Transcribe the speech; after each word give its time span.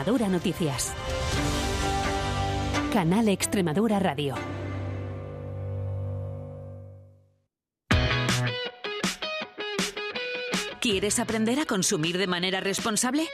Extremadura 0.00 0.28
Noticias. 0.30 0.94
Canal 2.90 3.28
Extremadura 3.28 3.98
Radio. 3.98 4.34
¿Quieres 10.80 11.18
aprender 11.18 11.60
a 11.60 11.66
consumir 11.66 12.16
de 12.16 12.26
manera 12.26 12.60
responsable? 12.60 13.28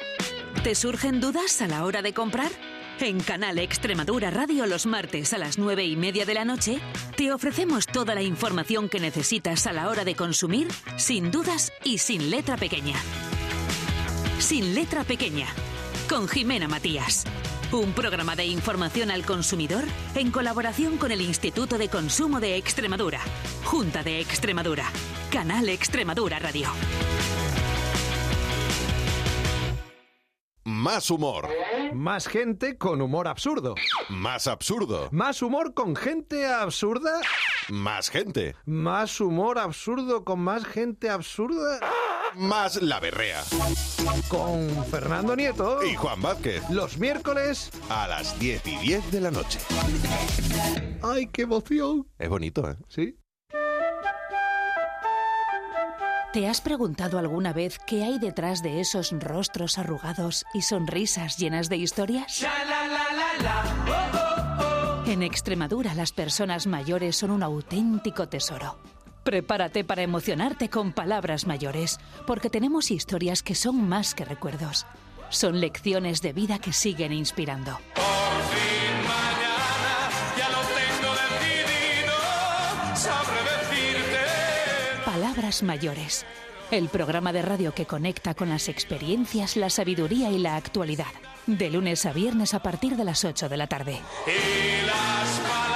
¿Te 0.64 0.74
surgen 0.74 1.20
dudas 1.20 1.62
a 1.62 1.68
la 1.68 1.84
hora 1.84 2.02
de 2.02 2.12
comprar? 2.12 2.50
En 2.98 3.20
Canal 3.20 3.60
Extremadura 3.60 4.32
Radio 4.32 4.66
los 4.66 4.86
martes 4.86 5.32
a 5.34 5.38
las 5.38 5.58
nueve 5.58 5.84
y 5.84 5.94
media 5.94 6.26
de 6.26 6.34
la 6.34 6.44
noche 6.44 6.80
te 7.16 7.32
ofrecemos 7.32 7.86
toda 7.86 8.16
la 8.16 8.22
información 8.22 8.88
que 8.88 8.98
necesitas 8.98 9.68
a 9.68 9.72
la 9.72 9.88
hora 9.88 10.04
de 10.04 10.16
consumir 10.16 10.66
sin 10.96 11.30
dudas 11.30 11.72
y 11.84 11.98
sin 11.98 12.28
letra 12.28 12.56
pequeña. 12.56 12.96
Sin 14.40 14.74
letra 14.74 15.02
pequeña, 15.04 15.46
con 16.08 16.28
Jimena 16.28 16.68
Matías. 16.68 17.24
Un 17.72 17.92
programa 17.92 18.36
de 18.36 18.46
información 18.46 19.10
al 19.10 19.24
consumidor 19.24 19.84
en 20.14 20.30
colaboración 20.30 20.98
con 20.98 21.10
el 21.10 21.20
Instituto 21.20 21.78
de 21.78 21.88
Consumo 21.88 22.40
de 22.40 22.56
Extremadura, 22.56 23.20
Junta 23.64 24.02
de 24.02 24.20
Extremadura, 24.20 24.84
Canal 25.30 25.68
Extremadura 25.68 26.38
Radio. 26.38 26.68
Más 30.64 31.10
humor. 31.10 31.48
Más 31.94 32.26
gente 32.26 32.76
con 32.76 33.00
humor 33.00 33.28
absurdo. 33.28 33.74
Más 34.08 34.46
absurdo. 34.46 35.08
Más 35.12 35.40
humor 35.42 35.74
con 35.74 35.94
gente 35.94 36.46
absurda. 36.46 37.20
Más 37.68 38.10
gente. 38.10 38.56
Más 38.64 39.20
humor 39.20 39.58
absurdo 39.58 40.24
con 40.24 40.40
más 40.40 40.64
gente 40.64 41.08
absurda. 41.08 41.78
Más 42.36 42.82
la 42.82 43.00
berrea. 43.00 43.42
Con 44.28 44.84
Fernando 44.86 45.34
Nieto. 45.34 45.82
Y 45.82 45.94
Juan 45.94 46.20
Vázquez. 46.20 46.62
Los 46.70 46.98
miércoles 46.98 47.70
a 47.88 48.06
las 48.06 48.38
10 48.38 48.66
y 48.66 48.76
10 48.76 49.10
de 49.10 49.20
la 49.20 49.30
noche. 49.30 49.58
¡Ay, 51.02 51.28
qué 51.28 51.42
emoción! 51.42 52.06
Es 52.18 52.28
bonito, 52.28 52.70
¿eh? 52.70 52.76
Sí. 52.88 53.18
¿Te 56.34 56.46
has 56.48 56.60
preguntado 56.60 57.18
alguna 57.18 57.54
vez 57.54 57.78
qué 57.86 58.04
hay 58.04 58.18
detrás 58.18 58.62
de 58.62 58.80
esos 58.80 59.12
rostros 59.12 59.78
arrugados 59.78 60.44
y 60.52 60.60
sonrisas 60.60 61.38
llenas 61.38 61.70
de 61.70 61.78
historias? 61.78 62.44
En 65.06 65.22
Extremadura 65.22 65.94
las 65.94 66.12
personas 66.12 66.66
mayores 66.66 67.16
son 67.16 67.30
un 67.30 67.42
auténtico 67.42 68.28
tesoro. 68.28 68.76
Prepárate 69.26 69.82
para 69.82 70.02
emocionarte 70.02 70.70
con 70.70 70.92
palabras 70.92 71.48
mayores, 71.48 71.98
porque 72.28 72.48
tenemos 72.48 72.92
historias 72.92 73.42
que 73.42 73.56
son 73.56 73.88
más 73.88 74.14
que 74.14 74.24
recuerdos. 74.24 74.86
Son 75.30 75.60
lecciones 75.60 76.22
de 76.22 76.32
vida 76.32 76.60
que 76.60 76.72
siguen 76.72 77.12
inspirando. 77.12 77.76
Palabras 85.04 85.64
mayores. 85.64 86.24
El 86.70 86.88
programa 86.88 87.32
de 87.32 87.42
radio 87.42 87.74
que 87.74 87.84
conecta 87.84 88.34
con 88.34 88.48
las 88.48 88.68
experiencias, 88.68 89.56
la 89.56 89.70
sabiduría 89.70 90.30
y 90.30 90.38
la 90.38 90.54
actualidad. 90.54 91.12
De 91.48 91.68
lunes 91.68 92.06
a 92.06 92.12
viernes 92.12 92.54
a 92.54 92.60
partir 92.60 92.96
de 92.96 93.02
las 93.02 93.24
8 93.24 93.48
de 93.48 93.56
la 93.56 93.66
tarde. 93.66 94.00
Y 94.24 94.86
las 94.86 95.75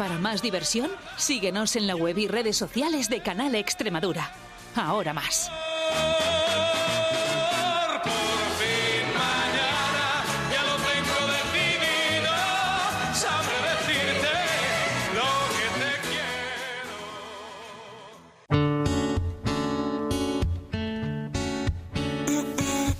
para 0.00 0.16
más 0.16 0.40
diversión, 0.40 0.90
síguenos 1.18 1.76
en 1.76 1.86
la 1.86 1.94
web 1.94 2.16
y 2.16 2.26
redes 2.26 2.56
sociales 2.56 3.10
de 3.10 3.20
Canal 3.20 3.54
Extremadura. 3.54 4.32
Ahora 4.74 5.12
más. 5.12 5.50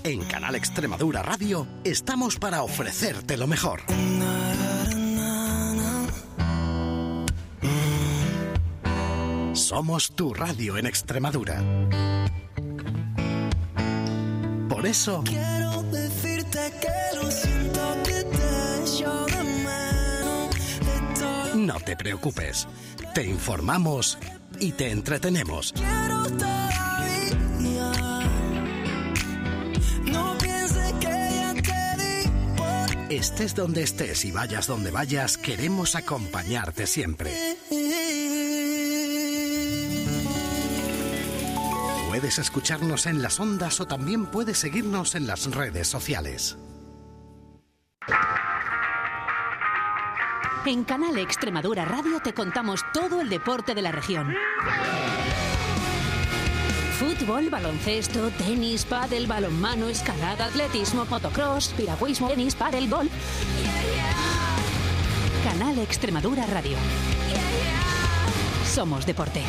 En 0.04 0.22
Canal 0.26 0.54
Extremadura 0.54 1.22
Radio 1.22 1.66
estamos 1.82 2.36
para 2.36 2.62
ofrecerte 2.62 3.38
lo 3.38 3.46
mejor. 3.46 3.80
Somos 9.70 10.10
tu 10.16 10.34
radio 10.34 10.78
en 10.78 10.86
Extremadura. 10.86 11.62
Por 14.68 14.84
eso, 14.84 15.22
Quiero 15.24 15.84
decirte 15.84 16.72
que 16.80 17.16
lo 17.16 17.30
siento 17.30 17.96
que 18.02 18.24
te 18.24 18.82
echo 18.82 19.26
de 19.26 19.44
menos. 19.44 20.56
Estoy 21.12 21.60
no 21.60 21.78
te 21.78 21.94
preocupes. 21.94 22.66
Te 23.14 23.24
informamos 23.24 24.18
y 24.58 24.72
te 24.72 24.90
entretenemos. 24.90 25.72
quiero 25.72 26.24
todavía. 26.24 27.92
No 30.04 30.36
pienses 30.38 30.92
que 30.94 31.06
ya 31.06 31.54
te 31.54 32.02
di 32.02 32.28
por 32.56 33.12
Estés 33.12 33.54
donde 33.54 33.84
estés 33.84 34.24
y 34.24 34.32
vayas 34.32 34.66
donde 34.66 34.90
vayas, 34.90 35.38
queremos 35.38 35.94
acompañarte 35.94 36.88
siempre. 36.88 37.49
Puedes 42.20 42.38
escucharnos 42.38 43.06
en 43.06 43.22
las 43.22 43.40
ondas 43.40 43.80
o 43.80 43.86
también 43.86 44.26
puedes 44.26 44.58
seguirnos 44.58 45.14
en 45.14 45.26
las 45.26 45.50
redes 45.50 45.88
sociales. 45.88 46.58
En 50.66 50.84
Canal 50.84 51.16
Extremadura 51.16 51.86
Radio 51.86 52.20
te 52.22 52.34
contamos 52.34 52.84
todo 52.92 53.22
el 53.22 53.30
deporte 53.30 53.74
de 53.74 53.80
la 53.80 53.90
región. 53.90 54.34
Fútbol, 56.98 57.48
baloncesto, 57.48 58.28
tenis, 58.32 58.84
pádel, 58.84 59.26
balonmano, 59.26 59.88
escalada, 59.88 60.44
atletismo, 60.44 61.06
motocross, 61.06 61.68
piragüismo, 61.68 62.28
tenis, 62.28 62.54
pádel, 62.54 62.90
golf. 62.90 63.10
Canal 65.42 65.78
Extremadura 65.78 66.44
Radio. 66.44 66.76
Somos 68.66 69.06
deporte. 69.06 69.42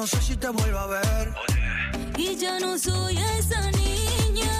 No 0.00 0.06
sé 0.06 0.18
si 0.22 0.34
te 0.34 0.48
vuelvo 0.48 0.78
a 0.78 0.86
ver. 0.86 1.34
Y 2.16 2.34
ya 2.34 2.58
no 2.58 2.78
soy 2.78 3.18
esa 3.38 3.70
niña, 3.72 4.50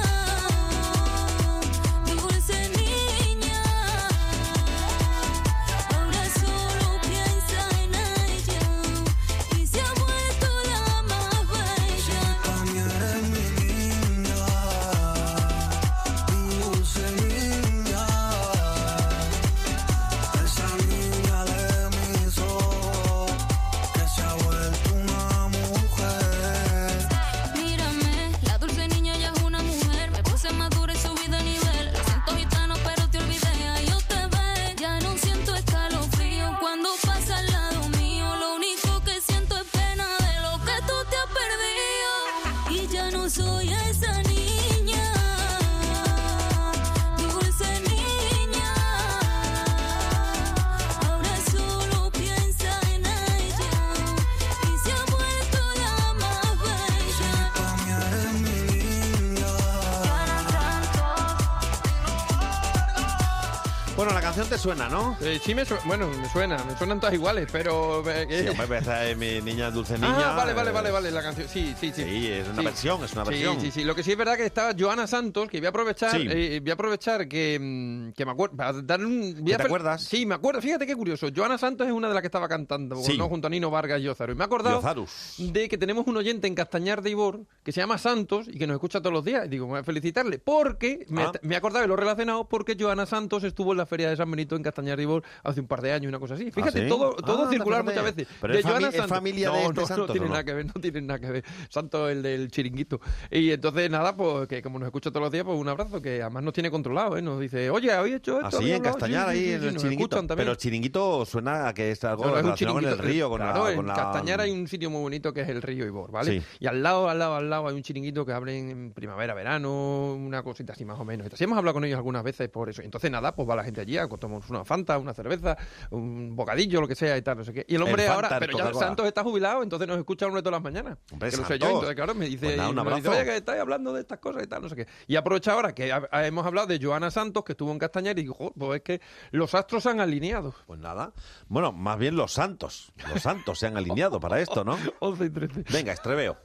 te 64.51 64.59
suena, 64.59 64.89
¿no? 64.89 65.17
Eh, 65.21 65.41
sí 65.43 65.55
me 65.55 65.65
suena, 65.65 65.83
bueno, 65.87 66.09
me 66.09 66.29
suena, 66.29 66.63
me 66.65 66.77
suenan 66.77 66.99
todas 66.99 67.15
iguales, 67.15 67.49
pero... 67.53 68.03
eh, 68.11 68.27
Sí, 68.29 68.35
eh, 68.35 68.51
hombre, 68.51 68.79
esa 68.79 69.07
es 69.07 69.17
mi 69.17 69.41
niña 69.41 69.71
dulce 69.71 69.95
niña. 69.95 70.33
Ah, 70.33 70.35
vale, 70.37 70.53
vale, 70.55 70.71
eh, 70.71 70.73
vale, 70.73 70.91
vale, 70.91 71.11
la 71.13 71.23
canción. 71.23 71.47
Sí, 71.49 71.73
sí, 71.81 71.93
sí. 71.95 72.03
Sí, 72.03 72.27
es 72.29 72.49
una 72.49 72.59
Sí. 72.59 72.65
versión, 72.65 73.05
es 73.05 73.13
una 73.13 73.25
Sí, 73.25 73.31
versión. 73.31 73.61
Sí, 73.61 73.71
sí, 73.71 73.85
Lo 73.85 73.95
que 73.95 74.03
sí 74.03 74.11
es 74.13 74.19
verdad 74.19 74.37
que 74.37 74.45
estaba 74.45 74.73
Joana 74.79 75.07
Santos, 75.07 75.49
que 75.49 75.59
voy 75.59 75.67
a 75.67 75.71
aprovechar, 75.71 76.11
Sí. 76.21 76.27
eh, 76.29 76.59
voy 76.61 76.71
a 76.71 76.75
aprovechar 76.75 77.29
que, 77.29 77.59
mm, 77.61 78.13
que 78.13 78.25
me 78.27 78.33
acuerdo, 78.33 78.57
para 78.57 78.73
dar 78.83 79.05
un... 79.05 79.35
voy 79.37 79.45
¿Que 79.45 79.55
a 79.55 79.59
te 79.59 79.63
acuerdas? 79.65 80.03
Sí, 80.03 80.27
me 80.27 80.35
acuerdo. 80.35 80.61
Fíjate 80.61 80.85
qué 80.87 80.97
curioso. 80.97 81.29
Joana 81.35 81.57
Santos 81.57 81.87
es 81.87 81.93
una 81.93 82.09
de 82.09 82.15
las 82.15 82.21
que 82.21 82.27
estaba 82.29 82.49
cantando, 82.49 82.97
Sí. 82.97 83.17
¿no? 83.17 83.29
Junto 83.29 83.47
a 83.47 83.51
Nino 83.51 83.71
Vargas 83.71 84.01
y 84.01 84.09
Ozaro. 84.09 84.33
Y 84.33 84.35
me 84.35 84.43
he 84.43 84.47
acordado 84.47 84.77
Yozarus. 84.81 85.35
de 85.39 85.69
que 85.69 85.79
tenemos 85.79 86.07
un 86.09 86.17
oyente 86.17 86.49
en 86.49 86.55
Castañar 86.57 87.03
de 87.03 87.11
Ibor 87.11 87.41
que 87.63 87.71
se 87.71 87.81
llama 87.81 87.99
Santos 87.99 88.49
y 88.49 88.59
que 88.59 88.67
nos 88.67 88.75
escucha 88.75 88.99
todos 89.01 89.13
los 89.13 89.25
días. 89.25 89.47
Y 89.47 89.49
digo, 89.49 89.67
voy 89.67 89.79
a 89.79 89.85
felicitarle 89.85 90.39
porque 90.41 91.07
me, 91.09 91.23
Ah. 91.23 91.33
me 91.43 91.55
he 91.55 91.59
acordado 91.59 91.83
de 91.83 91.89
lo 91.89 91.95
relacionado 91.97 92.49
porque 92.49 92.77
Joana 92.79 93.07
Santos 93.07 93.45
estuvo 93.45 93.71
en 93.73 93.79
la 93.79 93.87
Feria 93.87 94.09
de 94.11 94.17
San 94.17 94.29
Benito 94.31 94.40
en 94.49 94.63
Castañar 94.63 94.97
de 94.97 95.03
Ibor 95.05 95.23
hace 95.43 95.61
un 95.61 95.67
par 95.67 95.81
de 95.83 95.93
años, 95.93 96.09
una 96.09 96.19
cosa 96.19 96.35
así. 96.35 96.51
Fíjate, 96.51 96.83
¿sí? 96.85 96.89
todo, 96.89 97.13
todo 97.15 97.45
Ah, 97.47 97.51
circular 97.51 97.83
fíjate. 97.83 98.01
muchas 98.01 98.17
veces. 98.17 98.35
Pero 98.41 98.55
de 98.55 98.63
Joana 98.63 98.91
Santos. 98.93 99.07
familia 99.09 99.49
no, 99.49 99.55
de 99.55 99.63
este 99.65 99.81
no, 99.81 99.87
Santos, 99.87 100.09
no 100.09 100.13
tiene 100.13 100.27
¿o 100.27 100.29
no? 100.29 100.33
nada 100.35 100.45
que 100.45 100.55
ver, 100.55 100.67
no 100.67 100.73
tiene 100.81 101.01
nada 101.03 101.19
que 101.21 101.31
ver. 101.31 101.45
Santos 101.69 102.11
el 102.11 102.23
del 102.23 102.51
chiringuito. 102.51 103.01
Y 103.31 103.51
entonces, 103.53 103.91
nada, 103.91 104.17
pues 104.17 104.49
que 104.49 104.63
como 104.63 104.79
nos 104.79 104.87
escucha 104.87 105.11
todos 105.11 105.23
los 105.25 105.33
días, 105.33 105.45
pues 105.45 105.59
un 105.59 105.69
abrazo, 105.69 106.01
que 106.03 106.21
además 106.23 106.43
nos 106.43 106.53
tiene 106.55 106.71
controlado, 106.71 107.17
¿eh? 107.17 107.23
Nos 107.23 107.41
dice, 107.41 107.71
oye, 107.71 107.93
¿habéis 107.93 108.17
hecho 108.17 108.37
esto? 108.37 108.47
Así, 108.47 108.57
¿Habéis 108.57 108.71
en 108.73 108.77
hablado?". 108.79 108.99
Castañar, 108.99 109.25
Sí, 109.31 109.31
ahí 109.39 109.45
sí, 109.45 109.53
en 109.53 109.65
el 109.65 109.77
chiringuito. 109.77 110.27
Pero 110.37 110.51
el 110.53 110.57
chiringuito 110.57 111.25
suena 111.27 111.69
a 111.69 111.75
que 111.75 111.91
es 111.91 112.05
algo 112.05 112.23
Claro, 112.23 112.37
es 112.39 112.41
un 112.43 112.47
relacionado 112.49 112.75
con 112.81 112.85
el 112.87 112.99
río, 112.99 113.29
con 113.31 113.39
claro, 113.41 113.65
la... 113.65 113.71
en 113.71 113.77
con 113.77 113.87
la- 113.87 113.95
Castañar 113.95 114.41
hay 114.41 114.51
un 114.51 114.67
sitio 114.69 114.91
muy 114.91 115.01
bonito 115.01 115.33
que 115.33 115.41
es 115.43 115.49
el 115.49 115.63
río 115.63 115.87
Ibor, 115.87 116.11
¿vale? 116.11 116.43
Y 116.59 116.67
al 116.67 116.83
lado, 116.83 117.09
al 117.09 117.19
lado, 117.19 117.35
al 117.37 117.49
lado 117.51 117.69
hay 117.69 117.75
un 117.75 117.83
chiringuito 117.83 118.25
que 118.27 118.33
abren 118.33 118.71
en 118.71 118.93
primavera, 118.93 119.35
verano, 119.35 120.15
una 120.15 120.43
cosita 120.43 120.73
así 120.73 120.85
más 120.85 120.99
o 120.99 121.05
menos. 121.05 121.27
Así 121.33 121.45
hemos 121.45 121.59
hablado 121.59 121.75
con 121.75 121.85
ellos 121.85 121.97
algunas 121.97 122.23
veces 122.23 122.49
por 122.49 122.69
eso. 122.71 122.83
Entonces, 122.83 123.11
nada, 123.11 123.35
pues 123.35 123.49
va 123.49 123.57
la 123.57 123.65
gente 123.65 123.81
allí, 123.81 123.97
a 123.99 124.07
tomamos 124.31 124.51
una 124.51 124.65
fanta, 124.65 124.99
una 124.99 125.13
cerveza, 125.15 125.57
un 125.91 126.35
bocadillo, 126.37 126.81
lo 126.81 126.89
que 126.89 126.95
sea 126.95 127.17
y 127.17 127.23
tal, 127.23 127.39
no 127.39 127.45
sé 127.45 127.53
qué. 127.53 127.65
Y 127.69 127.75
el 127.75 127.83
hombre 127.83 128.05
El 128.05 128.11
ahora, 128.11 128.29
Fanta, 128.29 128.47
pero 128.47 128.59
ya. 128.59 128.75
Santos 128.79 129.07
está 129.07 129.23
jubilado, 129.23 129.63
entonces 129.63 129.89
nos 129.89 129.99
escucha 129.99 130.25
el 130.27 130.29
hombre 130.31 130.43
todas 130.43 130.63
las 130.63 130.63
mañanas. 130.73 130.99
Hombre, 131.13 131.31
que 131.31 131.37
lo 131.37 131.45
sé 131.47 131.59
yo, 131.59 131.67
entonces 131.67 131.95
claro, 131.95 132.15
me 132.15 132.27
dice, 132.27 132.47
Pues 132.47 132.57
nada, 132.57 132.71
y 132.71 132.75
me 132.75 132.95
dice, 132.97 133.09
oye, 133.09 133.25
que 133.25 133.37
estáis 133.37 133.61
hablando 133.61 133.93
de 133.93 134.01
estas 134.01 134.19
cosas 134.19 134.43
y 134.43 134.47
tal, 134.47 134.63
no 134.63 134.69
sé 134.69 134.77
qué. 134.77 134.87
Y 135.07 135.17
aprovecha 135.17 135.53
ahora 135.53 135.75
que 135.75 135.93
ha- 135.93 136.09
ha- 136.11 136.27
hemos 136.27 136.47
hablado 136.47 136.67
de 136.69 136.79
Joana 136.81 137.11
Santos, 137.11 137.45
que 137.45 137.53
estuvo 137.53 137.73
en 137.73 137.79
Castañar, 137.79 138.19
y 138.19 138.23
digo, 138.23 138.35
"Jo, 138.35 138.53
pues 138.57 138.77
es 138.79 138.83
que 138.83 139.01
los 139.33 139.55
astros 139.55 139.83
se 139.83 139.91
han 139.91 140.01
alineado. 140.01 140.55
Pues 140.67 140.79
nada. 140.81 141.13
Bueno, 141.49 141.73
más 141.73 141.99
bien 141.99 142.17
los 142.17 142.33
santos. 142.33 142.93
Los 143.13 143.23
santos 143.23 143.59
se 143.59 143.67
han 143.67 143.77
alineado 143.77 144.21
para 144.21 144.41
esto, 144.41 144.65
¿no? 144.65 144.77
11 145.01 145.25
y 145.25 145.31
13. 145.31 145.65
Venga, 145.73 145.93
estreveo. 145.93 146.37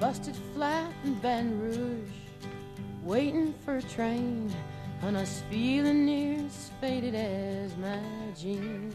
Busted 0.00 0.34
flat 0.54 0.90
in 1.04 1.14
Baton 1.20 1.60
Rouge, 1.60 2.08
waiting 3.04 3.54
for 3.64 3.76
a 3.76 3.82
train, 3.82 4.50
and 5.02 5.16
I 5.16 5.26
feeling 5.50 6.06
near 6.06 6.46
as 6.46 6.70
faded 6.80 7.14
as 7.14 7.76
my 7.76 8.00
jeans. 8.34 8.94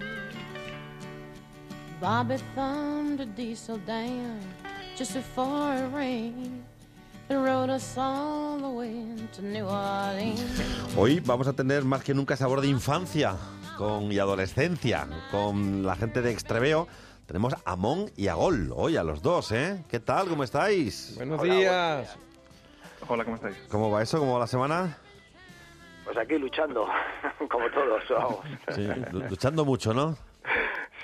Bobby 2.01 2.37
thumbed 2.55 3.21
a 3.21 3.25
diesel 3.25 3.77
down 3.85 4.39
just 4.97 5.13
before 5.13 5.75
it 5.75 5.93
rained. 5.93 6.63
Hoy 10.95 11.19
vamos 11.21 11.47
a 11.47 11.53
tener 11.53 11.83
más 11.83 12.03
que 12.03 12.13
nunca 12.13 12.37
sabor 12.37 12.61
de 12.61 12.67
infancia 12.67 13.35
con, 13.79 14.11
y 14.11 14.19
adolescencia 14.19 15.07
con 15.31 15.83
la 15.83 15.95
gente 15.95 16.21
de 16.21 16.31
Extreveo. 16.31 16.87
Tenemos 17.25 17.55
a 17.65 17.75
Mon 17.75 18.11
y 18.15 18.27
a 18.27 18.35
Gol, 18.35 18.71
hoy 18.75 18.97
a 18.97 19.03
los 19.03 19.21
dos, 19.21 19.51
¿eh? 19.51 19.83
¿Qué 19.89 19.99
tal? 19.99 20.27
¿Cómo 20.27 20.43
estáis? 20.43 21.13
Buenos 21.17 21.41
días. 21.41 22.17
Hola, 23.07 23.23
¿cómo 23.23 23.35
estáis? 23.35 23.57
¿Cómo 23.69 23.89
va 23.91 24.03
eso? 24.03 24.19
¿Cómo 24.19 24.33
va 24.33 24.39
la 24.39 24.47
semana? 24.47 24.97
Pues 26.03 26.17
aquí 26.17 26.37
luchando, 26.37 26.87
como 27.49 27.69
todos, 27.71 28.03
vamos. 28.09 28.37
Sí, 28.75 28.87
lu- 29.11 29.21
luchando 29.27 29.65
mucho, 29.65 29.91
¿no? 29.93 30.15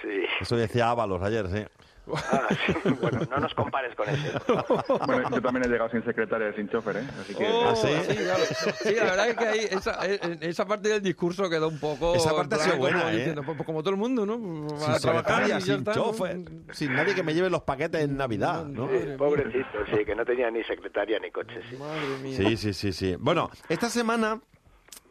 Sí. 0.02 0.24
Eso 0.40 0.56
decía 0.56 0.90
Ábalos 0.92 1.22
ayer, 1.24 1.48
sí. 1.50 1.66
Ah, 2.14 2.48
sí. 2.66 2.74
Bueno, 3.00 3.20
no 3.30 3.38
nos 3.38 3.54
compares 3.54 3.96
con 3.96 4.10
ese. 4.10 4.32
Bueno, 5.06 5.30
yo 5.30 5.42
también 5.42 5.66
he 5.66 5.70
llegado 5.70 5.90
sin 5.90 6.04
secretaria 6.04 6.50
y 6.50 6.54
sin 6.56 6.70
chofer, 6.70 6.98
¿eh? 6.98 7.08
Así 7.20 7.34
que... 7.36 7.48
Oh, 7.48 7.70
¿Ah, 7.70 7.76
sí? 7.76 8.16
claro. 8.16 8.44
Sí, 8.82 8.96
la 8.96 9.04
verdad 9.04 9.30
es 9.30 9.38
que 9.38 9.46
ahí 9.46 9.60
esa, 9.72 10.08
eh, 10.08 10.20
esa 10.42 10.66
parte 10.66 10.90
del 10.90 11.02
discurso 11.02 11.50
quedó 11.50 11.68
un 11.68 11.80
poco... 11.80 12.16
Esa 12.16 12.36
parte 12.36 12.56
ha 12.56 12.60
sido 12.60 12.78
buena, 12.78 13.00
como 13.00 13.12
¿eh? 13.12 13.18
diciendo, 13.18 13.44
pues, 13.44 13.58
como 13.64 13.82
todo 13.82 13.92
el 13.92 13.98
mundo, 13.98 14.26
¿no? 14.26 14.36
Sin 14.78 14.92
A 14.92 15.00
trabajar 15.00 15.00
secretaria, 15.00 15.58
y 15.58 15.62
sin 15.62 15.74
está, 15.76 15.94
¿no? 15.96 16.04
chofer, 16.04 16.38
sin 16.72 16.94
nadie 16.94 17.16
que 17.16 17.24
me 17.24 17.34
lleve 17.34 17.50
los 17.50 17.64
paquetes 17.64 18.02
en 18.02 18.18
Navidad, 18.18 18.66
¿no? 18.66 18.88
Pobrecito, 19.18 19.86
sí, 19.96 20.06
que 20.06 20.16
no 20.16 20.26
tenía 20.26 20.50
ni 20.52 20.64
secretaria 20.64 21.20
ni 21.20 21.32
coche, 21.32 21.60
sí. 21.70 21.78
Madre 21.78 22.18
mía. 22.22 22.38
Sí, 22.38 22.58
sí, 22.58 22.74
sí, 22.74 22.94
sí. 22.94 23.16
Bueno, 23.20 23.50
esta 23.70 23.90
semana, 23.90 24.42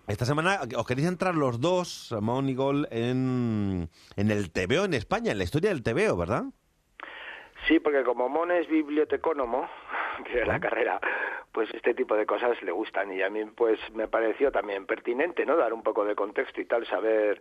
esta 0.07 0.25
semana 0.25 0.61
os 0.77 0.87
queréis 0.87 1.09
entrar 1.09 1.35
los 1.35 1.61
dos, 1.61 2.15
Mon 2.21 2.49
y 2.49 2.55
Gol, 2.55 2.89
en, 2.91 3.89
en 4.17 4.31
el 4.31 4.51
TVO 4.51 4.85
en 4.85 4.95
España, 4.95 5.33
en 5.33 5.39
la 5.39 5.45
historia 5.45 5.71
del 5.71 5.83
TVO, 5.83 6.17
¿verdad? 6.17 6.45
Sí, 7.71 7.79
porque 7.79 8.03
como 8.03 8.29
Mon 8.29 8.51
es 8.51 8.67
bibliotecónomo, 8.67 9.69
que 10.25 10.41
es 10.41 10.47
la 10.49 10.59
carrera, 10.59 10.99
pues 11.53 11.73
este 11.73 11.95
tipo 11.95 12.17
de 12.17 12.27
cosas 12.27 12.61
le 12.65 12.73
gustan 12.73 13.13
y 13.13 13.23
a 13.23 13.31
mí 13.31 13.45
pues 13.45 13.79
me 13.95 14.09
pareció 14.09 14.51
también 14.51 14.87
pertinente, 14.87 15.47
¿no? 15.47 15.57
Dar 15.57 15.73
un 15.73 15.85
poco 15.85 16.05
de 16.05 16.17
contexto 16.17 16.61
y 16.61 16.65
tal, 16.65 16.85
saber 16.89 17.41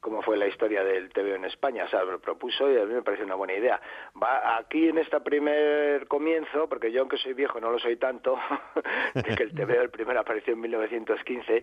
cómo 0.00 0.22
fue 0.22 0.38
la 0.38 0.46
historia 0.46 0.82
del 0.82 1.10
TV 1.10 1.34
en 1.34 1.44
España, 1.44 1.84
o 1.84 1.88
sea, 1.88 2.02
lo 2.02 2.18
propuso 2.18 2.70
y 2.70 2.78
a 2.78 2.86
mí 2.86 2.94
me 2.94 3.02
parece 3.02 3.24
una 3.24 3.34
buena 3.34 3.52
idea. 3.52 3.78
Va 4.16 4.56
aquí 4.56 4.88
en 4.88 4.96
este 4.96 5.20
primer 5.20 6.08
comienzo, 6.08 6.66
porque 6.66 6.90
yo 6.90 7.02
aunque 7.02 7.18
soy 7.18 7.34
viejo 7.34 7.60
no 7.60 7.70
lo 7.70 7.78
soy 7.78 7.96
tanto, 7.96 8.38
de 9.14 9.36
que 9.36 9.42
el 9.42 9.52
TV 9.52 9.76
el 9.76 9.90
primero 9.90 10.18
apareció 10.18 10.54
en 10.54 10.60
1915, 10.60 11.62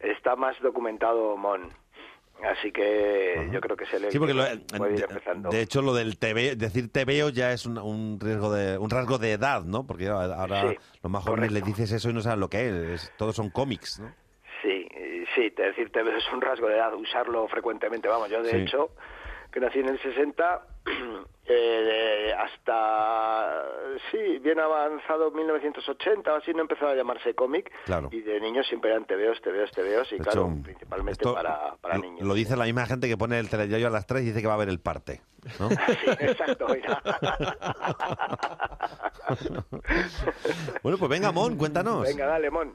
está 0.00 0.36
más 0.36 0.60
documentado 0.60 1.38
Mon. 1.38 1.72
Así 2.44 2.70
que 2.70 3.48
yo 3.50 3.60
creo 3.60 3.76
que 3.76 3.86
se 3.86 3.98
le 3.98 4.10
Sí, 4.10 4.18
porque 4.18 4.34
lo- 4.34 4.44
puede 4.76 4.92
ir 4.92 4.98
de, 4.98 5.04
empezando. 5.04 5.48
de 5.50 5.60
hecho 5.62 5.80
lo 5.82 5.94
del 5.94 6.18
TV, 6.18 6.54
decir 6.56 6.92
TVO 6.92 7.30
ya 7.30 7.52
es 7.52 7.64
un, 7.66 7.78
un 7.78 8.18
riesgo 8.20 8.52
de 8.52 8.76
un 8.78 8.90
rasgo 8.90 9.18
de 9.18 9.32
edad, 9.32 9.62
¿no? 9.64 9.86
Porque 9.86 10.06
ahora 10.08 10.60
Sí, 10.70 10.76
los 11.02 11.10
más 11.10 11.24
jóvenes 11.24 11.48
correcto. 11.48 11.66
le 11.66 11.72
dices 11.72 11.92
eso 11.92 12.10
y 12.10 12.12
no 12.12 12.20
saben 12.20 12.40
lo 12.40 12.48
que 12.50 12.68
es, 12.68 12.74
es- 12.74 13.12
todos 13.16 13.34
son 13.36 13.48
cómics, 13.50 13.98
¿no? 14.00 14.14
Sí, 14.62 14.86
sí, 15.34 15.50
te 15.50 15.62
decir 15.62 15.90
TV 15.90 16.16
es 16.16 16.24
un 16.32 16.40
rasgo 16.42 16.68
de 16.68 16.76
edad, 16.76 16.94
usarlo 16.94 17.48
frecuentemente. 17.48 18.06
Vamos, 18.08 18.28
yo 18.30 18.42
de 18.42 18.50
Sí. 18.50 18.56
hecho, 18.58 18.90
que 19.50 19.60
nací 19.60 19.78
en 19.78 19.88
el 19.88 20.00
60, 20.02 20.60
eh, 21.46 22.32
hasta, 22.38 23.62
sí, 24.10 24.38
bien 24.38 24.60
avanzado 24.60 25.30
1980 25.30 26.32
o 26.32 26.36
así, 26.36 26.52
no 26.54 26.62
empezaba 26.62 26.92
a 26.92 26.94
llamarse 26.94 27.34
cómic. 27.34 27.70
Claro. 27.86 28.08
Y 28.12 28.20
de 28.20 28.40
niños 28.40 28.66
siempre 28.68 28.90
eran 28.90 29.04
TVOs, 29.04 29.40
TVOs, 29.42 29.72
TVOs, 29.72 30.12
y 30.12 30.18
De 30.18 30.22
claro, 30.24 30.50
hecho, 30.52 30.62
principalmente 30.62 31.22
esto 31.22 31.34
para, 31.34 31.74
para 31.80 31.96
lo- 31.96 32.02
niños. 32.02 32.26
Lo 32.26 32.34
dice 32.34 32.56
la 32.56 32.64
misma 32.64 32.86
gente 32.86 33.08
que 33.08 33.16
pone 33.16 33.38
el 33.38 33.48
telediario 33.50 33.88
a 33.88 33.90
las 33.90 34.06
3 34.06 34.22
y 34.22 34.26
dice 34.26 34.40
que 34.42 34.48
va 34.48 34.54
a 34.54 34.58
ver 34.58 34.68
el 34.68 34.80
parte, 34.80 35.20
¿no? 35.58 35.68
Sí, 35.86 36.10
exacto, 36.20 36.66
mira. 36.68 37.02
bueno, 40.82 40.98
pues 40.98 41.10
venga, 41.10 41.32
Mon, 41.32 41.56
cuéntanos. 41.56 42.02
Venga, 42.02 42.26
dale, 42.26 42.50
Mon. 42.50 42.74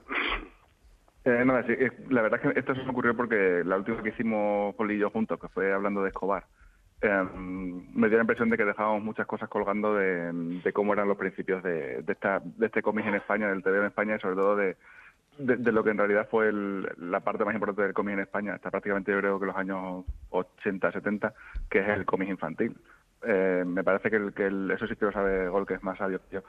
Eh, 1.23 1.43
nada, 1.45 1.63
sí, 1.67 1.73
la 2.09 2.23
verdad 2.23 2.39
es 2.43 2.53
que 2.53 2.59
esto 2.59 2.73
se 2.73 2.81
me 2.83 2.89
ocurrió 2.89 3.15
porque 3.15 3.61
la 3.63 3.77
última 3.77 4.01
que 4.01 4.09
hicimos 4.09 4.73
Poli 4.75 4.95
y 4.95 4.99
yo 4.99 5.11
juntos, 5.11 5.39
que 5.39 5.47
fue 5.49 5.71
hablando 5.71 6.01
de 6.01 6.09
Escobar, 6.09 6.45
eh, 7.01 7.23
me 7.33 8.07
dio 8.09 8.17
la 8.17 8.23
impresión 8.23 8.49
de 8.49 8.57
que 8.57 8.65
dejábamos 8.65 9.03
muchas 9.03 9.25
cosas 9.27 9.49
colgando 9.49 9.95
de, 9.95 10.31
de 10.33 10.73
cómo 10.73 10.93
eran 10.93 11.07
los 11.07 11.17
principios 11.17 11.63
de, 11.63 12.01
de, 12.03 12.13
esta, 12.13 12.41
de 12.43 12.65
este 12.67 12.81
cómic 12.81 13.05
en 13.07 13.15
España, 13.15 13.47
del 13.49 13.63
TV 13.63 13.79
en 13.79 13.85
España 13.85 14.15
y 14.15 14.19
sobre 14.19 14.35
todo 14.35 14.55
de, 14.55 14.77
de, 15.37 15.57
de 15.57 15.71
lo 15.71 15.83
que 15.83 15.89
en 15.91 15.97
realidad 15.97 16.27
fue 16.29 16.49
el- 16.49 16.87
la 16.97 17.19
parte 17.21 17.43
más 17.45 17.53
importante 17.53 17.81
del 17.83 17.93
cómic 17.93 18.13
en 18.13 18.19
España, 18.21 18.53
hasta 18.53 18.69
prácticamente 18.69 19.11
yo 19.11 19.19
creo 19.19 19.39
que 19.39 19.45
los 19.47 19.55
años 19.55 20.05
80, 20.29 20.91
70, 20.91 21.33
que 21.69 21.79
es 21.79 21.87
el 21.89 22.05
cómic 22.05 22.29
infantil. 22.29 22.75
Eh, 23.23 23.63
me 23.65 23.83
parece 23.83 24.09
que, 24.09 24.15
el, 24.17 24.33
que 24.33 24.45
el- 24.47 24.69
eso 24.71 24.87
sí 24.87 24.95
que 24.95 25.05
lo 25.05 25.11
sabe 25.11 25.47
Gol, 25.47 25.65
que 25.65 25.75
es 25.75 25.83
más 25.83 25.97
sabio 25.97 26.19
que 26.29 26.35
yo, 26.35 26.41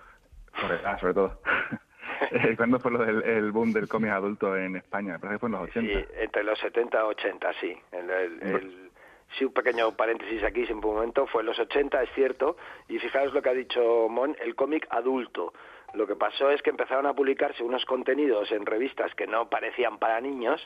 por 0.61 0.71
edad 0.73 0.99
sobre 1.01 1.15
todo. 1.15 1.41
¿Cuándo 2.57 2.79
fue 2.79 2.93
lo 2.93 2.99
del 3.05 3.23
el 3.23 3.53
boom 3.53 3.73
del 3.73 3.89
cómic 3.89 4.11
adulto 4.11 4.57
en 4.57 4.77
España? 4.77 5.15
Me 5.15 5.19
parece 5.19 5.35
que 5.35 5.39
fue 5.41 5.49
en 5.49 5.53
los 5.53 5.63
80. 5.63 5.81
Sí, 6.01 6.07
entre 6.21 6.45
los 6.45 6.59
70 6.61 6.99
y 6.99 7.03
80, 7.03 7.53
sí. 7.61 7.77
El- 7.91 8.11
el- 8.11 8.92
sí, 9.39 9.45
un 9.45 9.53
pequeño 9.53 9.97
paréntesis 9.97 10.43
aquí, 10.43 10.67
sin 10.67 10.77
un 10.77 10.95
momento, 10.95 11.27
fue 11.27 11.43
en 11.43 11.47
los 11.47 11.59
80, 11.59 12.03
es 12.03 12.11
cierto, 12.15 12.57
y 12.89 12.99
fijaos 12.99 13.33
lo 13.33 13.43
que 13.43 13.49
ha 13.49 13.55
dicho 13.55 14.09
Mon, 14.09 14.37
el 14.41 14.55
cómic 14.55 14.87
adulto. 14.91 15.53
Lo 15.95 16.07
que 16.07 16.17
pasó 16.17 16.51
es 16.51 16.63
que 16.63 16.71
empezaron 16.71 17.07
a 17.07 17.15
publicarse 17.15 17.63
unos 17.63 17.85
contenidos 17.85 18.51
en 18.53 18.65
revistas 18.65 19.15
que 19.15 19.27
no 19.27 19.49
parecían 19.49 19.99
para 19.99 20.21
niños, 20.21 20.61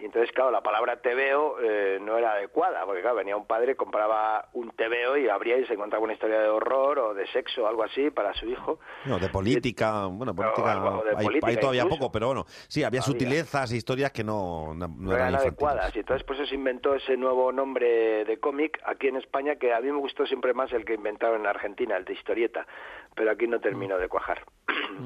y 0.00 0.06
entonces, 0.06 0.32
claro, 0.32 0.50
la 0.50 0.62
palabra 0.62 1.00
tebeo 1.00 1.56
eh, 1.60 1.98
no 2.00 2.16
era 2.16 2.32
adecuada, 2.32 2.84
porque 2.86 3.02
claro, 3.02 3.16
venía 3.16 3.36
un 3.36 3.46
padre, 3.46 3.76
compraba 3.76 4.48
un 4.54 4.70
tebeo 4.70 5.16
y 5.16 5.28
abría 5.28 5.58
y 5.58 5.66
se 5.66 5.74
encontraba 5.74 6.04
una 6.04 6.14
historia 6.14 6.40
de 6.40 6.48
horror 6.48 6.98
o 6.98 7.14
de 7.14 7.26
sexo 7.28 7.64
o 7.64 7.66
algo 7.66 7.82
así 7.82 8.10
para 8.10 8.32
su 8.34 8.46
hijo. 8.46 8.80
No, 9.04 9.18
de 9.18 9.28
política, 9.28 10.06
bueno, 10.06 10.34
política, 10.34 10.74
de 10.74 11.16
hay, 11.16 11.24
política 11.24 11.46
hay 11.48 11.56
todavía 11.56 11.82
incluso. 11.82 11.98
poco, 11.98 12.12
pero 12.12 12.26
bueno, 12.26 12.44
sí, 12.68 12.82
había 12.82 13.00
Había. 13.00 13.12
sutilezas 13.12 13.72
e 13.72 13.76
historias 13.76 14.12
que 14.12 14.24
no, 14.24 14.74
no, 14.74 14.88
no 14.88 15.10
no 15.10 15.12
eran 15.12 15.28
eran 15.28 15.40
adecuadas 15.40 15.94
y 15.94 16.00
entonces 16.00 16.24
por 16.24 16.36
eso 16.36 16.46
se 16.46 16.54
inventó 16.54 16.94
ese 16.94 17.16
nuevo 17.16 17.52
nombre 17.52 18.24
de 18.24 18.38
cómic 18.38 18.80
aquí 18.84 19.08
en 19.08 19.16
España 19.16 19.56
que 19.56 19.72
a 19.72 19.80
mí 19.80 19.90
me 19.90 19.98
gustó 19.98 20.26
siempre 20.26 20.54
más 20.54 20.72
el 20.72 20.84
que 20.84 20.94
inventaron 20.94 21.40
en 21.40 21.46
Argentina, 21.46 21.96
el 21.96 22.04
de 22.04 22.14
historieta, 22.14 22.66
pero 23.14 23.30
aquí 23.30 23.46
no 23.46 23.60
terminó 23.60 23.98
de 23.98 24.08
cuajar. 24.08 24.44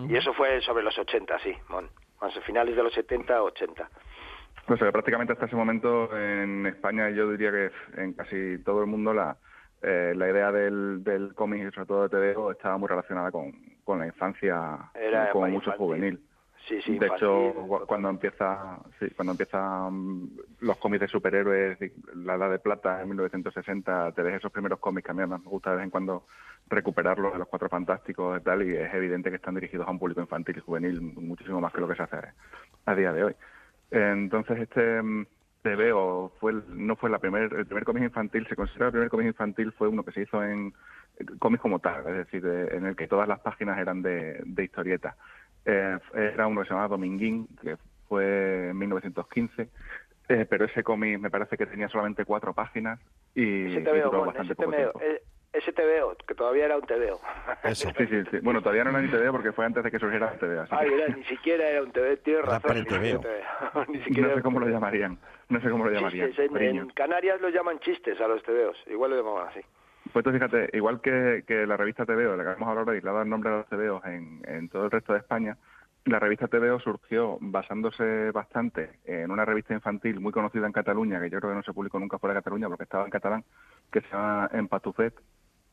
Y 0.08 0.16
eso 0.16 0.32
fue 0.34 0.60
sobre 0.62 0.82
los 0.82 0.98
80, 0.98 1.38
sí, 1.40 1.52
Mon. 1.68 1.88
Más 2.20 2.38
finales 2.40 2.74
de 2.76 2.82
los 2.82 2.92
70, 2.94 3.42
80. 3.42 3.88
O 4.68 4.76
sea, 4.76 4.90
prácticamente 4.92 5.32
hasta 5.34 5.46
ese 5.46 5.56
momento 5.56 6.16
en 6.16 6.66
España 6.66 7.10
yo 7.10 7.30
diría 7.30 7.50
que 7.50 7.70
en 8.00 8.14
casi 8.14 8.58
todo 8.64 8.80
el 8.80 8.86
mundo 8.86 9.12
la, 9.12 9.36
eh, 9.82 10.14
la 10.16 10.30
idea 10.30 10.50
del, 10.50 11.04
del 11.04 11.34
cómic 11.34 11.68
y 11.68 11.70
sobre 11.74 11.86
todo 11.86 12.08
de 12.08 12.32
TVO 12.32 12.52
estaba 12.52 12.78
muy 12.78 12.88
relacionada 12.88 13.30
con, 13.30 13.52
con 13.84 13.98
la 13.98 14.06
infancia, 14.06 14.78
Era 14.94 15.30
como 15.30 15.48
mucho 15.48 15.70
infantil. 15.70 15.76
juvenil. 15.86 16.20
Sí, 16.68 16.80
sí, 16.82 16.98
de 16.98 17.06
hecho, 17.08 17.52
infantil. 17.52 17.86
cuando 17.86 18.08
empieza, 18.08 18.78
sí, 18.98 19.10
cuando 19.10 19.32
empiezan 19.32 20.30
los 20.60 20.76
cómics 20.78 21.02
de 21.02 21.08
superhéroes, 21.08 21.78
la 22.14 22.34
Edad 22.36 22.50
de 22.50 22.58
Plata 22.58 23.02
en 23.02 23.08
1960, 23.08 24.12
te 24.12 24.22
ves 24.22 24.36
esos 24.36 24.50
primeros 24.50 24.78
cómics 24.78 25.04
que 25.04 25.10
a 25.10 25.14
mí 25.14 25.26
me 25.26 25.36
gusta 25.38 25.70
de 25.70 25.76
vez 25.76 25.84
en 25.84 25.90
cuando 25.90 26.26
recuperarlos 26.66 27.32
de 27.32 27.38
los 27.38 27.48
Cuatro 27.48 27.68
Fantásticos 27.68 28.40
y 28.40 28.44
tal, 28.44 28.62
y 28.62 28.74
es 28.74 28.92
evidente 28.94 29.30
que 29.30 29.36
están 29.36 29.54
dirigidos 29.54 29.86
a 29.86 29.90
un 29.90 29.98
público 29.98 30.20
infantil 30.20 30.56
y 30.56 30.60
juvenil 30.60 31.00
muchísimo 31.00 31.60
más 31.60 31.72
que 31.72 31.80
lo 31.80 31.88
que 31.88 31.96
se 31.96 32.02
hace 32.04 32.16
a 32.86 32.94
día 32.94 33.12
de 33.12 33.24
hoy. 33.24 33.36
Entonces, 33.90 34.58
este 34.60 35.02
mm, 35.02 35.26
TVO 35.62 36.32
fue 36.40 36.52
el- 36.52 36.64
no 36.86 36.96
fue 36.96 37.10
la 37.10 37.18
primer, 37.18 37.52
el 37.54 37.66
primer 37.66 37.84
cómic 37.84 38.04
infantil, 38.04 38.46
se 38.48 38.56
considera 38.56 38.86
el 38.86 38.92
primer 38.92 39.08
cómic 39.10 39.26
infantil 39.28 39.72
fue 39.72 39.88
uno 39.88 40.02
que 40.04 40.12
se 40.12 40.22
hizo 40.22 40.42
en 40.42 40.72
eh, 41.18 41.24
cómic 41.38 41.60
como 41.60 41.78
tal, 41.78 42.00
es 42.08 42.16
decir, 42.16 42.42
de- 42.42 42.76
en 42.76 42.86
el 42.86 42.96
que 42.96 43.06
todas 43.08 43.28
las 43.28 43.40
páginas 43.40 43.78
eran 43.78 44.02
de, 44.02 44.40
de 44.44 44.64
historieta. 44.64 45.16
Eh, 45.64 45.98
era 46.14 46.46
uno 46.46 46.60
que 46.62 46.66
se 46.68 46.70
llamaba 46.74 46.88
Dominguín, 46.88 47.46
que 47.62 47.76
fue 48.08 48.68
en 48.70 48.78
1915, 48.78 49.68
eh, 50.28 50.46
pero 50.48 50.64
ese 50.66 50.82
cómic 50.82 51.18
me 51.18 51.30
parece 51.30 51.56
que 51.56 51.66
tenía 51.66 51.88
solamente 51.88 52.24
cuatro 52.24 52.52
páginas 52.54 53.00
y, 53.34 53.66
Ese 53.66 53.80
y 53.80 53.84
TVO, 53.84 54.04
duró 54.04 54.18
Mon, 54.18 54.26
bastante 54.28 54.52
ese 54.52 54.56
poco 54.56 54.70
TVO, 54.70 54.92
tiempo. 54.98 55.00
ese 55.52 55.72
TVO, 55.72 56.16
que 56.26 56.34
todavía 56.34 56.64
era 56.66 56.76
un 56.76 56.82
TVO. 56.82 57.20
Eso. 57.62 57.88
Sí, 57.96 58.06
sí, 58.06 58.22
sí. 58.30 58.38
Bueno, 58.42 58.60
todavía 58.60 58.84
no 58.84 58.90
era 58.90 59.00
ni 59.02 59.08
TVO 59.08 59.32
porque 59.32 59.52
fue 59.52 59.64
antes 59.64 59.82
de 59.84 59.90
que 59.90 59.98
surgiera 59.98 60.32
el 60.32 60.38
TVO. 60.38 60.60
así 60.62 60.74
Ay, 60.76 60.88
que- 60.88 60.94
era, 61.02 61.08
ni 61.16 61.24
siquiera 61.24 61.68
era 61.68 61.82
un 61.82 61.92
TVO, 61.92 62.16
tienes 62.18 62.44
razón. 62.44 62.74
ni 62.76 62.82
siquiera- 62.82 63.20
Ni 63.88 63.98
siquiera 64.04 64.28
no 64.28 64.34
sé 64.36 64.42
cómo 64.42 64.60
lo 64.60 64.68
llamarían. 64.68 65.18
No 65.48 65.60
sé 65.60 65.70
cómo 65.70 65.84
lo 65.86 65.90
llamarían. 65.92 66.28
Chistes, 66.32 66.50
en, 66.60 66.88
Canarias 66.90 67.40
los 67.40 67.52
llaman 67.54 67.78
chistes 67.80 68.20
a 68.20 68.28
los 68.28 68.42
TVOs, 68.42 68.76
igual 68.88 69.10
lo 69.12 69.16
llamaban 69.16 69.48
así. 69.48 69.60
Pues 70.12 70.24
tú 70.24 70.30
fíjate, 70.30 70.70
igual 70.74 71.00
que, 71.00 71.42
la 71.66 71.76
revista 71.76 72.04
TVO, 72.04 72.36
la 72.36 72.44
que 72.44 72.50
vamos 72.50 72.68
a 72.68 72.70
hablar 72.70 72.88
hoy, 72.88 73.00
le 73.00 73.08
ha 73.08 73.12
dado 73.12 73.22
el 73.22 73.30
nombre 73.30 73.50
a 73.50 73.56
los 73.58 73.68
TVOs 73.68 74.04
en, 74.04 74.68
todo 74.68 74.84
el 74.84 74.90
resto 74.90 75.12
de 75.12 75.20
España, 75.20 75.56
la 76.04 76.18
revista 76.18 76.46
TVO 76.46 76.78
surgió 76.80 77.38
basándose 77.40 78.30
bastante 78.30 78.98
en 79.04 79.30
una 79.30 79.44
revista 79.44 79.72
infantil 79.72 80.20
muy 80.20 80.32
conocida 80.32 80.66
en 80.66 80.72
Cataluña, 80.72 81.20
que 81.20 81.30
yo 81.30 81.38
creo 81.38 81.52
que 81.52 81.56
no 81.56 81.62
se 81.62 81.72
publicó 81.72 81.98
nunca 81.98 82.18
fuera 82.18 82.34
de 82.34 82.40
Cataluña 82.40 82.68
porque 82.68 82.84
estaba 82.84 83.04
en 83.04 83.10
catalán, 83.10 83.44
que 83.90 84.02
se 84.02 84.08
llama 84.08 84.50
En 84.52 84.68
Patufet, 84.68 85.14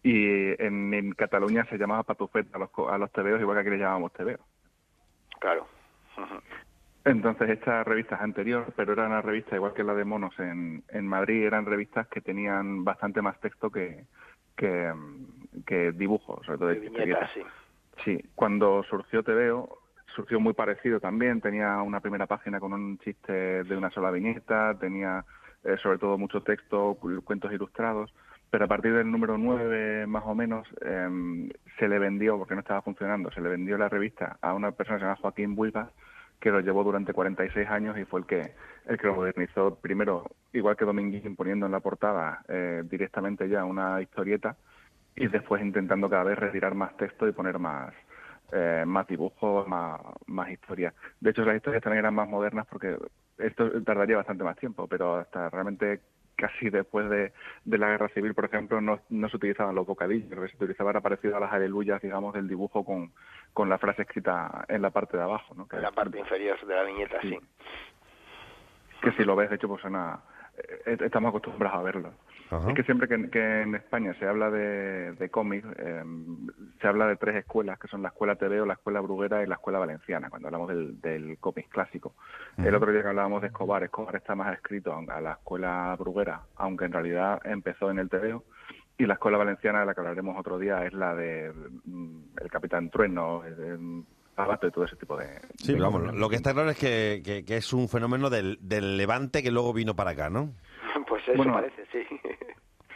y 0.03 0.55
en, 0.63 1.11
Cataluña 1.11 1.65
se 1.65 1.77
llamaba 1.77 2.03
Patufet 2.03 2.47
a 2.55 2.57
los, 2.57 2.69
a 2.89 2.97
los 2.97 3.11
TVOs, 3.11 3.41
igual 3.41 3.57
que 3.57 3.61
aquí 3.61 3.69
le 3.71 3.77
llamábamos 3.77 4.13
TVO. 4.13 4.39
Claro. 5.39 5.67
Entonces, 7.03 7.49
esta 7.49 7.83
revista 7.83 8.15
es 8.15 8.21
anterior, 8.21 8.73
pero 8.75 8.93
era 8.93 9.07
una 9.07 9.21
revista 9.21 9.55
igual 9.55 9.73
que 9.73 9.83
la 9.83 9.95
de 9.95 10.05
Monos 10.05 10.37
en, 10.39 10.83
en 10.89 11.07
Madrid, 11.07 11.43
eran 11.45 11.65
revistas 11.65 12.07
que 12.07 12.21
tenían 12.21 12.83
bastante 12.83 13.21
más 13.23 13.39
texto 13.39 13.71
que, 13.71 14.05
que, 14.55 14.93
que 15.65 15.91
dibujos, 15.93 16.45
sobre 16.45 16.57
todo 16.59 16.67
de 16.69 16.75
viñetas, 16.79 17.31
sí. 17.33 17.41
Sí, 18.05 18.29
cuando 18.35 18.83
surgió 18.83 19.23
TVO, 19.23 19.79
surgió 20.15 20.39
muy 20.39 20.53
parecido 20.53 20.99
también, 20.99 21.41
tenía 21.41 21.81
una 21.81 21.99
primera 22.01 22.27
página 22.27 22.59
con 22.59 22.73
un 22.73 22.97
chiste 22.99 23.63
de 23.63 23.77
una 23.77 23.89
sola 23.91 24.11
viñeta, 24.11 24.77
tenía 24.79 25.25
eh, 25.63 25.77
sobre 25.77 25.97
todo 25.97 26.17
mucho 26.17 26.41
texto, 26.41 26.95
cu- 26.99 27.21
cuentos 27.23 27.51
ilustrados, 27.51 28.13
pero 28.49 28.65
a 28.65 28.67
partir 28.67 28.93
del 28.93 29.09
número 29.11 29.37
9 29.37 30.05
más 30.07 30.23
o 30.25 30.35
menos 30.35 30.67
em, 30.81 31.49
se 31.79 31.87
le 31.87 31.99
vendió, 31.99 32.37
porque 32.37 32.53
no 32.55 32.61
estaba 32.61 32.81
funcionando, 32.81 33.31
se 33.31 33.41
le 33.41 33.49
vendió 33.49 33.77
la 33.77 33.89
revista 33.89 34.37
a 34.41 34.53
una 34.53 34.71
persona 34.71 34.97
que 34.97 35.01
se 35.01 35.05
llama 35.07 35.19
Joaquín 35.21 35.55
Buigas, 35.55 35.89
que 36.41 36.51
lo 36.51 36.59
llevó 36.59 36.83
durante 36.83 37.13
46 37.13 37.69
años 37.69 37.97
y 37.97 38.03
fue 38.03 38.19
el 38.19 38.25
que 38.25 38.53
el 38.87 38.97
que 38.97 39.07
lo 39.07 39.15
modernizó 39.15 39.75
primero, 39.75 40.25
igual 40.51 40.75
que 40.75 40.85
Dominguín, 40.85 41.35
poniendo 41.35 41.67
en 41.67 41.71
la 41.71 41.79
portada 41.79 42.43
eh, 42.49 42.83
directamente 42.89 43.47
ya 43.47 43.63
una 43.63 44.01
historieta 44.01 44.57
y 45.15 45.27
después 45.27 45.61
intentando 45.61 46.09
cada 46.09 46.23
vez 46.23 46.37
retirar 46.37 46.73
más 46.73 46.97
texto 46.97 47.27
y 47.27 47.31
poner 47.31 47.59
más 47.59 47.93
eh, 48.51 48.83
más 48.85 49.07
dibujos, 49.07 49.65
más, 49.67 50.01
más 50.25 50.49
historias. 50.49 50.93
De 51.21 51.29
hecho, 51.29 51.45
las 51.45 51.55
historias 51.55 51.81
también 51.81 51.99
eran 51.99 52.15
más 52.15 52.27
modernas 52.27 52.67
porque 52.69 52.97
esto 53.37 53.81
tardaría 53.83 54.17
bastante 54.17 54.43
más 54.43 54.57
tiempo, 54.57 54.87
pero 54.87 55.15
hasta 55.15 55.49
realmente 55.49 56.01
casi 56.41 56.69
después 56.71 57.07
de, 57.09 57.31
de 57.63 57.77
la 57.77 57.89
guerra 57.89 58.09
civil, 58.09 58.33
por 58.33 58.45
ejemplo, 58.45 58.81
no, 58.81 58.99
no 59.09 59.29
se 59.29 59.37
utilizaban 59.37 59.75
los 59.75 59.85
bocadillos, 59.85 60.29
lo 60.31 60.41
que 60.41 60.49
se 60.49 60.55
utilizaba 60.55 60.89
era 60.89 61.01
parecido 61.01 61.37
a 61.37 61.39
las 61.39 61.53
aleluyas, 61.53 62.01
digamos, 62.01 62.33
del 62.33 62.47
dibujo 62.47 62.83
con, 62.83 63.11
con 63.53 63.69
la 63.69 63.77
frase 63.77 64.01
escrita 64.01 64.65
en 64.67 64.81
la 64.81 64.89
parte 64.89 65.17
de 65.17 65.23
abajo, 65.23 65.53
¿no? 65.55 65.67
Que, 65.67 65.75
En 65.75 65.83
la 65.83 65.91
parte 65.91 66.19
inferior 66.19 66.59
de 66.65 66.75
la 66.75 66.83
viñeta, 66.83 67.21
sí. 67.21 67.37
que 69.01 69.11
si 69.11 69.23
lo 69.23 69.35
ves, 69.35 69.49
de 69.51 69.57
hecho, 69.57 69.67
pues 69.67 69.81
suena, 69.81 70.19
eh, 70.85 70.97
estamos 70.99 71.29
acostumbrados 71.29 71.79
a 71.79 71.83
verlo. 71.83 72.13
Ajá. 72.51 72.69
Es 72.69 72.75
que 72.75 72.83
siempre 72.83 73.07
que, 73.07 73.29
que 73.29 73.61
en 73.61 73.75
España 73.75 74.13
se 74.19 74.27
habla 74.27 74.51
de, 74.51 75.13
de 75.13 75.29
cómics, 75.29 75.65
eh, 75.77 76.03
se 76.81 76.87
habla 76.87 77.07
de 77.07 77.15
tres 77.15 77.35
escuelas, 77.37 77.79
que 77.79 77.87
son 77.87 78.01
la 78.01 78.09
escuela 78.09 78.35
TVO, 78.35 78.65
la 78.65 78.73
escuela 78.73 78.99
bruguera 78.99 79.41
y 79.41 79.47
la 79.47 79.55
escuela 79.55 79.79
valenciana, 79.79 80.29
cuando 80.29 80.49
hablamos 80.49 80.67
del, 80.67 80.99
del 81.01 81.37
cómic 81.39 81.69
clásico. 81.69 82.13
El 82.57 82.75
otro 82.75 82.91
día 82.91 83.01
que 83.01 83.07
hablábamos 83.07 83.41
de 83.41 83.47
Escobar, 83.47 83.83
Escobar 83.83 84.15
está 84.17 84.35
más 84.35 84.53
escrito 84.53 84.93
a 85.07 85.21
la 85.21 85.31
escuela 85.31 85.95
bruguera, 85.97 86.41
aunque 86.57 86.85
en 86.85 86.91
realidad 86.93 87.39
empezó 87.45 87.89
en 87.89 87.99
el 87.99 88.09
TVO. 88.09 88.43
Y 88.97 89.05
la 89.07 89.13
escuela 89.15 89.37
valenciana, 89.39 89.79
de 89.79 89.85
la 89.87 89.93
que 89.95 90.01
hablaremos 90.01 90.37
otro 90.37 90.59
día, 90.59 90.85
es 90.85 90.93
la 90.93 91.15
de 91.15 91.51
mm, 91.85 92.17
el 92.41 92.51
Capitán 92.51 92.89
Trueno, 92.91 93.41
Abato 94.35 94.67
y 94.67 94.71
todo 94.71 94.85
ese 94.85 94.95
tipo 94.95 95.17
de... 95.17 95.25
Sí, 95.57 95.73
de 95.73 95.79
pero 95.79 95.91
vamos, 95.91 96.15
lo 96.15 96.29
que 96.29 96.35
está 96.35 96.53
claro 96.53 96.69
es 96.69 96.77
que, 96.77 97.21
que- 97.23 97.43
que 97.45 97.57
es 97.57 97.73
un 97.73 97.87
fenómeno 97.89 98.29
del, 98.29 98.57
del 98.61 98.97
levante 98.97 99.41
que 99.43 99.51
luego 99.51 99.73
vino 99.73 99.95
para 99.95 100.11
acá, 100.11 100.29
¿no? 100.29 100.51
Pues 101.07 101.23
eso 101.27 101.37
Bueno, 101.37 101.53
parece, 101.53 101.83
sí. 101.91 101.99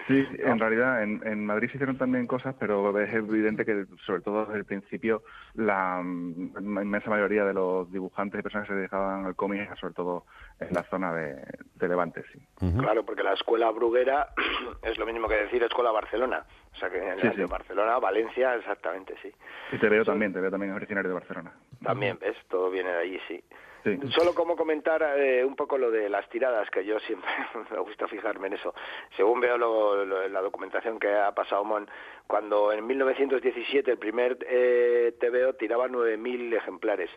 Sí, 0.08 0.28
en 0.38 0.60
realidad 0.60 1.02
en, 1.02 1.20
en 1.26 1.46
Madrid 1.46 1.68
se 1.70 1.78
hicieron 1.78 1.98
también 1.98 2.28
cosas, 2.28 2.56
pero 2.60 2.98
es 3.00 3.12
evidente 3.14 3.66
que, 3.66 3.86
sobre 4.06 4.22
todo 4.22 4.46
desde 4.46 4.60
el 4.60 4.66
principio, 4.66 5.24
la, 5.56 6.00
mm, 6.04 6.54
la 6.76 6.84
inmensa 6.84 7.10
mayoría 7.10 7.44
de 7.44 7.54
los 7.56 7.92
dibujantes 7.92 8.40
y 8.40 8.44
personas 8.44 8.68
que 8.68 8.74
se 8.74 8.78
dedicaban 8.78 9.26
al 9.26 9.36
cómic, 9.36 9.76
sobre 9.78 9.96
todo 9.96 10.26
en 10.60 10.74
la 10.74 10.84
zona 10.84 11.12
de, 11.14 11.44
de 11.76 11.88
Levante, 11.88 12.24
sí. 12.32 12.40
Claro, 12.80 13.04
porque 13.04 13.24
la 13.24 13.34
escuela 13.34 13.72
bruguera 13.72 14.28
es 14.84 14.98
lo 15.00 15.06
mismo 15.08 15.28
que 15.28 15.36
decir 15.36 15.64
escuela 15.64 15.92
Barcelona. 15.92 16.46
O 16.74 16.78
sea 16.78 16.90
que 16.90 16.98
en 16.98 17.20
Sí, 17.20 17.26
la 17.28 17.32
sí. 17.32 17.38
de 17.38 17.46
Barcelona, 17.46 17.98
Valencia, 18.00 18.56
exactamente, 18.56 19.16
sí. 19.22 19.32
Y 19.72 19.78
te 19.80 19.90
veo 19.90 20.06
también, 20.06 20.34
te 20.34 20.40
veo 20.40 20.52
también 20.52 20.74
originario 20.74 21.10
de 21.10 21.16
Barcelona. 21.16 21.52
También, 21.84 22.18
¿ves? 22.20 22.36
Todo 22.50 22.70
viene 22.70 22.90
de 22.92 22.98
allí, 23.00 23.20
sí. 23.28 23.44
Sí. 23.86 23.98
Solo 24.10 24.34
como 24.34 24.56
comentar 24.58 25.02
eh, 25.18 25.46
un 25.46 25.56
poco 25.56 25.78
lo 25.78 25.92
de 25.92 26.10
las 26.10 26.28
tiradas, 26.30 26.70
que 26.72 26.84
yo 26.84 27.00
siempre 27.02 27.30
me 27.72 27.80
gusta 27.80 28.08
fijarme 28.08 28.48
en 28.48 28.54
eso. 28.54 28.74
Según 29.16 29.40
veo 29.40 29.58
lo- 29.58 30.04
lo- 30.04 30.28
la 30.28 30.42
documentación 30.42 31.00
que 31.00 31.14
ha 31.16 31.32
pasado 31.34 31.64
Mon, 31.64 31.88
cuando 32.28 32.74
en 32.74 32.86
1917 32.88 33.92
el 33.92 33.98
primer 34.00 34.40
eh, 34.50 35.14
TVO 35.20 35.54
tiraba 35.54 35.88
9.000 35.88 36.54
ejemplares, 36.58 37.12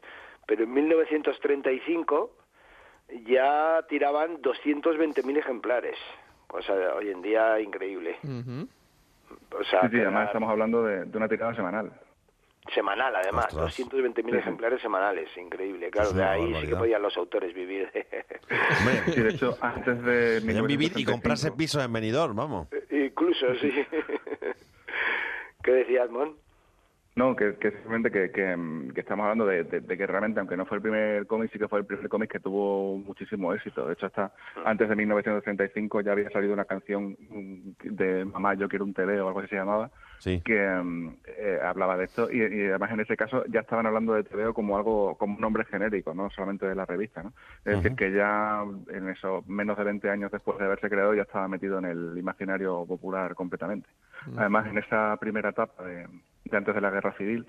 pero 0.46 0.64
en 0.64 0.72
1935 0.74 2.32
ya 3.26 3.82
tiraban 3.88 4.42
220.000 4.42 5.38
ejemplares. 5.38 5.96
O 6.50 6.60
sea, 6.62 6.94
hoy 6.94 7.10
en 7.10 7.22
día 7.22 7.58
increíble. 7.60 8.18
O 8.22 9.64
sea, 9.64 9.82
Sí, 9.82 9.88
sí, 9.90 9.96
además 10.00 10.14
era 10.22 10.24
estamos 10.26 10.50
hablando 10.50 10.82
de, 10.84 11.04
de 11.06 11.16
una 11.16 11.28
tirada 11.28 11.54
semanal. 11.54 11.92
Semanal, 12.74 13.14
además, 13.16 13.46
Ostras. 13.54 13.78
220.000 13.78 14.24
Sí, 14.24 14.30
sí. 14.32 14.36
ejemplares 14.38 14.80
semanales, 14.82 15.28
increíble. 15.36 15.90
Claro, 15.90 16.12
de 16.12 16.22
ahí 16.24 16.54
sí 16.60 16.66
que 16.68 16.76
podían 16.76 17.02
los 17.02 17.16
autores 17.16 17.54
vivir. 17.54 17.90
Sí, 19.14 19.20
de 19.20 19.28
hecho, 19.30 19.56
antes 19.60 20.02
de 20.02 20.40
Podían 20.40 20.66
vivir 20.66 20.92
y 20.96 21.04
1965, 21.04 21.12
comprarse 21.12 21.52
pisos 21.52 21.84
en 21.84 21.92
Benidorm, 21.92 22.34
vamos. 22.36 22.68
Incluso, 22.90 23.46
sí. 23.56 23.70
¿Qué 25.62 25.70
decías, 25.72 26.10
Mon? 26.10 26.36
No, 27.16 27.34
que, 27.34 27.56
que 27.56 27.72
simplemente 27.72 28.10
que, 28.12 28.30
que, 28.30 28.56
mm, 28.56 28.90
que 28.92 29.00
estamos 29.00 29.24
hablando 29.24 29.44
de, 29.44 29.64
de- 29.64 29.80
de 29.80 29.96
que 29.98 30.06
realmente, 30.06 30.38
aunque 30.38 30.56
no 30.56 30.66
fue 30.66 30.76
el 30.76 30.82
primer 30.82 31.26
cómic, 31.26 31.50
sí 31.52 31.58
que 31.58 31.66
fue 31.68 31.80
el 31.80 31.84
primer 31.86 32.08
cómic 32.08 32.30
que 32.30 32.38
tuvo 32.38 32.96
muchísimo 32.96 33.52
éxito. 33.52 33.86
De 33.86 33.94
hecho, 33.94 34.06
hasta 34.06 34.32
antes 34.64 34.88
de 34.88 34.94
1935 34.94 36.00
ya 36.02 36.12
había 36.12 36.30
salido 36.30 36.52
una 36.52 36.64
canción 36.64 37.16
mm, 37.28 37.70
de 37.82 38.24
Mamá, 38.24 38.54
yo 38.54 38.68
quiero 38.68 38.84
un 38.84 38.94
TV 38.94 39.20
o 39.20 39.26
algo 39.28 39.40
así 39.40 39.48
se 39.48 39.56
llamaba, 39.56 39.90
Sí. 40.18 40.40
que 40.44 40.68
mm, 40.68 41.16
eh, 41.26 41.58
hablaba 41.64 41.96
de 41.96 42.04
esto. 42.04 42.30
Y, 42.30 42.38
y 42.38 42.66
además, 42.68 42.90
en 42.92 43.00
ese 43.00 43.16
caso, 43.16 43.44
ya 43.46 43.60
estaban 43.60 43.86
hablando 43.86 44.14
de 44.14 44.24
TVO 44.24 44.52
como 44.54 44.76
algo, 44.76 45.16
como 45.16 45.34
un 45.34 45.40
nombre 45.40 45.64
genérico, 45.64 46.14
no 46.14 46.30
solamente 46.30 46.66
de 46.66 46.74
la 46.74 46.86
revista. 46.86 47.22
¿no? 47.22 47.32
Es 47.64 47.82
decir, 47.82 47.96
que 47.96 48.12
ya 48.12 48.64
en 48.88 49.08
eso, 49.08 49.44
menos 49.46 49.76
de 49.78 49.84
20 49.84 50.10
años 50.10 50.30
después 50.32 50.58
de 50.58 50.64
haberse 50.64 50.88
creado, 50.88 51.14
ya 51.14 51.22
estaba 51.22 51.48
metido 51.48 51.78
en 51.78 51.84
el 51.84 52.18
imaginario 52.18 52.84
popular 52.86 53.34
completamente. 53.34 53.88
Además, 54.36 54.66
en 54.66 54.78
esa 54.78 55.16
primera 55.18 55.50
etapa 55.50 55.84
de, 55.84 56.06
de 56.44 56.56
antes 56.56 56.74
de 56.74 56.80
la 56.80 56.90
Guerra 56.90 57.12
Civil, 57.16 57.46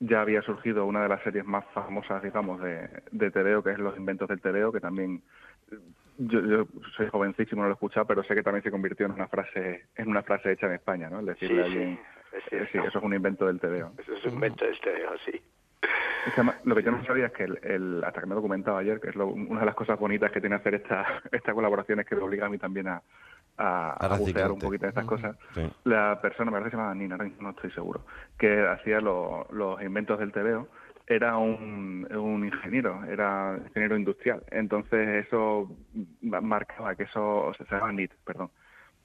ya 0.00 0.20
había 0.20 0.42
surgido 0.42 0.86
una 0.86 1.02
de 1.02 1.08
las 1.08 1.22
series 1.22 1.44
más 1.44 1.64
famosas, 1.72 2.22
digamos, 2.22 2.60
de, 2.60 2.88
de 3.10 3.30
TVO, 3.30 3.62
que 3.62 3.72
es 3.72 3.78
Los 3.78 3.96
Inventos 3.96 4.28
del 4.28 4.40
TVO, 4.40 4.72
que 4.72 4.80
también 4.80 5.22
yo, 6.18 6.40
yo 6.40 6.66
soy 6.96 7.08
jovencísimo, 7.08 7.62
no 7.62 7.68
lo 7.68 7.72
he 7.72 7.74
escuchado, 7.74 8.06
pero 8.06 8.22
sé 8.24 8.34
que 8.34 8.42
también 8.42 8.62
se 8.62 8.70
convirtió 8.70 9.06
en 9.06 9.12
una 9.12 9.28
frase 9.28 9.86
en 9.96 10.08
una 10.08 10.22
frase 10.22 10.52
hecha 10.52 10.66
en 10.66 10.74
España, 10.74 11.08
¿no? 11.10 11.20
El 11.20 11.26
decirle 11.26 11.62
a 11.62 11.66
sí, 11.66 11.72
alguien, 11.72 12.00
es 12.32 12.70
sí, 12.70 12.78
eso 12.78 12.98
es 12.98 13.04
un 13.04 13.14
invento 13.14 13.46
del 13.46 13.60
TVO. 13.60 13.92
Eso 13.98 14.14
es 14.14 14.24
un 14.26 14.34
invento 14.34 14.64
de 14.64 14.72
estéreo, 14.72 15.10
sí. 15.24 15.42
Es 16.26 16.32
que 16.32 16.40
además, 16.40 16.56
lo 16.64 16.74
que 16.74 16.82
yo 16.82 16.90
no 16.90 17.04
sabía 17.04 17.26
es 17.26 17.32
que, 17.32 17.44
el, 17.44 17.58
el- 17.62 18.04
hasta 18.04 18.20
que 18.20 18.26
me 18.26 18.34
documentaba 18.34 18.78
ayer, 18.78 18.98
que 19.00 19.10
es 19.10 19.14
lo- 19.14 19.26
una 19.28 19.60
de 19.60 19.66
las 19.66 19.74
cosas 19.74 19.98
bonitas 19.98 20.32
que 20.32 20.40
tiene 20.40 20.56
hacer 20.56 20.74
esta, 20.74 21.22
esta 21.32 21.52
colaboración, 21.52 22.00
es 22.00 22.06
que 22.06 22.16
me 22.16 22.22
obliga 22.22 22.46
a 22.46 22.48
mí 22.48 22.56
también 22.58 22.88
a, 22.88 23.02
a, 23.58 23.90
A 23.90 24.14
a 24.14 24.18
bucear 24.18 24.50
un 24.50 24.58
poquito 24.58 24.84
en 24.86 24.88
estas 24.90 25.04
cosas. 25.04 25.36
Sí. 25.54 25.70
La 25.84 26.18
persona, 26.22 26.50
me 26.50 26.58
parece 26.58 26.70
que 26.70 26.76
se 26.76 26.76
llamaba 26.78 26.94
Nina, 26.94 27.18
no 27.40 27.50
estoy 27.50 27.70
seguro, 27.72 28.06
que 28.38 28.66
hacía 28.66 29.00
lo- 29.00 29.46
los 29.52 29.82
inventos 29.82 30.18
del 30.18 30.32
TVO, 30.32 30.68
era 31.06 31.36
un, 31.36 32.06
un 32.14 32.44
ingeniero, 32.46 33.04
era 33.04 33.58
ingeniero 33.66 33.96
industrial. 33.96 34.42
Entonces 34.50 35.26
eso 35.26 35.70
ma- 36.22 36.40
marcaba 36.40 36.94
que 36.94 37.04
eso, 37.04 37.46
o 37.46 37.54
sea, 37.54 37.90
NIT, 37.92 38.12
perdón, 38.24 38.50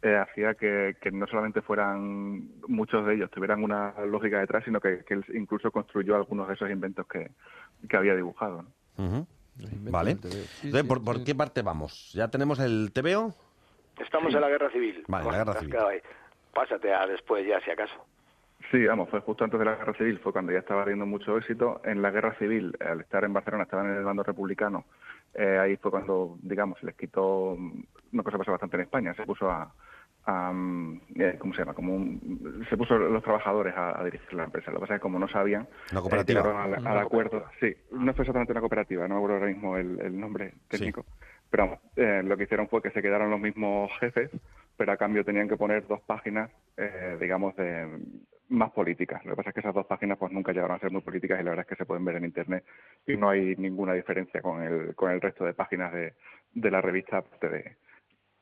eh, 0.01 0.15
hacía 0.15 0.53
que, 0.55 0.95
que 1.01 1.11
no 1.11 1.27
solamente 1.27 1.61
fueran 1.61 2.49
muchos 2.67 3.05
de 3.05 3.15
ellos, 3.15 3.29
tuvieran 3.31 3.63
una 3.63 3.93
lógica 4.05 4.39
detrás, 4.39 4.63
sino 4.63 4.79
que, 4.79 5.03
que 5.05 5.15
él 5.15 5.25
incluso 5.33 5.71
construyó 5.71 6.15
algunos 6.15 6.47
de 6.47 6.53
esos 6.53 6.69
inventos 6.71 7.05
que, 7.07 7.31
que 7.89 7.97
había 7.97 8.15
dibujado. 8.15 8.61
¿no? 8.63 9.27
Vale. 9.91 10.11
Entonces, 10.11 10.83
¿por, 10.87 11.03
por 11.03 11.23
qué 11.25 11.35
parte 11.35 11.61
vamos? 11.61 12.13
¿Ya 12.13 12.29
tenemos 12.29 12.59
el 12.59 12.91
TVO? 12.93 13.33
Estamos 13.99 14.33
en 14.33 14.39
la 14.41 14.47
guerra 14.49 14.69
civil. 14.71 15.03
Vale, 15.09 15.25
la 15.31 15.37
guerra 15.37 15.59
civil. 15.59 15.75
Pásate 16.53 16.93
a 16.93 17.05
después 17.05 17.45
ya, 17.45 17.59
si 17.61 17.69
acaso. 17.71 18.05
Sí, 18.71 18.85
vamos, 18.85 19.09
fue 19.09 19.19
justo 19.21 19.43
antes 19.43 19.57
de 19.59 19.65
la 19.65 19.75
Guerra 19.75 19.93
Civil, 19.95 20.19
fue 20.19 20.31
cuando 20.31 20.51
ya 20.51 20.59
estaba 20.59 20.83
habiendo 20.83 21.05
mucho 21.05 21.35
éxito. 21.37 21.81
En 21.83 22.01
la 22.03 22.11
Guerra 22.11 22.35
Civil, 22.37 22.75
al 22.79 23.01
estar 23.01 23.23
en 23.23 23.33
Barcelona, 23.33 23.63
estaban 23.63 23.87
en 23.87 23.95
el 23.97 24.03
bando 24.03 24.21
republicano, 24.23 24.85
eh, 25.33 25.57
ahí 25.59 25.75
fue 25.77 25.89
cuando, 25.89 26.37
digamos, 26.43 26.77
se 26.79 26.85
les 26.85 26.95
quitó 26.95 27.55
mm, 27.57 27.83
una 28.13 28.23
cosa 28.23 28.35
que 28.35 28.39
pasa 28.39 28.51
bastante 28.51 28.75
en 28.77 28.83
España, 28.83 29.13
se 29.15 29.23
puso 29.25 29.49
a, 29.49 29.73
a, 30.25 30.51
mm, 30.53 31.01
eh, 31.15 31.35
¿cómo 31.39 31.53
se 31.53 31.61
llama? 31.61 31.73
Como 31.73 31.95
un- 31.95 32.63
se 32.69 32.77
puso 32.77 32.95
los 32.99 33.23
trabajadores 33.23 33.75
a, 33.75 33.99
a 33.99 34.03
dirigir 34.03 34.33
la 34.33 34.43
empresa. 34.43 34.69
Lo 34.69 34.77
que 34.77 34.81
pasa 34.81 34.93
es 34.95 34.99
que 34.99 35.03
como 35.03 35.17
no 35.17 35.27
sabían, 35.27 35.67
Una 35.91 35.99
eh, 35.99 36.03
cooperativa. 36.03 36.63
al, 36.63 36.87
al 36.87 36.97
acuerdo. 36.99 37.45
Sí, 37.59 37.75
no 37.91 38.13
fue 38.13 38.21
exactamente 38.23 38.51
una 38.51 38.61
cooperativa, 38.61 39.07
no 39.07 39.15
me 39.15 39.19
acuerdo 39.19 39.37
ahora 39.37 39.47
mismo 39.51 39.77
el, 39.77 39.99
el 39.99 40.19
nombre 40.19 40.53
técnico, 40.67 41.05
pero 41.49 41.63
vamos, 41.65 41.79
eh, 41.95 42.21
lo 42.23 42.37
que 42.37 42.43
hicieron 42.43 42.67
fue 42.67 42.83
que 42.83 42.91
se 42.91 43.01
quedaron 43.01 43.31
los 43.31 43.39
mismos 43.39 43.89
jefes, 43.99 44.29
pero 44.77 44.91
a 44.91 44.97
cambio 44.97 45.25
tenían 45.25 45.49
que 45.49 45.57
poner 45.57 45.87
dos 45.87 46.01
páginas, 46.01 46.51
eh, 46.77 47.17
digamos, 47.19 47.55
de 47.55 47.87
más 48.49 48.71
políticas. 48.71 49.23
Lo 49.25 49.31
que 49.31 49.37
pasa 49.37 49.49
es 49.49 49.53
que 49.53 49.59
esas 49.61 49.73
dos 49.73 49.85
páginas 49.85 50.17
pues 50.17 50.31
nunca 50.31 50.51
llegaron 50.51 50.75
a 50.75 50.79
ser 50.79 50.91
muy 50.91 51.01
políticas 51.01 51.39
y 51.39 51.43
la 51.43 51.51
verdad 51.51 51.65
es 51.67 51.69
que 51.69 51.81
se 51.81 51.85
pueden 51.85 52.05
ver 52.05 52.15
en 52.15 52.25
internet 52.25 52.65
y 53.05 53.15
no 53.15 53.29
hay 53.29 53.55
ninguna 53.55 53.93
diferencia 53.93 54.41
con 54.41 54.61
el, 54.61 54.95
con 54.95 55.11
el 55.11 55.21
resto 55.21 55.45
de 55.45 55.53
páginas 55.53 55.93
de, 55.93 56.13
de 56.53 56.71
la 56.71 56.81
revista, 56.81 57.23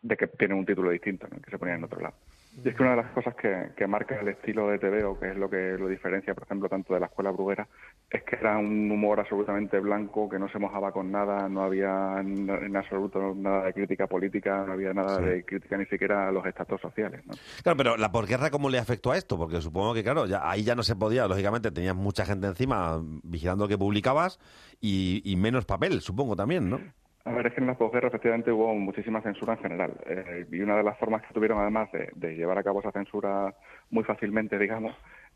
de 0.01 0.17
que 0.17 0.27
tienen 0.27 0.57
un 0.57 0.65
título 0.65 0.91
distinto, 0.91 1.27
¿no? 1.29 1.41
que 1.41 1.51
se 1.51 1.57
ponían 1.57 1.79
en 1.79 1.83
otro 1.83 2.01
lado. 2.01 2.15
Y 2.63 2.69
es 2.69 2.75
que 2.75 2.81
una 2.81 2.91
de 2.91 2.97
las 3.03 3.11
cosas 3.11 3.35
que, 3.35 3.69
que 3.77 3.85
marca 3.85 4.19
el 4.19 4.29
estilo 4.29 4.67
de 4.69 4.79
TVO, 4.79 5.19
que 5.19 5.29
es 5.29 5.37
lo 5.37 5.47
que 5.47 5.77
lo 5.77 5.87
diferencia, 5.87 6.33
por 6.33 6.43
ejemplo, 6.43 6.67
tanto 6.67 6.93
de 6.95 6.99
la 6.99 7.05
escuela 7.05 7.29
bruguera, 7.29 7.67
es 8.09 8.23
que 8.23 8.35
era 8.35 8.57
un 8.57 8.89
humor 8.89 9.19
absolutamente 9.19 9.79
blanco, 9.79 10.27
que 10.27 10.39
no 10.39 10.49
se 10.49 10.57
mojaba 10.57 10.91
con 10.91 11.11
nada, 11.11 11.47
no 11.47 11.61
había 11.63 12.15
en, 12.19 12.75
absoluto 12.75 13.35
nada 13.35 13.65
de 13.65 13.73
crítica 13.73 14.07
política, 14.07 14.63
no 14.65 14.73
había 14.73 14.91
nada 14.93 15.17
Sí. 15.19 15.23
de 15.25 15.45
crítica 15.45 15.77
ni 15.77 15.85
siquiera 15.85 16.27
a 16.27 16.31
los 16.31 16.45
estatus 16.47 16.81
sociales. 16.81 17.21
¿no? 17.27 17.33
Claro, 17.61 17.77
pero 17.77 17.97
la 17.97 18.11
posguerra, 18.11 18.49
¿cómo 18.49 18.69
le 18.69 18.79
afectó 18.79 19.11
a 19.11 19.17
esto? 19.17 19.37
Porque 19.37 19.61
supongo 19.61 19.93
que, 19.93 20.03
claro, 20.03 20.25
ya, 20.25 20.49
ahí 20.49 20.63
ya 20.63 20.73
no 20.73 20.81
se 20.83 20.95
podía, 20.95 21.27
lógicamente 21.27 21.69
tenías 21.71 21.95
mucha 21.95 22.25
gente 22.25 22.47
encima 22.47 22.99
vigilando 23.23 23.65
lo 23.65 23.69
que 23.69 23.77
publicabas 23.77 24.39
y, 24.81 25.21
y 25.23 25.35
menos 25.35 25.65
papel, 25.65 26.01
supongo 26.01 26.35
también, 26.35 26.69
¿no? 26.69 26.79
A 27.27 27.31
ver, 27.33 27.47
es 27.47 27.53
que 27.53 27.59
en 27.59 27.67
la 27.67 27.73
posguerra 27.77 28.07
efectivamente 28.07 28.51
hubo 28.53 28.73
muchísima 28.73 29.21
censura 29.21 29.53
en 29.53 29.59
general. 29.59 29.91
eh, 30.05 30.45
y 30.49 30.61
una 30.61 30.77
de 30.77 30.83
las 30.83 30.97
formas 30.97 31.21
que 31.23 31.33
tuvieron 31.33 31.59
además 31.59 31.91
de, 31.91 32.09
de 32.15 32.35
llevar 32.35 32.57
a 32.57 32.63
cabo 32.63 32.79
esa 32.79 32.91
censura 32.93 33.53
muy 33.89 34.05
fácilmente, 34.05 34.57
digamos, 34.57 34.95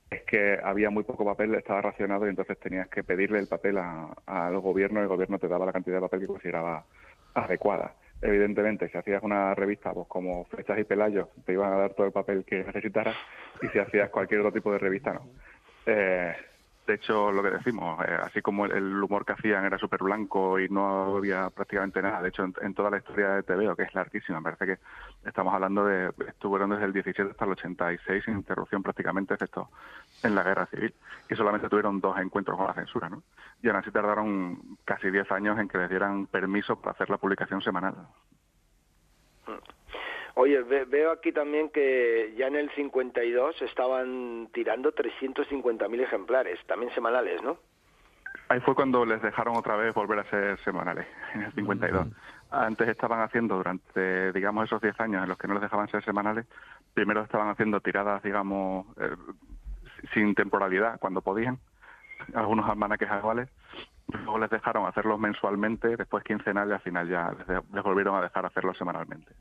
es 0.10 0.24
que 0.24 0.58
había 0.64 0.90
muy 0.90 1.04
poco 1.04 1.26
papel, 1.26 1.54
estaba 1.56 1.82
racionado 1.82 2.26
y 2.26 2.30
entonces 2.30 2.58
tenías 2.60 2.88
que 2.88 3.04
pedirle 3.04 3.40
el 3.40 3.48
papel 3.48 3.78
a- 3.78 4.14
al 4.26 4.58
gobierno 4.60 5.00
y 5.00 5.04
el 5.04 5.10
gobierno 5.10 5.38
te 5.38 5.50
daba 5.50 5.66
la 5.66 5.74
cantidad 5.74 5.98
de 5.98 6.02
papel 6.02 6.22
que 6.22 6.28
consideraba 6.28 6.86
adecuada. 7.34 7.96
Evidentemente, 8.22 8.88
si 8.90 8.98
hacías 8.98 9.22
una 9.24 9.54
revista 9.54 9.94
pues 9.94 10.08
como 10.08 10.46
Flechas 10.46 10.80
y 10.80 10.86
Pelayos, 10.86 11.28
te 11.46 11.54
iban 11.54 11.74
a 11.74 11.78
dar 11.78 11.94
todo 11.94 12.08
el 12.08 12.14
papel 12.14 12.46
que 12.46 12.64
necesitaras 12.64 13.18
y 13.62 13.68
si 13.68 13.80
hacías 13.80 14.10
cualquier 14.12 14.40
otro 14.42 14.54
tipo 14.54 14.72
de 14.72 14.80
revista, 14.80 15.14
no. 15.14 15.28
Eh, 15.86 16.34
de 16.88 16.96
hecho, 16.96 17.32
lo 17.32 17.44
que 17.44 17.52
decimos, 17.52 18.04
eh, 18.06 18.18
así 18.22 18.42
como 18.42 18.66
el, 18.66 19.02
humor 19.04 19.24
que 19.26 19.34
hacían 19.34 19.66
era 19.66 19.78
súper 19.78 20.02
blanco 20.04 20.60
y 20.60 20.68
no 20.68 21.18
había 21.18 21.50
prácticamente 21.50 22.02
nada, 22.02 22.22
de 22.22 22.30
hecho, 22.30 22.44
en, 22.44 22.74
toda 22.74 22.90
la 22.90 22.98
historia 22.98 23.30
de 23.30 23.44
TVO, 23.44 23.76
que 23.76 23.84
es 23.84 23.94
larguísima, 23.94 24.40
me 24.40 24.52
parece 24.52 24.66
que 24.66 25.28
estamos 25.28 25.54
hablando 25.54 25.86
de, 25.86 26.12
estuvieron 26.28 26.72
desde 26.72 26.86
el 26.86 26.94
17 26.94 27.32
hasta 27.32 27.46
el 27.46 27.52
86 27.52 28.24
sin 28.26 28.34
interrupción 28.36 28.82
prácticamente, 28.82 29.36
excepto 29.36 29.70
en 30.24 30.34
la 30.34 30.44
Guerra 30.44 30.66
Civil, 30.66 30.94
y 31.30 31.36
solamente 31.36 31.70
tuvieron 31.70 32.02
dos 32.02 32.18
encuentros 32.18 32.58
con 32.58 32.68
la 32.68 32.74
censura, 32.74 33.10
¿no? 33.10 33.22
Y 33.62 33.68
aún 33.68 33.78
así 33.78 33.92
tardaron 33.92 34.78
casi 34.84 35.12
10 35.12 35.32
años 35.32 35.60
en 35.60 35.68
que 35.68 35.78
les 35.78 35.90
dieran 35.90 36.26
permiso 36.26 36.76
para 36.78 36.94
hacer 36.94 37.10
la 37.10 37.18
publicación 37.18 37.62
semanal. 37.62 37.96
Oye, 40.36 40.62
ve- 40.64 40.86
veo 40.86 41.12
aquí 41.12 41.32
también 41.32 41.70
que 41.70 42.34
ya 42.38 42.48
en 42.48 42.56
el 42.56 42.70
52 42.72 43.62
estaban 43.62 44.50
tirando 44.54 44.92
350.000 44.94 46.02
ejemplares, 46.02 46.60
también 46.68 46.94
semanales, 46.94 47.42
¿no? 47.42 47.58
Ahí 48.48 48.60
fue 48.62 48.76
cuando 48.76 49.06
les 49.06 49.22
dejaron 49.22 49.56
otra 49.56 49.76
vez 49.78 49.94
volver 49.94 50.20
a 50.20 50.30
ser 50.30 50.58
semanales, 50.60 51.06
en 51.34 51.44
el 51.44 51.54
52. 51.54 52.08
Antes 52.50 52.90
estaban 52.90 53.22
haciendo, 53.22 53.56
durante, 53.56 54.34
digamos, 54.34 54.66
esos 54.66 54.82
10 54.82 55.00
años 55.00 55.24
en 55.24 55.30
los 55.30 55.38
que 55.38 55.48
no 55.48 55.54
les 55.54 55.64
dejaban 55.64 55.88
ser 55.90 56.04
semanales, 56.04 56.46
primero 56.94 57.22
estaban 57.22 57.48
haciendo 57.50 57.80
tiradas, 57.80 58.22
digamos, 58.24 58.86
eh, 59.00 59.16
sin 60.14 60.36
temporalidad, 60.36 61.00
cuando 61.00 61.22
podían, 61.22 61.60
algunos 62.34 62.70
almanaques 62.70 63.10
anuales. 63.10 63.50
Luego 64.12 64.40
les 64.40 64.50
dejaron 64.50 64.86
hacerlos 64.86 65.18
mensualmente, 65.20 65.96
después 65.96 66.24
quincenal 66.26 66.70
y 66.70 66.74
al 66.74 66.82
final 66.82 67.08
ya 67.08 67.32
les, 67.38 67.48
de- 67.48 67.62
les 67.74 67.84
volvieron 67.84 68.16
a 68.16 68.22
dejar 68.22 68.46
hacerlos 68.46 68.78
semanalmente. 68.78 69.32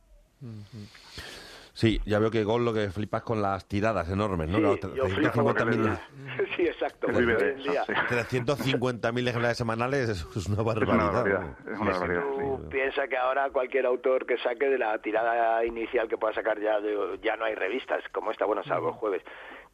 Sí, 1.73 1.99
ya 2.05 2.19
veo 2.19 2.31
que 2.31 2.45
Gol 2.45 2.65
lo 2.65 2.75
que 2.75 2.91
flipas 2.91 3.23
con 3.23 3.41
las 3.41 3.65
tiradas 3.67 4.09
enormes, 4.11 4.49
¿no? 4.49 4.59
Sí, 4.75 4.81
Claro, 4.81 4.95
yo 4.97 5.07
flipo 5.07 5.33
con 5.33 5.55
350.000 5.55 5.99
el- 6.39 6.47
Sí, 6.57 6.63
exacto. 6.63 7.07
Él 7.07 7.13
porque 7.15 7.21
vive 7.21 7.37
hoy 7.37 7.43
de 7.43 7.51
en 7.53 7.61
eso, 7.61 7.71
día- 7.73 7.85
sí. 7.87 7.93
350.000 7.93 9.29
ejemplares 9.29 9.57
semanales 9.57 10.09
es, 10.11 10.27
es 10.37 10.47
una 10.49 10.63
barbaridad. 10.63 11.25
¿no? 11.25 11.73
es 11.73 11.79
una 11.81 11.91
barbaridad, 11.93 12.23
Tú 12.23 12.69
piensa 12.71 13.07
que 13.09 13.17
ahora 13.17 13.49
cualquier 13.51 13.87
autor 13.87 14.27
que 14.27 14.37
saque 14.39 14.67
de 14.69 14.79
la 14.79 14.99
tirada 15.01 15.65
inicial 15.65 16.09
que 16.09 16.19
pueda 16.19 16.35
sacar 16.35 16.61
ya 16.61 16.81
de- 16.81 17.19
ya 17.23 17.37
no 17.37 17.45
hay 17.45 17.55
revistas 17.55 18.03
como 18.13 18.31
esta, 18.33 18.45
bueno, 18.45 18.63
salvo 18.65 18.89
el 18.89 18.95
jueves, 18.95 19.23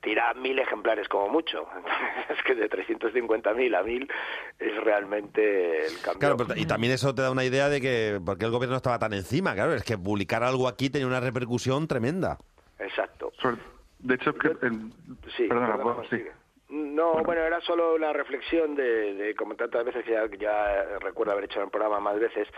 tira 0.00 0.32
mil 0.34 0.58
ejemplares 0.58 1.08
como 1.08 1.28
mucho. 1.28 1.66
es 2.30 2.42
que 2.44 2.54
de 2.54 2.68
350.000 2.70 3.76
a 3.78 3.82
mil 3.82 4.08
es 4.58 4.76
realmente 4.84 5.86
el 5.86 6.00
cambio. 6.00 6.20
Claro, 6.20 6.36
pero- 6.36 6.58
y 6.60 6.66
también 6.66 6.92
eso 6.92 7.14
te 7.14 7.22
da 7.22 7.30
una 7.30 7.44
idea 7.44 7.68
de 7.68 7.80
que 7.80 8.20
porque 8.24 8.44
el 8.44 8.50
gobierno 8.50 8.76
estaba 8.76 8.98
tan 8.98 9.12
encima, 9.14 9.54
claro, 9.54 9.74
es 9.74 9.82
que 9.84 9.98
publicar 9.98 10.42
algo 10.44 10.68
aquí 10.68 10.90
tenía 10.90 11.06
una 11.06 11.20
repercusión 11.20 11.88
tremenda. 11.88 12.38
Exacto. 12.78 13.32
De 13.98 14.14
hecho, 14.14 14.34
que, 14.34 14.48
el- 14.48 14.92
Sí, 15.36 15.48
perdona, 15.48 15.76
perdona, 15.76 15.94
puedo- 15.96 16.04
sí. 16.10 16.24
No, 16.68 17.12
bueno, 17.22 17.42
era 17.42 17.60
solo 17.60 17.94
una 17.94 18.12
reflexión 18.12 18.74
de, 18.74 19.14
de 19.14 19.34
como 19.36 19.54
tantas 19.54 19.84
veces 19.84 20.04
que 20.04 20.10
ya, 20.12 20.26
ya 20.36 20.98
recuerdo 20.98 21.30
haber 21.32 21.44
hecho 21.44 21.60
en 21.60 21.66
el 21.66 21.70
programa 21.70 22.00
más 22.00 22.18
veces, 22.18 22.48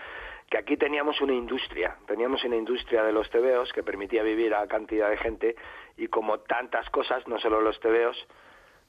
que 0.50 0.58
aquí 0.58 0.76
teníamos 0.76 1.20
una 1.20 1.34
industria, 1.34 1.96
teníamos 2.06 2.42
una 2.44 2.56
industria 2.56 3.02
de 3.02 3.12
los 3.12 3.28
tebeos 3.30 3.72
que 3.72 3.82
permitía 3.82 4.22
vivir 4.22 4.54
a 4.54 4.66
cantidad 4.66 5.10
de 5.10 5.18
gente 5.18 5.56
y 5.96 6.08
como 6.08 6.40
tantas 6.40 6.88
cosas, 6.90 7.26
no 7.28 7.38
solo 7.38 7.60
los 7.60 7.78
tebeos, 7.80 8.16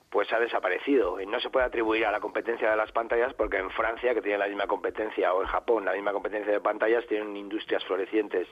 pues 0.09 0.31
ha 0.33 0.39
desaparecido 0.39 1.19
y 1.19 1.25
no 1.25 1.39
se 1.39 1.49
puede 1.49 1.65
atribuir 1.65 2.05
a 2.05 2.11
la 2.11 2.19
competencia 2.19 2.71
de 2.71 2.77
las 2.77 2.91
pantallas 2.91 3.33
porque 3.33 3.57
en 3.57 3.69
Francia, 3.71 4.13
que 4.13 4.21
tiene 4.21 4.37
la 4.37 4.47
misma 4.47 4.67
competencia, 4.67 5.33
o 5.33 5.41
en 5.41 5.47
Japón, 5.47 5.85
la 5.85 5.93
misma 5.93 6.13
competencia 6.13 6.51
de 6.51 6.61
pantallas, 6.61 7.05
tienen 7.07 7.35
industrias 7.35 7.83
florecientes 7.85 8.47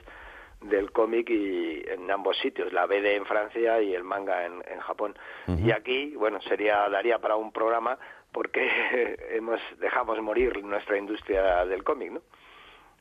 del 0.60 0.90
cómic 0.92 1.30
y 1.30 1.84
en 1.88 2.10
ambos 2.10 2.36
sitios, 2.38 2.72
la 2.72 2.86
BD 2.86 3.16
en 3.16 3.26
Francia 3.26 3.80
y 3.80 3.94
el 3.94 4.04
manga 4.04 4.44
en, 4.44 4.62
en 4.68 4.80
Japón. 4.80 5.16
Y 5.46 5.70
aquí, 5.70 6.14
bueno, 6.16 6.40
sería 6.42 6.88
daría 6.88 7.18
para 7.18 7.36
un 7.36 7.52
programa 7.52 7.98
porque 8.32 9.16
hemos 9.30 9.60
dejamos 9.78 10.20
morir 10.20 10.62
nuestra 10.62 10.98
industria 10.98 11.64
del 11.64 11.84
cómic, 11.84 12.12
¿no? 12.12 12.22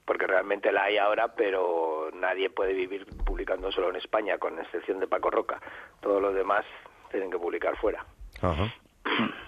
Porque 0.08 0.26
realmente 0.26 0.72
la 0.72 0.86
hay 0.86 0.98
ahora, 0.98 1.36
pero 1.36 2.10
nadie 2.13 2.50
puede 2.50 2.74
vivir 2.74 3.06
publicando 3.26 3.72
solo 3.72 3.89
en 3.89 3.98
España, 3.98 4.38
con 4.39 4.58
excepción 4.58 5.00
de 5.00 5.08
Paco 5.08 5.30
Roca. 5.30 5.62
Todos 6.02 6.22
los 6.22 6.34
demás 6.34 6.65
tienen 7.12 7.30
que 7.30 7.38
publicar 7.38 7.76
fuera. 7.78 8.04
Ajá. 8.41 8.74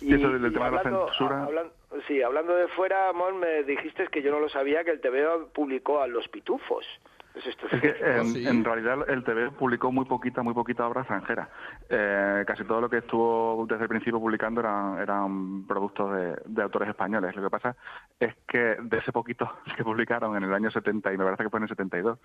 Y 0.00 0.14
eso 0.14 0.28
del 0.30 0.52
tema 0.52 0.66
de 0.66 0.70
la 0.72 0.78
hablando- 0.78 1.08
censura- 1.08 1.42
hablan- 1.44 1.72
sí, 2.06 2.22
hablando 2.22 2.54
de 2.54 2.68
fuera, 2.68 3.12
Mon, 3.12 3.38
me 3.40 3.64
dijiste 3.64 4.06
que 4.06 4.22
yo 4.22 4.30
no 4.30 4.38
lo 4.38 4.48
sabía 4.48 4.84
que 4.84 4.92
el 4.92 5.00
TVO 5.00 5.48
publicó 5.52 6.00
a 6.00 6.06
Los 6.06 6.28
Pitufos. 6.28 6.86
¿Es 7.34 7.80
que 7.80 7.92
cierto? 7.92 8.06
en, 8.38 8.46
en 8.46 8.64
realidad 8.64 9.08
el 9.08 9.22
TV 9.22 9.50
publicó 9.52 9.92
muy 9.92 10.04
poquita, 10.06 10.42
muy 10.42 10.54
poquita 10.54 10.86
obra 10.88 11.02
extranjera. 11.02 11.48
Eh, 11.88 12.42
casi 12.46 12.64
todo 12.64 12.80
lo 12.80 12.90
que 12.90 12.98
estuvo 12.98 13.64
desde 13.68 13.82
el 13.84 13.88
principio 13.88 14.18
publicando 14.18 14.60
eran, 14.60 14.98
eran 14.98 15.64
productos 15.66 16.12
de, 16.14 16.36
de 16.46 16.62
autores 16.62 16.88
españoles. 16.88 17.36
Lo 17.36 17.42
que 17.42 17.50
pasa 17.50 17.76
es 18.18 18.34
que 18.46 18.76
de 18.80 18.98
ese 18.98 19.12
poquito 19.12 19.48
que 19.76 19.84
publicaron 19.84 20.36
en 20.36 20.44
el 20.44 20.52
año 20.54 20.70
70, 20.70 21.12
y 21.12 21.16
me 21.18 21.24
parece 21.24 21.44
que 21.44 21.50
fue 21.50 21.58
en 21.58 21.64
el 21.64 21.68
72, 21.68 22.18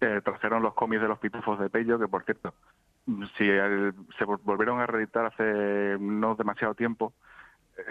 eh, 0.00 0.20
trajeron 0.24 0.62
los 0.62 0.74
cómics 0.74 1.02
de 1.02 1.08
los 1.08 1.18
pitufos 1.18 1.58
de 1.60 1.70
Pello, 1.70 1.98
que 1.98 2.08
por 2.08 2.24
cierto, 2.24 2.54
si 3.36 3.48
el- 3.48 3.94
se 4.18 4.24
vol- 4.26 4.40
volvieron 4.42 4.80
a 4.80 4.86
reeditar 4.86 5.26
hace 5.26 5.96
no 6.00 6.34
demasiado 6.34 6.74
tiempo, 6.74 7.12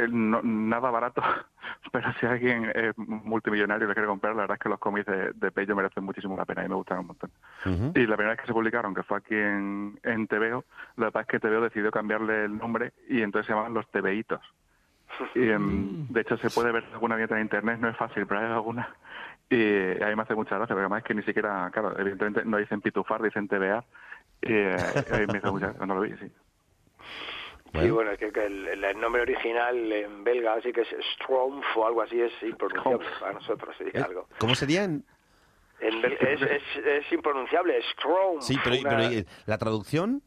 no- 0.10 0.42
nada 0.44 0.90
barato, 0.92 1.22
pero 1.92 2.12
si 2.20 2.26
alguien 2.26 2.72
es 2.76 2.98
multimillonario 2.98 3.86
y 3.86 3.88
le 3.90 3.94
quiere 3.94 4.08
comprar, 4.08 4.36
la 4.36 4.42
verdad 4.42 4.56
es 4.56 4.62
que 4.64 4.70
los 4.70 4.80
cómics 4.80 5.06
de, 5.08 5.32
de 5.34 5.52
Pello 5.52 5.76
merecen 5.76 6.04
muchísimo 6.04 6.36
la 6.38 6.46
pena 6.46 6.66
y 6.66 6.70
me 6.70 6.76
gustan 6.76 7.00
un 7.00 7.08
montón. 7.08 7.32
Y 7.96 8.06
la 8.06 8.16
primera 8.16 8.32
vez 8.32 8.42
que 8.42 8.48
se 8.48 8.54
publicaron, 8.54 8.94
que 8.94 9.04
fue 9.04 9.18
aquí 9.18 9.36
en, 9.36 10.00
en 10.04 10.28
TVO, 10.28 10.64
lo 10.98 11.06
que 11.06 11.12
pasa 11.12 11.22
es 11.22 11.28
que 11.28 11.40
TVO 11.40 11.62
decidió 11.62 11.92
cambiarle 11.92 12.46
el 12.46 12.58
nombre 12.58 12.94
y 13.10 13.22
entonces 13.22 13.48
se 13.48 13.54
llamaban 13.54 13.74
los 13.74 13.90
TVitos. 13.92 14.42
Y, 15.36 15.50
em, 15.50 15.96
de 16.10 16.22
hecho, 16.22 16.38
se 16.38 16.50
puede 16.52 16.72
ver 16.72 16.84
alguna 16.92 17.16
viñeta 17.16 17.36
en 17.36 17.42
internet, 17.44 17.80
no 17.80 17.88
es 17.90 17.98
fácil, 17.98 18.28
pero 18.28 18.42
hay 18.42 18.48
alguna. 18.52 18.90
Y 19.50 20.04
a 20.04 20.08
mí 20.08 20.16
me 20.16 20.22
hace 20.24 20.36
mucha 20.36 20.58
gracia, 20.58 20.76
porque 20.76 20.82
además 20.82 21.00
es 21.00 21.06
que 21.06 21.14
ni 21.14 21.24
siquiera, 21.24 21.70
claro, 21.72 21.98
evidentemente 21.98 22.44
no 22.44 22.58
dicen 22.58 22.82
pitufar, 22.82 23.22
dicen 23.22 23.48
TVA. 23.48 23.84
Y 24.42 24.52
eh, 24.52 25.06
a 25.10 25.16
mí 25.20 25.28
me 25.28 25.38
hizo 25.38 25.52
mucha 25.52 25.72
cuando 25.74 25.96
lo 25.96 26.02
vi, 26.02 26.12
sí. 26.18 26.32
Sí, 27.84 27.90
bueno, 27.92 28.12
es 28.12 28.20
que, 28.20 28.32
que 28.32 28.46
el, 28.46 28.84
el 28.84 29.00
nombre 29.00 29.22
original 29.22 29.92
en 29.92 30.24
belga, 30.24 30.54
así 30.54 30.72
que 30.72 30.82
es 30.82 30.88
Strumpf 31.16 31.66
o 31.78 31.88
algo 31.88 32.02
así, 32.02 32.20
es 32.22 32.32
impronunciable 32.44 33.08
para 33.20 33.34
nosotros, 33.34 33.76
sí, 33.78 33.86
Eh, 33.94 34.00
algo. 34.02 34.28
¿Cómo 34.40 34.56
sería 34.56 34.84
en...? 34.84 35.04
En 35.80 36.02
bel- 36.02 36.18
es, 36.20 36.42
es, 36.42 36.64
es 36.86 37.12
impronunciable, 37.12 37.80
Strumpf. 37.94 38.44
Sí, 38.44 38.58
pero, 38.64 38.78
una- 38.80 38.90
pero 38.90 39.04
¿y 39.04 39.26
la 39.46 39.58
traducción? 39.58 40.22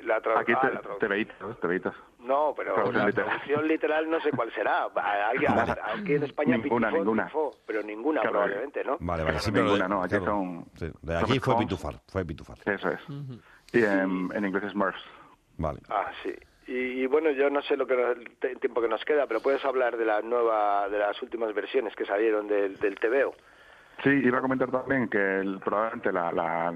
la 0.00 0.16
Aquí 0.16 0.52
ah, 0.54 0.60
te, 0.60 0.74
la 0.74 0.82
tradu- 0.82 0.98
TVitos, 0.98 1.60
TVitos. 1.60 1.94
No, 2.18 2.52
pero 2.56 2.74
Traducción 2.74 3.02
la 3.02 3.06
literal. 3.08 3.28
traducción 3.30 3.68
literal 3.68 4.10
no 4.10 4.20
sé 4.20 4.30
cuál 4.32 4.52
será. 4.52 4.86
Aquí 5.94 6.14
en 6.14 6.22
España 6.24 6.56
Ninguna, 6.58 6.88
pitufo, 6.88 6.98
ninguna. 7.04 7.26
pitufo, 7.26 7.50
pero 7.66 7.82
ninguna 7.82 8.20
Claro, 8.20 8.32
probablemente, 8.32 8.84
¿no? 8.84 8.96
Vale, 9.00 9.24
vale, 9.24 9.38
sí, 9.40 9.50
Ninguna, 9.52 9.72
pero... 9.74 9.88
no, 9.88 10.02
aquí 10.02 10.08
claro, 10.16 10.24
son- 10.26 10.66
sí, 10.76 10.86
de 11.02 11.14
son 11.14 11.24
aquí 11.24 11.38
fue. 11.40 11.56
Pitufar, 11.58 11.94
fue 12.08 12.24
Pitufar. 12.26 12.58
Eso 12.66 12.88
es. 12.90 13.00
Y 13.72 13.82
en, 13.84 14.30
en 14.34 14.44
inglés 14.44 14.64
es 14.64 14.72
Smurfs. 14.72 15.02
Vale. 15.56 15.80
Ah, 15.88 16.10
sí. 16.22 16.34
Y, 16.66 17.02
y 17.02 17.06
bueno, 17.06 17.30
yo 17.30 17.50
no 17.50 17.60
sé 17.62 17.76
lo 17.76 17.86
que 17.86 17.94
nos- 17.96 18.16
el 18.42 18.58
tiempo 18.60 18.80
que 18.80 18.88
nos 18.88 19.04
queda, 19.04 19.26
pero 19.26 19.40
puedes 19.40 19.64
hablar 19.64 19.96
de 19.96 20.04
la 20.06 20.22
nueva, 20.22 20.88
de 20.88 20.98
las 20.98 21.20
últimas 21.22 21.52
versiones 21.54 21.94
que 21.94 22.06
salieron 22.06 22.48
del, 22.48 22.78
del 22.78 22.98
TVO. 22.98 23.34
Sí, 24.02 24.10
iba 24.10 24.38
a 24.38 24.42
comentar 24.42 24.70
también 24.70 25.08
que 25.08 25.40
el- 25.40 25.60
probablemente 25.60 26.12
la, 26.12 26.30
la 26.32 26.74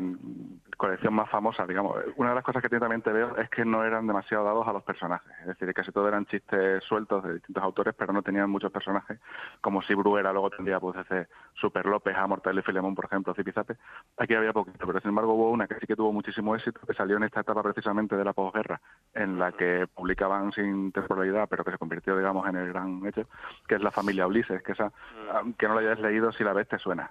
colección 0.76 1.12
más 1.12 1.28
famosa, 1.28 1.66
digamos, 1.66 1.96
una 2.16 2.30
de 2.30 2.34
las 2.36 2.44
cosas 2.44 2.62
que 2.62 2.68
tiene 2.68 2.80
también 2.80 3.02
TVO 3.02 3.36
es 3.36 3.50
que 3.50 3.64
no 3.64 3.84
eran 3.84 4.06
demasiado 4.06 4.44
dados 4.44 4.66
a 4.68 4.72
los 4.72 4.82
personajes. 4.84 5.30
Es 5.40 5.46
decir, 5.48 5.66
que 5.68 5.74
casi 5.74 5.90
todo 5.90 6.06
eran 6.08 6.24
chistes 6.26 6.82
sueltos 6.84 7.24
de 7.24 7.34
distintos 7.34 7.62
autores, 7.62 7.94
pero 7.98 8.12
no 8.12 8.22
tenían 8.22 8.48
muchos 8.48 8.70
personajes, 8.70 9.18
como 9.60 9.82
si 9.82 9.94
Bruera 9.94 10.32
luego 10.32 10.48
tendría, 10.50 10.78
pues, 10.80 10.96
ese 10.98 11.26
Super 11.54 11.84
López, 11.86 12.16
a 12.16 12.26
Mortadelo 12.26 12.60
y 12.60 12.62
Filemón, 12.62 12.94
por 12.94 13.06
ejemplo, 13.06 13.34
Zipizape. 13.34 13.76
Aquí 14.16 14.34
había 14.34 14.52
poquito, 14.52 14.86
pero 14.86 15.00
sin 15.00 15.08
embargo 15.10 15.34
hubo 15.34 15.50
una 15.50 15.66
que 15.66 15.74
sí 15.80 15.86
que 15.86 15.96
tuvo 15.96 16.12
muchísimo 16.12 16.54
éxito, 16.54 16.80
que 16.86 16.94
salió 16.94 17.16
en 17.16 17.24
esta 17.24 17.40
etapa 17.40 17.62
precisamente 17.62 18.16
de 18.16 18.24
la 18.24 18.32
posguerra, 18.32 18.80
en 19.14 19.38
la 19.38 19.52
que 19.52 19.86
publicaban 19.92 20.52
sin 20.52 20.92
temporalidad, 20.92 21.48
pero 21.50 21.64
que 21.64 21.72
se 21.72 21.78
convirtió, 21.78 22.16
digamos, 22.16 22.48
en 22.48 22.56
el 22.56 22.68
gran 22.68 23.04
hecho, 23.04 23.26
que 23.66 23.74
es 23.74 23.82
La 23.82 23.90
familia 23.90 24.26
Ulises, 24.26 24.62
que 24.62 24.72
esa, 24.72 24.92
aunque 25.34 25.66
no 25.66 25.74
la 25.74 25.80
hayas 25.80 25.98
leído, 26.00 26.30
si 26.32 26.44
la 26.44 26.52
ves 26.52 26.68
te 26.68 26.78
suena. 26.78 27.10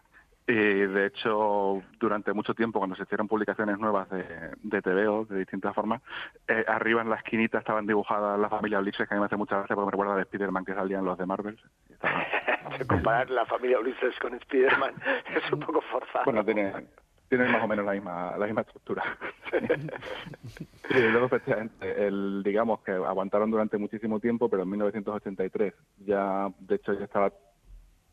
Y 0.49 0.53
de 0.53 1.07
hecho, 1.07 1.81
durante 1.99 2.31
mucho 2.31 2.53
tiempo, 2.53 2.79
cuando 2.79 2.95
se 2.95 3.03
hicieron 3.03 3.27
publicaciones 3.27 3.77
nuevas 3.79 4.09
de, 4.09 4.23
de 4.63 4.81
TVO, 4.81 5.25
de 5.25 5.39
distintas 5.39 5.75
formas, 5.75 6.01
eh, 6.47 6.63
arriba 6.67 7.01
en 7.01 7.09
la 7.09 7.17
esquinita 7.17 7.57
estaban 7.59 7.85
dibujadas 7.85 8.39
la 8.39 8.47
familia 8.47 8.79
Ulises, 8.79 9.05
que 9.07 9.13
a 9.13 9.17
mí 9.17 9.19
me 9.19 9.25
hace 9.25 9.35
mucha 9.35 9.57
gracia 9.57 9.75
porque 9.75 9.87
me 9.87 9.91
recuerda 9.91 10.15
de 10.15 10.21
Spider-Man 10.21 10.63
que 10.63 10.73
salían 10.73 11.03
los 11.03 11.17
de 11.17 11.25
Marvel. 11.25 11.59
Estaban- 11.89 12.23
Comparar 12.87 13.29
la 13.29 13.45
familia 13.45 13.79
Ulises 13.79 14.17
con 14.19 14.33
Spider-Man 14.35 14.93
es 15.35 15.51
un 15.51 15.59
poco 15.59 15.81
forzado. 15.81 16.23
Bueno, 16.23 16.45
tiene, 16.45 16.71
tiene 17.27 17.49
más 17.49 17.63
o 17.63 17.67
menos 17.67 17.85
la 17.85 17.91
misma, 17.91 18.37
la 18.37 18.45
misma 18.45 18.61
estructura. 18.61 19.03
y 20.89 20.99
luego, 21.11 21.25
efectivamente, 21.25 22.07
el, 22.07 22.41
digamos 22.43 22.79
que 22.81 22.91
aguantaron 22.91 23.51
durante 23.51 23.77
muchísimo 23.77 24.19
tiempo, 24.21 24.49
pero 24.49 24.63
en 24.63 24.69
1983 24.69 25.73
ya, 26.05 26.47
de 26.59 26.75
hecho, 26.75 26.93
ya 26.93 27.03
estaba 27.05 27.31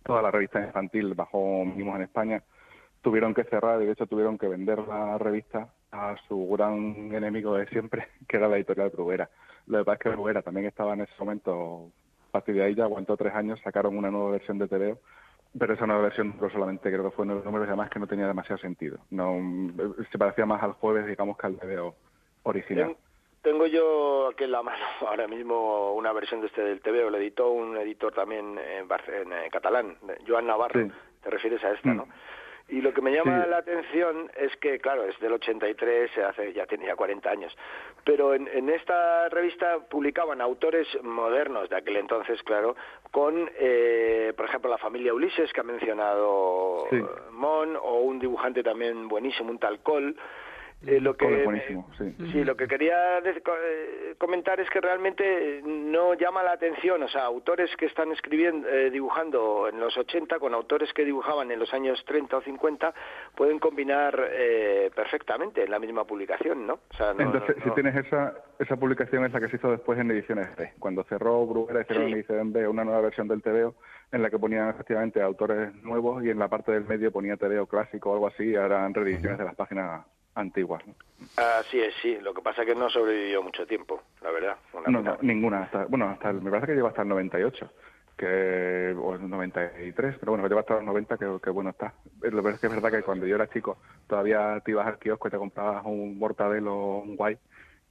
toda 0.04 0.22
la 0.22 0.30
revista 0.30 0.60
infantil 0.60 1.14
bajo 1.14 1.64
mínimos 1.64 1.96
en 1.96 2.02
España. 2.02 2.42
Tuvieron 3.02 3.34
que 3.34 3.44
cerrar 3.44 3.82
y, 3.82 3.86
de 3.86 3.92
hecho, 3.92 4.06
tuvieron 4.06 4.38
que 4.38 4.48
vender 4.48 4.78
la 4.78 5.18
revista 5.18 5.68
a 5.90 6.16
su 6.28 6.48
gran 6.48 7.12
enemigo 7.14 7.54
de 7.54 7.66
siempre, 7.66 8.08
que 8.28 8.36
era 8.36 8.48
la 8.48 8.56
editorial 8.56 8.90
Bruguera. 8.90 9.28
Lo 9.66 9.78
que 9.78 9.84
pasa 9.84 9.96
es 9.96 10.02
que 10.02 10.08
Bruguera 10.10 10.42
también 10.42 10.66
estaba 10.66 10.94
en 10.94 11.02
ese 11.02 11.12
momento 11.18 11.90
fastidiada 12.30 12.70
ya 12.70 12.84
aguantó 12.84 13.16
tres 13.16 13.34
años, 13.34 13.60
sacaron 13.62 13.96
una 13.96 14.10
nueva 14.10 14.32
versión 14.32 14.58
de 14.58 14.66
TVO 14.66 14.98
pero 15.58 15.74
esa 15.74 15.86
nueva 15.86 16.02
versión 16.02 16.32
duró 16.32 16.50
solamente 16.50 16.90
creo 16.90 17.04
que 17.04 17.16
fue 17.16 17.26
nueve 17.26 17.42
números 17.44 17.66
y 17.66 17.70
además 17.70 17.90
que 17.90 18.00
no 18.00 18.06
tenía 18.06 18.26
demasiado 18.26 18.58
sentido. 18.58 18.98
No 19.10 19.38
se 20.10 20.18
parecía 20.18 20.46
más 20.46 20.62
al 20.62 20.72
jueves, 20.72 21.06
digamos, 21.06 21.38
que 21.38 21.46
al 21.46 21.56
TVO 21.56 21.94
original. 22.42 22.96
Ten- 23.44 23.52
Tengo 23.54 23.66
yo 23.66 24.28
aquí 24.32 24.44
en 24.44 24.50
la 24.52 24.62
mano 24.62 24.84
ahora 25.06 25.28
mismo 25.28 25.92
una 25.94 26.12
versión 26.12 26.40
de 26.40 26.48
este 26.48 26.62
del 26.62 26.80
TVO, 26.80 27.10
lo 27.10 27.18
editó 27.18 27.50
un 27.50 27.76
editor 27.76 28.12
también 28.12 28.58
en, 28.58 28.88
Barce- 28.88 29.22
en, 29.22 29.32
eh, 29.32 29.48
catalán, 29.52 29.96
Joan 30.26 30.46
Navarro, 30.46 30.80
Sí. 30.80 30.90
te 31.22 31.30
refieres 31.30 31.62
a 31.62 31.70
esta, 31.72 31.90
Mm. 31.90 31.96
¿no? 31.98 32.08
Y 32.66 32.80
lo 32.80 32.94
que 32.94 33.02
me 33.02 33.12
llama 33.12 33.44
Sí. 33.44 33.50
la 33.50 33.58
atención 33.58 34.30
es 34.38 34.56
que, 34.56 34.78
claro, 34.80 35.04
es 35.04 35.20
del 35.20 35.34
83, 35.34 36.10
se 36.14 36.24
hace, 36.24 36.54
ya 36.54 36.64
tiene 36.66 36.86
ya 36.86 36.96
40 36.96 37.30
años, 37.30 37.54
pero 38.06 38.32
en, 38.32 38.48
en 38.48 38.70
esta 38.70 39.28
revista 39.28 39.80
publicaban 39.90 40.40
autores 40.40 40.88
modernos 41.02 41.68
de 41.68 41.76
aquel 41.76 41.98
entonces, 41.98 42.42
claro, 42.42 42.74
con, 43.12 43.50
eh, 43.58 44.32
por 44.34 44.46
ejemplo, 44.46 44.70
la 44.70 44.78
familia 44.78 45.12
Ulises, 45.12 45.52
que 45.52 45.60
ha 45.60 45.64
mencionado 45.64 46.86
Sí. 46.88 47.02
Mon, 47.32 47.76
o 47.76 47.96
un 48.00 48.18
dibujante 48.18 48.62
también 48.62 49.08
buenísimo, 49.08 49.50
un 49.50 49.58
tal 49.58 49.80
Col. 49.82 50.16
Eh, 50.86 51.00
lo 51.00 51.16
que 51.16 51.44
buenísimo, 51.44 51.88
sí. 51.98 52.14
Sí, 52.32 52.44
lo 52.44 52.56
que 52.56 52.66
quería 52.68 53.18
eh, 53.18 54.14
comentar 54.18 54.60
es 54.60 54.68
que 54.70 54.80
realmente 54.80 55.62
no 55.64 56.14
llama 56.14 56.42
la 56.42 56.52
atención, 56.52 57.02
o 57.02 57.08
sea, 57.08 57.24
autores 57.24 57.74
que 57.76 57.86
están 57.86 58.12
escribiendo, 58.12 58.68
eh, 58.68 58.90
dibujando 58.90 59.68
en 59.68 59.80
los 59.80 59.96
80 59.96 60.38
con 60.38 60.54
autores 60.54 60.92
que 60.92 61.04
dibujaban 61.04 61.50
en 61.50 61.58
los 61.58 61.72
años 61.74 62.02
30 62.06 62.36
o 62.36 62.42
50 62.42 62.94
pueden 63.36 63.58
combinar 63.58 64.18
eh, 64.32 64.90
perfectamente 64.94 65.64
en 65.64 65.70
la 65.70 65.78
misma 65.78 66.04
publicación, 66.04 66.66
¿no? 66.66 66.74
O 66.74 66.94
sea, 66.96 67.12
no- 67.14 67.22
Entonces, 67.22 67.56
no- 67.58 67.64
si 67.64 67.70
tienes 67.70 67.96
esa, 68.06 68.34
esa 68.58 68.76
publicación 68.76 69.24
es 69.24 69.32
la 69.32 69.40
que 69.40 69.48
se 69.48 69.56
hizo 69.56 69.70
después 69.70 69.98
en 69.98 70.10
ediciones 70.10 70.54
B. 70.56 70.72
Cuando 70.78 71.04
cerró 71.04 71.46
Bruguera, 71.46 71.82
hicieron 71.82 72.06
Sí. 72.06 72.10
en 72.12 72.18
edición 72.18 72.52
B 72.52 72.68
una 72.68 72.84
nueva 72.84 73.00
versión 73.00 73.28
del 73.28 73.42
TVO 73.42 73.74
en 74.12 74.22
la 74.22 74.30
que 74.30 74.38
ponían 74.38 74.68
efectivamente 74.70 75.20
autores 75.20 75.74
nuevos 75.82 76.24
y 76.24 76.30
en 76.30 76.38
la 76.38 76.48
parte 76.48 76.70
del 76.72 76.84
medio 76.84 77.10
ponía 77.10 77.36
TVO 77.36 77.66
clásico 77.66 78.10
o 78.10 78.14
algo 78.14 78.26
así 78.28 78.44
y 78.50 78.54
eran 78.54 78.94
reediciones 78.94 79.38
de 79.38 79.44
las 79.44 79.54
páginas 79.56 80.04
antiguas. 80.34 80.82
¿no? 80.86 80.94
Así 81.36 81.80
es, 81.80 81.94
sí. 82.02 82.16
Lo 82.20 82.34
que 82.34 82.42
pasa 82.42 82.62
es 82.62 82.68
que 82.68 82.74
no 82.74 82.88
sobrevivió 82.90 83.42
mucho 83.42 83.66
tiempo, 83.66 84.02
la 84.22 84.30
verdad. 84.30 84.56
No, 84.88 85.02
no, 85.02 85.18
ninguna. 85.22 85.62
Hasta, 85.64 85.84
bueno, 85.86 86.08
hasta 86.10 86.30
el- 86.30 86.40
me 86.42 86.50
parece 86.50 86.68
que 86.68 86.74
llegó 86.74 86.88
hasta 86.88 87.02
el 87.02 87.08
98, 87.08 87.70
que, 88.16 88.94
o 88.98 89.14
el 89.14 89.28
93, 89.28 90.16
pero 90.18 90.32
bueno, 90.32 90.44
que 90.44 90.48
llegó 90.48 90.60
hasta 90.60 90.74
los 90.74 90.84
90, 90.84 91.16
que, 91.18 91.26
que 91.42 91.50
bueno 91.50 91.70
está. 91.70 91.94
Eh, 92.22 92.30
Lo 92.30 92.42
que 92.42 92.50
es 92.50 92.60
que 92.60 92.66
es 92.68 92.72
verdad 92.74 92.90
que 92.90 93.02
cuando 93.02 93.26
yo 93.26 93.34
era 93.36 93.48
chico 93.50 93.78
todavía 94.06 94.60
te 94.64 94.70
ibas 94.72 94.86
al 94.86 94.98
kiosco 94.98 95.28
y 95.28 95.30
te 95.30 95.38
comprabas 95.38 95.84
un 95.84 96.18
mortadelo 96.18 96.74
o 96.74 96.98
un 97.02 97.16
guay, 97.16 97.36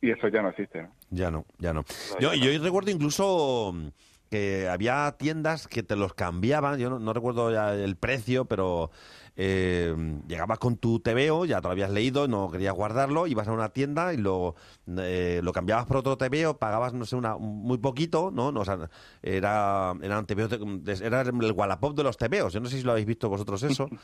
y 0.01 0.12
eso 0.12 0.27
ya 0.27 0.41
no 0.41 0.49
existe, 0.49 0.82
¿no? 0.84 0.89
Ya 1.10 1.32
no, 1.32 1.45
ya 1.60 1.73
no. 1.73 1.84
Yo, 2.19 2.34
yo 2.34 2.63
recuerdo 2.63 2.91
incluso 2.91 3.71
mm, 3.73 3.88
que 4.29 4.67
había 4.67 5.13
tiendas 5.17 5.67
que 5.67 5.84
te 5.84 5.95
los 5.95 6.13
cambiaban, 6.13 6.77
yo 6.79 6.89
no, 6.89 6.99
no 6.99 7.13
recuerdo 7.13 7.51
ya 7.51 7.73
el 7.73 7.95
precio, 7.95 8.45
pero 8.45 8.91
eh, 9.35 9.95
llegabas 10.27 10.59
con 10.59 10.77
tu 10.77 10.99
TVO, 10.99 11.45
ya 11.45 11.61
te 11.61 11.67
lo 11.67 11.71
habías 11.71 11.89
leído, 11.89 12.27
no 12.27 12.49
querías 12.51 12.73
guardarlo, 12.73 13.27
ibas 13.27 13.47
a 13.47 13.51
una 13.51 13.69
tienda 13.69 14.13
y 14.13 14.17
lo, 14.17 14.55
eh, 14.97 15.41
lo 15.43 15.51
cambiabas 15.53 15.85
por 15.85 15.97
otro 15.97 16.17
TVO, 16.17 16.57
pagabas, 16.59 16.93
no 16.93 17.05
sé, 17.05 17.15
una, 17.15 17.37
muy 17.37 17.77
poquito, 17.79 18.31
¿no? 18.31 18.51
no 18.51 18.61
o 18.61 18.65
sea, 18.65 18.89
era, 19.21 19.93
eran 20.01 20.25
de- 20.25 20.47
de- 20.95 21.05
era 21.05 21.21
el 21.21 21.51
Wallapop 21.51 21.95
de 21.95 22.03
los 22.03 22.17
TVOs, 22.17 22.53
yo 22.53 22.59
no 22.59 22.69
sé 22.69 22.77
si 22.77 22.83
lo 22.83 22.91
habéis 22.91 23.07
visto 23.07 23.29
vosotros 23.29 23.61
eso, 23.63 23.87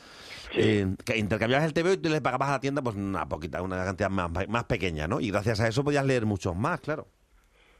Eh, 0.56 0.96
que 1.04 1.16
intercambiabas 1.16 1.64
el 1.66 1.72
TVO 1.72 1.92
y 1.92 1.96
tú 1.98 2.08
le 2.08 2.20
pagabas 2.20 2.48
a 2.48 2.52
la 2.52 2.60
tienda 2.60 2.82
pues 2.82 2.96
una 2.96 3.28
poquita, 3.28 3.62
una 3.62 3.84
cantidad 3.84 4.10
más, 4.10 4.30
más 4.48 4.64
pequeña, 4.64 5.06
¿no? 5.06 5.20
Y 5.20 5.30
gracias 5.30 5.60
a 5.60 5.68
eso 5.68 5.84
podías 5.84 6.04
leer 6.04 6.26
muchos 6.26 6.56
más, 6.56 6.80
claro. 6.80 7.06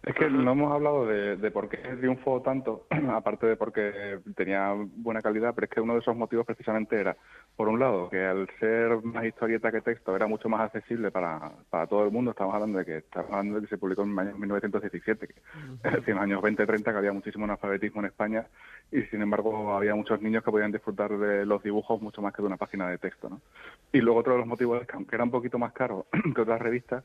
Es 0.02 0.14
que 0.14 0.30
no 0.30 0.52
hemos 0.52 0.72
hablado 0.72 1.04
de, 1.04 1.36
de 1.36 1.50
por 1.50 1.68
qué 1.68 1.76
triunfó 1.76 2.40
tanto, 2.40 2.86
aparte 3.10 3.46
de 3.46 3.56
porque 3.56 4.18
tenía 4.34 4.74
buena 4.96 5.20
calidad, 5.20 5.54
pero 5.54 5.66
es 5.66 5.70
que 5.70 5.80
uno 5.82 5.92
de 5.92 6.00
esos 6.00 6.16
motivos 6.16 6.46
precisamente 6.46 6.98
era, 6.98 7.18
por 7.54 7.68
un 7.68 7.78
lado, 7.78 8.08
que 8.08 8.24
al 8.24 8.48
ser 8.58 9.02
más 9.02 9.26
historieta 9.26 9.70
que 9.70 9.82
texto 9.82 10.16
era 10.16 10.26
mucho 10.26 10.48
más 10.48 10.62
accesible 10.62 11.10
para, 11.10 11.52
para 11.68 11.86
todo 11.86 12.04
el 12.04 12.10
mundo. 12.10 12.30
Estamos 12.30 12.54
hablando 12.54 12.78
de 12.78 12.86
que 12.86 12.96
estamos 12.96 13.30
hablando 13.30 13.56
de 13.56 13.60
que 13.62 13.68
se 13.68 13.76
publicó 13.76 14.02
en 14.02 14.12
el 14.12 14.18
año 14.20 14.38
1917, 14.38 15.26
que 15.26 15.34
es 15.34 15.92
decir, 15.92 16.08
en 16.08 16.14
los 16.14 16.24
años 16.24 16.42
20-30 16.42 16.82
que 16.82 16.90
había 16.98 17.12
muchísimo 17.12 17.44
analfabetismo 17.44 18.00
en 18.00 18.06
España 18.06 18.46
y 18.90 19.02
sin 19.02 19.20
embargo 19.20 19.74
había 19.74 19.94
muchos 19.94 20.22
niños 20.22 20.42
que 20.42 20.50
podían 20.50 20.72
disfrutar 20.72 21.18
de 21.18 21.44
los 21.44 21.62
dibujos 21.62 22.00
mucho 22.00 22.22
más 22.22 22.32
que 22.32 22.40
de 22.40 22.46
una 22.46 22.56
página 22.56 22.88
de 22.88 22.96
texto. 22.96 23.28
¿no? 23.28 23.42
Y 23.92 24.00
luego 24.00 24.20
otro 24.20 24.32
de 24.32 24.38
los 24.38 24.48
motivos 24.48 24.80
es 24.80 24.88
que 24.88 24.96
aunque 24.96 25.16
era 25.16 25.24
un 25.24 25.30
poquito 25.30 25.58
más 25.58 25.72
caro 25.72 26.06
que 26.34 26.40
otras 26.40 26.60
revistas, 26.62 27.04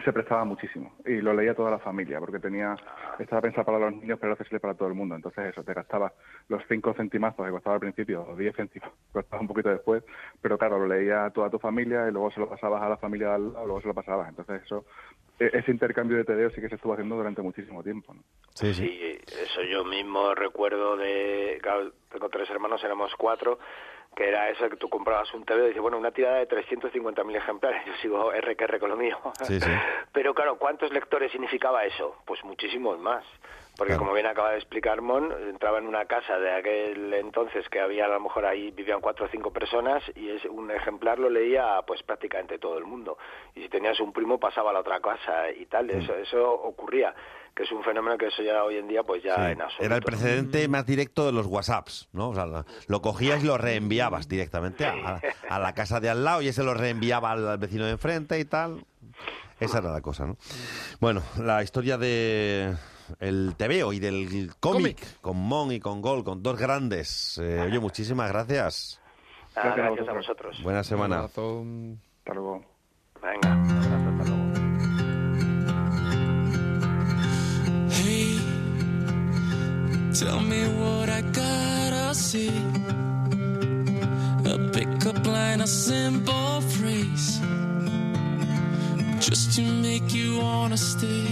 se 0.00 0.12
prestaba 0.12 0.44
muchísimo 0.44 0.94
y 1.04 1.20
lo 1.20 1.32
leía 1.34 1.54
toda 1.54 1.70
la 1.70 1.78
familia 1.78 2.18
porque 2.20 2.38
tenía 2.38 2.74
estaba 3.18 3.42
pensado 3.42 3.64
para 3.64 3.78
los 3.78 3.92
niños 3.92 4.18
pero 4.18 4.32
era 4.32 4.34
accesible 4.34 4.60
para 4.60 4.74
todo 4.74 4.88
el 4.88 4.94
mundo. 4.94 5.14
Entonces 5.14 5.46
eso 5.46 5.62
te 5.62 5.74
gastaba 5.74 6.12
los 6.48 6.62
cinco 6.68 6.94
centimazos 6.94 7.44
que 7.44 7.52
costaba 7.52 7.74
al 7.74 7.80
principio 7.80 8.26
o 8.28 8.36
diez 8.36 8.54
centimos 8.56 8.90
costaba 9.12 9.42
un 9.42 9.48
poquito 9.48 9.68
después 9.70 10.02
pero 10.40 10.58
claro 10.58 10.78
lo 10.78 10.86
leía 10.86 11.30
toda 11.30 11.50
tu 11.50 11.58
familia 11.58 12.08
y 12.08 12.12
luego 12.12 12.30
se 12.30 12.40
lo 12.40 12.48
pasabas 12.48 12.82
a 12.82 12.88
la 12.88 12.96
familia 12.96 13.28
de 13.28 13.34
al 13.34 13.52
lado, 13.52 13.66
luego 13.66 13.80
se 13.80 13.88
lo 13.88 13.94
pasabas. 13.94 14.28
Entonces 14.28 14.62
eso 14.62 14.84
e- 15.38 15.50
ese 15.52 15.70
intercambio 15.70 16.16
de 16.16 16.24
TDO 16.24 16.50
sí 16.50 16.60
que 16.60 16.68
se 16.68 16.74
estuvo 16.76 16.92
haciendo 16.92 17.16
durante 17.16 17.42
muchísimo 17.42 17.82
tiempo 17.82 18.14
¿no? 18.14 18.22
Sí, 18.54 18.74
Sí, 18.74 19.18
eso 19.26 19.62
yo 19.62 19.84
mismo 19.84 20.34
recuerdo 20.34 20.96
de... 20.96 21.58
Claro, 21.62 21.92
tengo 22.10 22.28
tres 22.28 22.50
hermanos, 22.50 22.82
éramos 22.84 23.14
cuatro, 23.16 23.58
que 24.14 24.28
era 24.28 24.48
eso 24.50 24.68
que 24.68 24.76
tú 24.76 24.88
comprabas 24.88 25.32
un 25.34 25.44
TV 25.44 25.64
y 25.64 25.66
dices, 25.68 25.80
bueno, 25.82 25.96
una 25.98 26.10
tirada 26.10 26.36
de 26.38 26.48
350.000 26.48 27.36
ejemplares, 27.36 27.82
yo 27.86 27.92
sigo 28.02 28.32
R 28.32 28.56
que 28.56 28.64
R 28.64 28.78
con 28.78 28.90
lo 28.90 28.96
mío. 28.96 29.18
Sí, 29.44 29.60
sí. 29.60 29.70
Pero 30.12 30.34
claro, 30.34 30.56
¿cuántos 30.58 30.92
lectores 30.92 31.30
significaba 31.32 31.84
eso? 31.84 32.16
Pues 32.26 32.42
muchísimos 32.44 32.98
más. 32.98 33.24
Porque 33.76 33.92
Claro. 33.92 34.00
como 34.00 34.12
bien 34.12 34.26
acaba 34.26 34.50
de 34.50 34.56
explicar 34.58 35.00
Mon, 35.00 35.32
entraba 35.48 35.78
en 35.78 35.86
una 35.86 36.04
casa 36.04 36.38
de 36.38 36.50
aquel 36.52 37.14
entonces 37.14 37.66
que 37.70 37.80
había 37.80 38.04
a 38.04 38.08
lo 38.08 38.20
mejor 38.20 38.44
ahí 38.44 38.70
vivían 38.72 39.00
cuatro 39.00 39.24
o 39.24 39.28
cinco 39.28 39.52
personas 39.52 40.02
y 40.16 40.28
es 40.28 40.44
un 40.44 40.70
ejemplar 40.70 41.18
lo 41.18 41.30
leía 41.30 41.80
pues 41.86 42.02
prácticamente 42.02 42.58
todo 42.58 42.76
el 42.76 42.84
mundo. 42.84 43.16
Y 43.54 43.62
si 43.62 43.68
tenías 43.70 43.98
un 44.00 44.12
primo 44.12 44.38
pasaba 44.38 44.68
a 44.70 44.72
la 44.74 44.80
otra 44.80 45.00
casa 45.00 45.50
y 45.52 45.64
tal, 45.64 45.88
eso, 45.88 46.14
eso 46.14 46.52
ocurría, 46.52 47.14
que 47.54 47.64
es 47.64 47.72
un 47.72 47.82
fenómeno 47.84 48.16
que 48.16 48.26
eso 48.28 48.42
ya 48.42 48.64
hoy 48.64 48.76
en 48.76 48.88
día 48.88 49.02
pues 49.02 49.22
ya 49.22 49.34
Sí, 49.34 49.40
en 49.52 49.60
absoluto. 49.62 49.84
Era 49.84 49.96
el 49.96 50.02
precedente 50.02 50.68
más 50.68 50.86
directo 50.86 51.26
de 51.26 51.32
los 51.32 51.46
WhatsApps, 51.46 52.08
¿no? 52.12 52.30
O 52.30 52.34
sea, 52.34 52.46
lo 52.86 53.02
cogías 53.02 53.42
y 53.42 53.46
lo 53.46 53.58
reenviabas 53.58 54.28
directamente 54.28 54.86
a, 54.86 54.92
a- 54.94 55.20
a 55.48 55.58
la 55.58 55.74
casa 55.74 56.00
de 56.00 56.08
al 56.10 56.24
lado 56.24 56.42
y 56.42 56.48
ese 56.48 56.62
lo 56.62 56.74
reenviaba 56.74 57.32
al, 57.32 57.46
al 57.48 57.58
vecino 57.58 57.84
de 57.84 57.92
enfrente 57.92 58.38
y 58.38 58.44
tal. 58.44 58.84
Esa 59.58 59.78
era 59.78 59.90
la 59.92 60.00
cosa, 60.00 60.26
¿no? 60.26 60.36
Bueno, 61.00 61.22
la 61.38 61.62
historia 61.62 61.98
de 61.98 62.74
el 63.18 63.54
TVO 63.58 63.92
y 63.92 63.98
del 63.98 64.52
cómic 64.60 65.20
con 65.20 65.36
Mon 65.36 65.70
y 65.72 65.80
con 65.80 66.00
Gol, 66.00 66.24
con 66.24 66.42
dos 66.42 66.56
grandes. 66.58 67.36
Eh, 67.42 67.60
oye, 67.60 67.78
muchísimas 67.78 68.30
gracias. 68.30 69.00
Ah, 69.56 69.74
gracias 69.76 70.08
a 70.08 70.12
vosotros. 70.12 70.62
Buena 70.62 70.82
semana. 70.84 71.24
hasta 71.24 71.40
luego 72.32 72.64
Venga, 73.20 73.79
tell 80.14 80.40
me 80.40 80.66
what 80.66 81.08
I 81.08 81.20
gotta 81.20 82.14
see. 82.14 82.48
A 84.44 84.58
pickup 84.72 85.24
line, 85.24 85.60
a 85.60 85.66
simple 85.66 86.60
phrase. 86.62 87.40
Just 89.20 89.54
to 89.56 89.62
make 89.62 90.12
you 90.12 90.38
wanna 90.38 90.76
stay. 90.76 91.26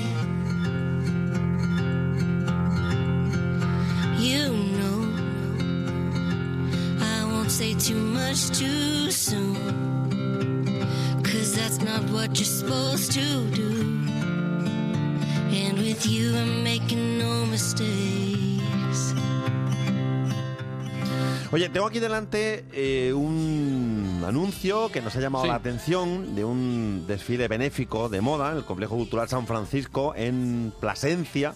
You 4.18 4.52
know, 4.78 4.98
I 7.00 7.24
won't 7.24 7.50
say 7.50 7.74
too 7.74 8.00
much 8.18 8.50
too 8.50 9.10
soon. 9.10 9.56
Cause 11.24 11.54
that's 11.54 11.80
not 11.80 12.02
what 12.10 12.38
you're 12.38 12.54
supposed 12.60 13.12
to 13.12 13.50
do. 13.50 13.70
And 15.50 15.78
with 15.78 16.06
you, 16.06 16.36
I'm 16.36 16.62
making 16.62 17.18
no 17.18 17.46
mistakes. 17.46 18.27
Oye, 21.50 21.70
tengo 21.70 21.86
aquí 21.86 21.98
delante 21.98 22.66
eh, 22.72 23.12
un 23.14 24.22
anuncio 24.26 24.90
que 24.92 25.00
nos 25.00 25.16
ha 25.16 25.20
llamado 25.20 25.44
Sí. 25.44 25.48
la 25.48 25.54
atención 25.56 26.34
de 26.34 26.44
un 26.44 27.06
desfile 27.06 27.48
benéfico 27.48 28.10
de 28.10 28.20
moda 28.20 28.50
en 28.50 28.58
el 28.58 28.64
Complejo 28.64 28.96
Cultural 28.96 29.28
San 29.30 29.46
Francisco 29.46 30.12
en 30.14 30.72
Plasencia 30.78 31.54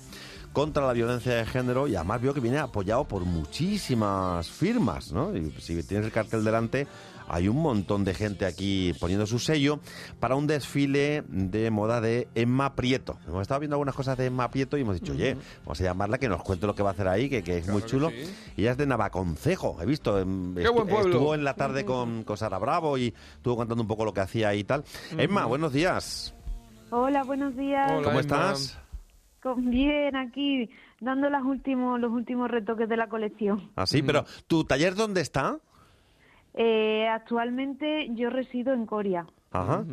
contra 0.55 0.87
la 0.87 0.95
violencia 0.95 1.35
de 1.35 1.45
género 1.45 1.89
y 1.89 1.95
además 1.97 2.23
veo 2.23 2.33
que 2.33 2.41
viene 2.41 2.59
apoyado 2.59 3.05
por 3.05 3.25
muchísimas 3.27 4.49
firmas, 4.49 5.13
¿no? 5.13 5.37
Y 5.37 5.51
si 5.61 5.83
tienes 5.83 6.07
el 6.07 6.13
cartel 6.13 6.43
delante, 6.43 6.87
hay 7.33 7.49
un 7.49 7.57
montón 7.61 8.05
de 8.05 8.15
gente 8.15 8.45
aquí 8.47 8.93
poniendo 9.01 9.27
su 9.27 9.39
sello 9.39 9.81
para 10.21 10.37
un 10.37 10.47
desfile 10.47 11.25
de 11.29 11.71
moda 11.71 12.01
de 12.01 12.29
Emma 12.35 12.75
Prieto. 12.77 13.19
Hemos 13.27 13.43
estado 13.43 13.61
viendo 13.61 13.75
algunas 13.75 13.95
cosas 13.95 14.17
de 14.19 14.27
Emma 14.27 14.51
Prieto 14.51 14.77
y 14.77 14.83
hemos 14.83 15.01
dicho, 15.01 15.13
oye, 15.15 15.37
vamos 15.65 15.81
a 15.81 15.85
llamarla 15.85 16.19
que 16.19 16.29
nos 16.29 16.43
cuente 16.43 16.67
lo 16.67 16.75
que 16.75 16.83
va 16.83 16.91
a 16.91 16.93
hacer 16.93 17.09
ahí, 17.09 17.29
que, 17.29 17.43
que 17.43 17.59
es 17.59 17.69
muy 17.69 17.83
chulo. 17.83 18.11
sí. 18.11 18.33
Y 18.57 18.61
ella 18.63 18.73
es 18.73 18.77
de 18.77 18.87
Navaconcejo, 18.87 19.79
he 19.83 19.87
visto. 19.87 20.19
em, 20.21 20.55
Qué 20.55 20.69
buen 20.69 20.87
pueblo. 20.87 21.11
Estuvo 21.15 21.35
en 21.35 21.43
la 21.43 21.55
tarde 21.55 21.85
con, 21.85 22.23
con 22.25 22.37
Sara 22.37 22.59
Bravo 22.59 22.99
y 22.99 23.15
estuvo 23.37 23.57
contando 23.57 23.83
un 23.83 23.89
poco 23.89 24.05
lo 24.05 24.13
que 24.13 24.21
hacía 24.21 24.55
y 24.55 24.63
tal. 24.65 24.85
Emma, 25.17 25.47
buenos 25.47 25.73
días. 25.73 26.35
Hola, 26.91 27.23
buenos 27.25 27.57
días. 27.57 27.91
Hola, 27.91 28.03
¿Cómo 28.05 28.11
Emma. 28.11 28.21
estás? 28.21 28.79
Con- 29.43 29.71
Bien, 29.71 30.15
aquí 30.15 30.69
dando 31.01 31.29
las 31.31 31.43
últimos, 31.43 31.99
los 31.99 32.13
últimos 32.13 32.51
retoques 32.51 32.89
de 32.89 32.97
la 32.97 33.09
colección. 33.09 33.71
Ah, 33.75 33.87
sí, 33.87 34.03
pero 34.03 34.25
¿tu 34.47 34.65
taller 34.65 34.95
dónde 34.95 35.21
está? 35.23 35.59
Eh, 36.55 37.09
actualmente 37.09 38.09
yo 38.15 38.31
resido 38.31 38.73
en 38.73 38.87
Coria. 38.87 39.27
Ajá. 39.51 39.85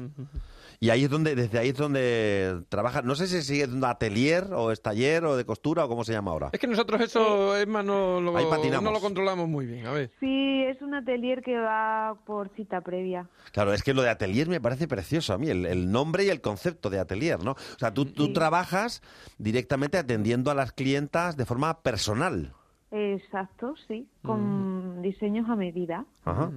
Y 0.82 0.92
ahí 0.92 1.04
es 1.04 1.10
donde, 1.10 1.36
desde 1.36 1.60
ahí 1.60 1.70
es 1.70 1.76
donde 1.76 2.64
trabaja. 2.70 3.02
No 3.02 3.14
sé 3.16 3.28
si 3.28 3.42
sigue 3.42 3.66
siendo 3.66 3.86
atelier 3.88 4.46
o 4.54 4.72
es 4.72 4.82
taller 4.82 5.26
o 5.26 5.36
de 5.36 5.44
costura 5.44 5.84
o 5.84 5.90
cómo 5.90 6.06
se 6.06 6.14
llama 6.14 6.32
ahora. 6.32 6.50
Es 6.54 6.60
que 6.60 6.68
nosotros 6.68 7.02
eso, 7.02 7.58
Eh, 7.58 7.64
Emma, 7.64 7.84
no 7.84 8.22
lo, 8.22 8.38
Ahí 8.38 8.46
patinamos. 8.50 8.84
no 8.86 8.92
lo 8.92 9.02
controlamos 9.02 9.50
muy 9.50 9.66
bien. 9.66 9.86
A 9.86 9.92
ver. 9.92 10.10
Sí, 10.22 10.64
es 10.64 10.82
un 10.82 10.94
atelier 10.96 11.42
que 11.42 11.58
va 11.58 12.16
por 12.26 12.48
cita 12.56 12.80
previa. 12.80 13.28
Claro, 13.52 13.74
es 13.74 13.84
que 13.84 13.94
lo 13.94 14.04
de 14.04 14.10
atelier 14.10 14.48
me 14.48 14.62
parece 14.62 14.88
precioso 14.88 15.34
a 15.34 15.38
mí, 15.38 15.50
el, 15.50 15.66
el 15.66 15.92
nombre 15.92 16.24
y 16.24 16.30
el 16.30 16.40
concepto 16.40 16.90
de 16.90 17.00
atelier, 17.00 17.44
¿no? 17.44 17.52
O 17.52 17.78
sea, 17.80 17.94
tú, 17.94 18.06
tú 18.06 18.32
trabajas 18.32 19.02
directamente 19.38 19.98
atendiendo 19.98 20.50
a 20.50 20.56
las 20.56 20.72
clientas 20.72 21.36
de 21.36 21.46
forma 21.46 21.82
personal. 21.82 22.54
Exacto, 22.92 23.76
sí, 23.88 24.08
con 24.24 25.02
diseños 25.04 25.48
a 25.48 25.56
medida. 25.56 26.06
Ajá. 26.26 26.52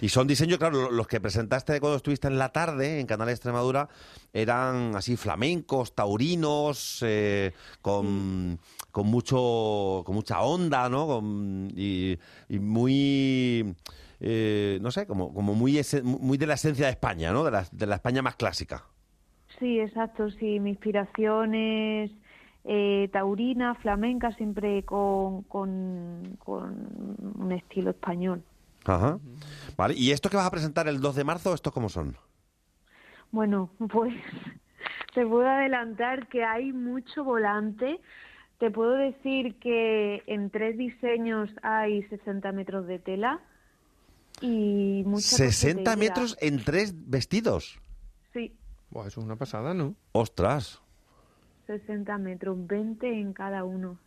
Y 0.00 0.08
son 0.08 0.28
diseños, 0.28 0.56
claro, 0.58 0.82
lo- 0.82 0.90
los 0.92 1.08
que 1.08 1.20
presentaste 1.20 1.80
cuando 1.80 1.96
estuviste 1.96 2.28
en 2.28 2.38
la 2.38 2.50
tarde 2.50 3.00
en 3.00 3.06
Canal 3.08 3.28
Extremadura 3.28 3.88
eran 4.32 4.94
así 4.94 5.16
flamencos, 5.16 5.96
taurinos, 5.96 7.02
eh, 7.04 7.52
con, 7.82 8.60
con 8.92 9.06
mucho, 9.08 10.02
con 10.06 10.14
mucha 10.14 10.42
onda, 10.42 10.88
¿no? 10.88 11.06
Con- 11.08 11.72
y, 11.76 12.16
y 12.48 12.58
muy, 12.60 13.74
eh, 14.20 14.78
no 14.80 14.92
sé, 14.92 15.08
como, 15.08 15.34
como 15.34 15.54
muy, 15.56 15.76
ese- 15.78 16.02
muy 16.04 16.38
de 16.38 16.46
la 16.46 16.54
esencia 16.54 16.86
de 16.86 16.92
España, 16.92 17.32
¿no? 17.32 17.42
De 17.42 17.50
la, 17.50 17.66
de 17.72 17.86
la 17.86 17.96
España 17.96 18.22
más 18.22 18.36
clásica. 18.36 18.84
Sí, 19.58 19.80
exacto, 19.80 20.30
sí, 20.30 20.60
mi 20.60 20.70
inspiración 20.70 21.52
es 21.56 22.12
eh, 22.64 23.08
taurina, 23.12 23.74
flamenca, 23.76 24.32
siempre 24.32 24.82
con, 24.84 25.42
con, 25.44 26.36
con 26.44 27.16
un 27.38 27.52
estilo 27.52 27.90
español. 27.90 28.42
Ajá. 28.84 29.18
Vale, 29.76 29.94
¿y 29.94 30.12
esto 30.12 30.30
que 30.30 30.36
vas 30.36 30.46
a 30.46 30.50
presentar 30.50 30.88
el 30.88 31.00
2 31.00 31.16
de 31.16 31.24
marzo, 31.24 31.54
estos 31.54 31.72
cómo 31.72 31.88
son? 31.88 32.16
Bueno, 33.30 33.70
pues 33.90 34.14
te 35.14 35.26
puedo 35.26 35.46
adelantar 35.48 36.28
que 36.28 36.44
hay 36.44 36.72
mucho 36.72 37.24
volante. 37.24 38.00
Te 38.58 38.70
puedo 38.70 38.92
decir 38.92 39.56
que 39.60 40.22
en 40.26 40.50
tres 40.50 40.76
diseños 40.76 41.48
hay 41.62 42.02
60 42.04 42.50
metros 42.52 42.86
de 42.86 42.98
tela 42.98 43.40
y 44.40 45.02
mucha 45.06 45.36
60 45.36 45.84
cafetería. 45.84 45.96
metros 45.96 46.36
en 46.40 46.64
tres 46.64 46.94
vestidos. 47.08 47.78
Sí, 48.32 48.52
Buah, 48.90 49.06
eso 49.06 49.20
es 49.20 49.26
una 49.26 49.36
pasada, 49.36 49.74
¿no? 49.74 49.94
Ostras. 50.12 50.82
60 51.68 52.16
metros, 52.16 52.56
20 52.66 53.20
en 53.20 53.34
cada 53.34 53.62
uno. 53.62 53.98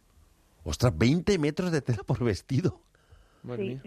Ostras, 0.63 0.97
20 0.97 1.37
metros 1.37 1.71
de 1.71 1.81
tela 1.81 2.03
por 2.03 2.23
vestido. 2.23 2.79
Sí. 3.55 3.79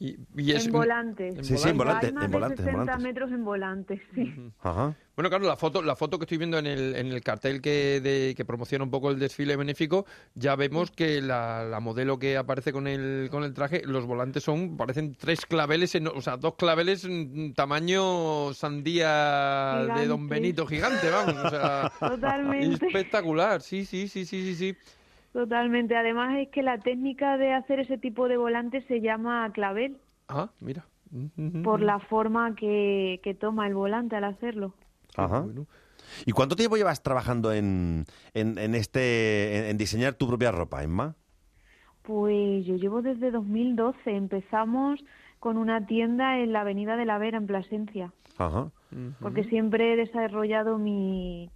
Mía. 0.00 0.16
Y, 0.36 0.42
y 0.42 0.52
es 0.52 0.66
en 0.66 0.72
volantes. 0.72 1.36
en 1.36 1.44
Sí, 1.44 1.56
sí, 1.58 1.68
en 1.68 1.76
volante, 1.78 2.06
Hay 2.06 2.12
más 2.12 2.24
en 2.24 2.30
de 2.30 2.36
volantes, 2.36 2.58
en 2.60 2.64
60 2.66 2.82
volantes. 2.84 3.04
metros 3.04 3.32
en 3.32 3.44
volantes, 3.44 4.00
sí. 4.14 4.34
Ajá. 4.60 4.94
Bueno, 5.16 5.30
claro, 5.30 5.46
la 5.46 5.56
foto, 5.56 5.82
la 5.82 5.96
foto 5.96 6.16
que 6.18 6.24
estoy 6.26 6.38
viendo 6.38 6.58
en 6.58 6.66
el, 6.66 6.94
en 6.94 7.08
el 7.08 7.20
cartel 7.24 7.60
que, 7.60 8.00
de- 8.00 8.34
que 8.36 8.44
promociona 8.44 8.84
un 8.84 8.90
poco 8.92 9.10
el 9.10 9.18
desfile 9.18 9.56
benéfico, 9.56 10.06
ya 10.34 10.54
vemos 10.54 10.92
que 10.92 11.20
la, 11.20 11.64
la 11.64 11.80
modelo 11.80 12.20
que 12.20 12.36
aparece 12.36 12.72
con 12.72 12.86
el, 12.86 13.26
con 13.28 13.42
el 13.42 13.52
traje, 13.52 13.82
los 13.84 14.06
volantes 14.06 14.44
son, 14.44 14.76
parecen 14.76 15.16
tres 15.16 15.44
claveles, 15.44 15.96
en- 15.96 16.06
o 16.06 16.20
sea, 16.22 16.36
dos 16.36 16.54
claveles 16.54 17.04
mm, 17.08 17.50
tamaño 17.54 18.54
sandía 18.54 19.86
de 19.96 20.06
Don. 20.06 20.28
Benito 20.28 20.66
gigante, 20.66 21.10
vamos. 21.10 21.34
O 21.34 21.50
sea, 21.50 21.92
Totalmente. 21.98 22.86
espectacular, 22.86 23.60
sí, 23.62 23.84
sí, 23.84 24.06
sí, 24.08 24.24
sí, 24.24 24.42
sí, 24.42 24.54
sí. 24.54 24.76
Totalmente. 25.32 25.96
Además 25.96 26.36
es 26.38 26.48
que 26.48 26.62
la 26.62 26.78
técnica 26.78 27.36
de 27.36 27.52
hacer 27.52 27.80
ese 27.80 27.98
tipo 27.98 28.28
de 28.28 28.36
volantes 28.36 28.84
se 28.86 29.00
llama 29.00 29.50
clavel 29.52 29.96
Ah, 30.28 30.50
mira. 30.60 30.84
Por 31.64 31.80
la 31.80 31.98
forma 32.00 32.54
que, 32.54 33.20
que 33.22 33.32
toma 33.34 33.66
el 33.66 33.74
volante 33.74 34.14
al 34.16 34.24
hacerlo. 34.24 34.74
Ajá. 35.16 35.46
¿Y 36.26 36.32
cuánto 36.32 36.54
tiempo 36.54 36.76
llevas 36.76 37.02
trabajando 37.02 37.52
en, 37.52 38.04
en, 38.34 38.58
en 38.58 38.74
este 38.74 39.58
en, 39.58 39.64
en 39.70 39.78
diseñar 39.78 40.14
tu 40.14 40.26
propia 40.28 40.50
ropa, 40.52 40.82
Emma? 40.82 41.14
Pues 42.02 42.66
yo 42.66 42.76
llevo 42.76 43.00
desde 43.00 43.30
2012. 43.30 44.10
Empezamos 44.10 45.02
con 45.40 45.56
una 45.56 45.86
tienda 45.86 46.38
en 46.40 46.52
la 46.52 46.60
Avenida 46.60 46.96
de 46.96 47.06
la 47.06 47.16
Vera, 47.18 47.38
en 47.38 47.46
Plasencia, 47.46 48.12
Ajá. 48.38 48.70
porque 49.20 49.44
siempre 49.44 49.92
he 49.92 49.96
desarrollado 49.96 50.78
mi, 50.78 51.48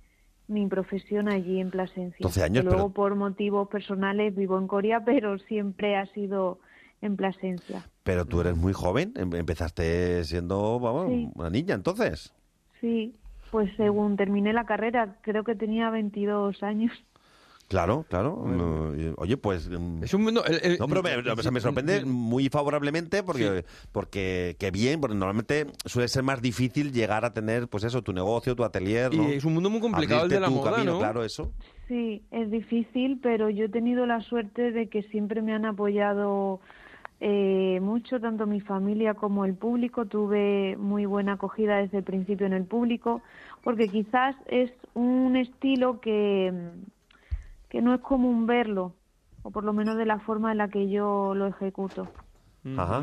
mi 0.53 0.67
profesión 0.67 1.29
allí 1.29 1.61
en 1.61 1.71
Plasencia. 1.71 2.19
12 2.21 2.43
años, 2.43 2.65
Luego, 2.65 2.79
pero- 2.79 2.95
por 2.95 3.15
motivos 3.17 3.69
personales, 3.69 4.35
vivo 4.35 4.59
en 4.59 4.67
Corea, 4.67 5.05
pero 5.05 5.39
siempre 5.39 5.97
ha 5.97 6.07
sido 6.07 6.59
en 7.01 7.17
Plasencia. 7.17 7.85
Pero 8.05 8.25
tú 8.25 8.41
eres 8.41 8.57
muy 8.57 8.73
joven, 8.73 9.13
em- 9.17 9.35
empezaste 9.35 10.23
siendo 10.25 10.79
vamos, 10.81 11.09
Sí. 11.09 11.31
una 11.35 11.51
niña 11.51 11.75
entonces. 11.75 12.33
Sí, 12.81 13.15
pues 13.51 13.71
según 13.77 14.17
terminé 14.17 14.53
la 14.53 14.65
carrera, 14.65 15.17
creo 15.23 15.45
que 15.45 15.55
tenía 15.55 15.91
22 15.91 16.63
años. 16.63 16.93
Claro, 17.73 18.05
claro. 18.09 18.45
Oye, 19.17 19.37
pues... 19.39 19.69
mm, 19.69 20.03
Es 20.05 20.13
un 20.15 20.23
mundo... 20.23 20.45
el- 20.45 20.61
el- 20.73 20.79
No, 20.79 20.87
pero 20.87 21.03
me, 21.53 21.61
sorprende 21.61 22.05
muy 22.05 22.49
favorablemente 22.51 23.23
porque, 23.23 23.63
Sí. 23.63 23.87
porque 23.91 24.57
qué 24.59 24.71
bien, 24.71 25.01
porque 25.01 25.17
normalmente 25.17 25.67
suele 25.87 26.07
ser 26.09 26.23
más 26.23 26.43
difícil 26.43 26.93
llegar 26.93 27.25
a 27.25 27.33
tener, 27.33 27.69
pues 27.69 27.85
eso, 27.85 28.03
tu 28.03 28.13
negocio, 28.13 28.55
tu 28.55 28.63
atelier, 28.63 29.15
¿no? 29.15 29.29
Y 29.31 29.33
es 29.37 29.45
un 29.45 29.55
mundo 29.55 29.71
muy 29.71 29.81
complicado 29.81 30.25
el 30.25 30.29
de 30.29 30.37
Abrirte 30.37 30.41
la 30.41 30.47
tu 30.49 30.53
moda, 30.63 30.71
camino, 30.73 30.93
¿no? 30.93 30.99
Claro, 30.99 31.25
eso. 31.25 31.51
Sí, 31.89 32.23
es 32.31 32.51
difícil, 32.51 33.19
pero 33.23 33.49
yo 33.51 33.65
he 33.65 33.69
tenido 33.69 34.05
la 34.07 34.21
suerte 34.21 34.71
de 34.71 34.89
que 34.89 35.03
siempre 35.05 35.41
me 35.43 35.53
han 35.55 35.65
apoyado 35.65 36.61
eh, 37.21 37.79
mucho, 37.81 38.19
tanto 38.21 38.47
mi 38.47 38.61
familia 38.61 39.15
como 39.15 39.45
el 39.45 39.55
público. 39.55 40.07
Tuve 40.07 40.77
muy 40.77 41.07
buena 41.07 41.35
acogida 41.35 41.77
desde 41.79 41.99
el 41.99 42.05
principio 42.05 42.47
en 42.47 42.53
el 42.53 42.65
público, 42.65 43.23
porque 43.63 43.89
quizás 43.89 44.35
es 44.47 44.71
un 44.95 45.37
estilo 45.37 46.01
que, 46.01 46.53
que 47.73 47.81
no 47.81 47.95
es 47.95 48.03
común 48.03 48.45
verlo, 48.45 48.93
o 49.43 49.51
por 49.51 49.65
lo 49.65 49.73
menos 49.73 49.97
de 49.97 50.05
la 50.05 50.19
forma 50.19 50.53
en 50.53 50.59
la 50.59 50.69
que 50.69 50.91
yo 50.91 51.35
lo 51.35 51.47
ejecuto. 51.47 52.07
Ajá. 52.77 53.03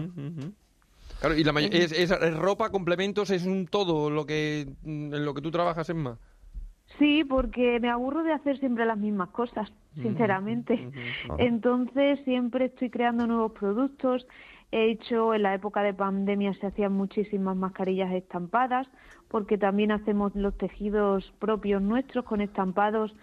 Claro, 1.19 1.35
y 1.35 1.43
la 1.43 1.59
es, 1.59 1.91
es- 1.91 2.11
es 2.11 2.37
ropa, 2.37 2.69
complementos, 2.69 3.31
es 3.31 3.47
un 3.47 3.65
todo 3.65 4.11
lo 4.11 4.27
que 4.27 4.67
mm, 4.83 5.15
en 5.15 5.25
lo 5.25 5.33
que 5.33 5.41
tú 5.41 5.49
trabajas, 5.49 5.89
Emma. 5.89 6.19
Sí, 6.99 7.23
porque 7.23 7.79
me 7.79 7.89
aburro 7.89 8.21
de 8.21 8.31
hacer 8.31 8.59
siempre 8.59 8.85
las 8.85 8.99
mismas 8.99 9.29
cosas, 9.29 9.71
sinceramente. 9.95 10.87
Entonces 11.39 12.19
siempre 12.25 12.65
estoy 12.65 12.91
creando 12.91 13.25
nuevos 13.25 13.53
productos. 13.53 14.27
He 14.71 14.91
hecho, 14.91 15.33
en 15.33 15.41
la 15.41 15.55
época 15.55 15.81
de 15.81 15.95
pandemia 15.95 16.53
se 16.53 16.67
hacían 16.67 16.93
muchísimas 16.93 17.55
mascarillas 17.57 18.13
estampadas, 18.13 18.87
porque 19.29 19.57
también 19.57 19.91
hacemos 19.91 20.35
los 20.35 20.55
tejidos 20.59 21.33
propios 21.39 21.81
nuestros 21.81 22.23
con 22.23 22.39
estampados 22.39 23.15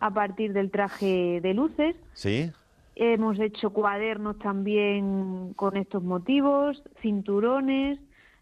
a 0.00 0.10
partir 0.12 0.52
del 0.52 0.70
traje 0.70 1.40
de 1.42 1.54
luces. 1.54 1.96
¿Sí? 2.12 2.50
Hemos 2.94 3.38
hecho 3.38 3.70
cuadernos 3.70 4.38
también 4.38 5.52
con 5.54 5.76
estos 5.76 6.02
motivos, 6.02 6.82
cinturones. 7.00 7.98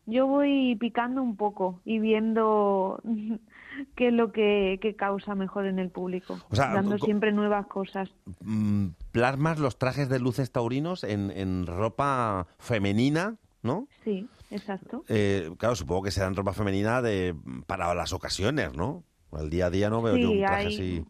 Yo 0.07 0.27
voy 0.27 0.77
picando 0.77 1.21
un 1.23 1.37
poco 1.37 1.81
y 1.85 1.99
viendo 1.99 3.03
qué 3.97 4.09
es 4.09 4.15
lo 4.15 4.33
que, 4.33 4.79
que 4.81 4.95
causa 4.95 5.35
mejor 5.35 5.67
en 5.67 5.79
el 5.79 5.91
público, 5.91 6.39
O 6.49 6.57
sea, 6.57 6.73
dando 6.73 6.97
siempre 6.99 7.33
nuevas 7.33 7.67
cosas. 7.67 8.09
Mm, 8.41 8.89
plasmas 9.13 9.59
los 9.59 9.79
trajes 9.79 10.09
de 10.09 10.21
luces 10.21 10.53
taurinos 10.53 11.05
en, 11.05 11.31
en 11.33 11.67
ropa 11.67 12.47
femenina, 12.59 13.37
¿no? 13.63 13.89
Sí, 14.05 14.29
exacto. 14.51 15.05
Eh, 15.09 15.51
claro, 15.59 15.75
supongo 15.75 16.05
que 16.05 16.11
serán 16.13 16.37
ropa 16.37 16.53
femenina 16.53 17.03
de 17.03 17.35
para 17.67 17.93
las 17.95 18.13
ocasiones, 18.13 18.75
¿no? 18.75 19.03
Al 19.33 19.51
día 19.51 19.67
a 19.67 19.71
día 19.71 19.91
no 19.91 20.01
veo 20.03 20.17
yo 20.17 20.29
Sí, 20.31 20.35
un 20.39 20.45
traje 20.45 20.67
hay- 20.69 20.75
así. 20.75 21.05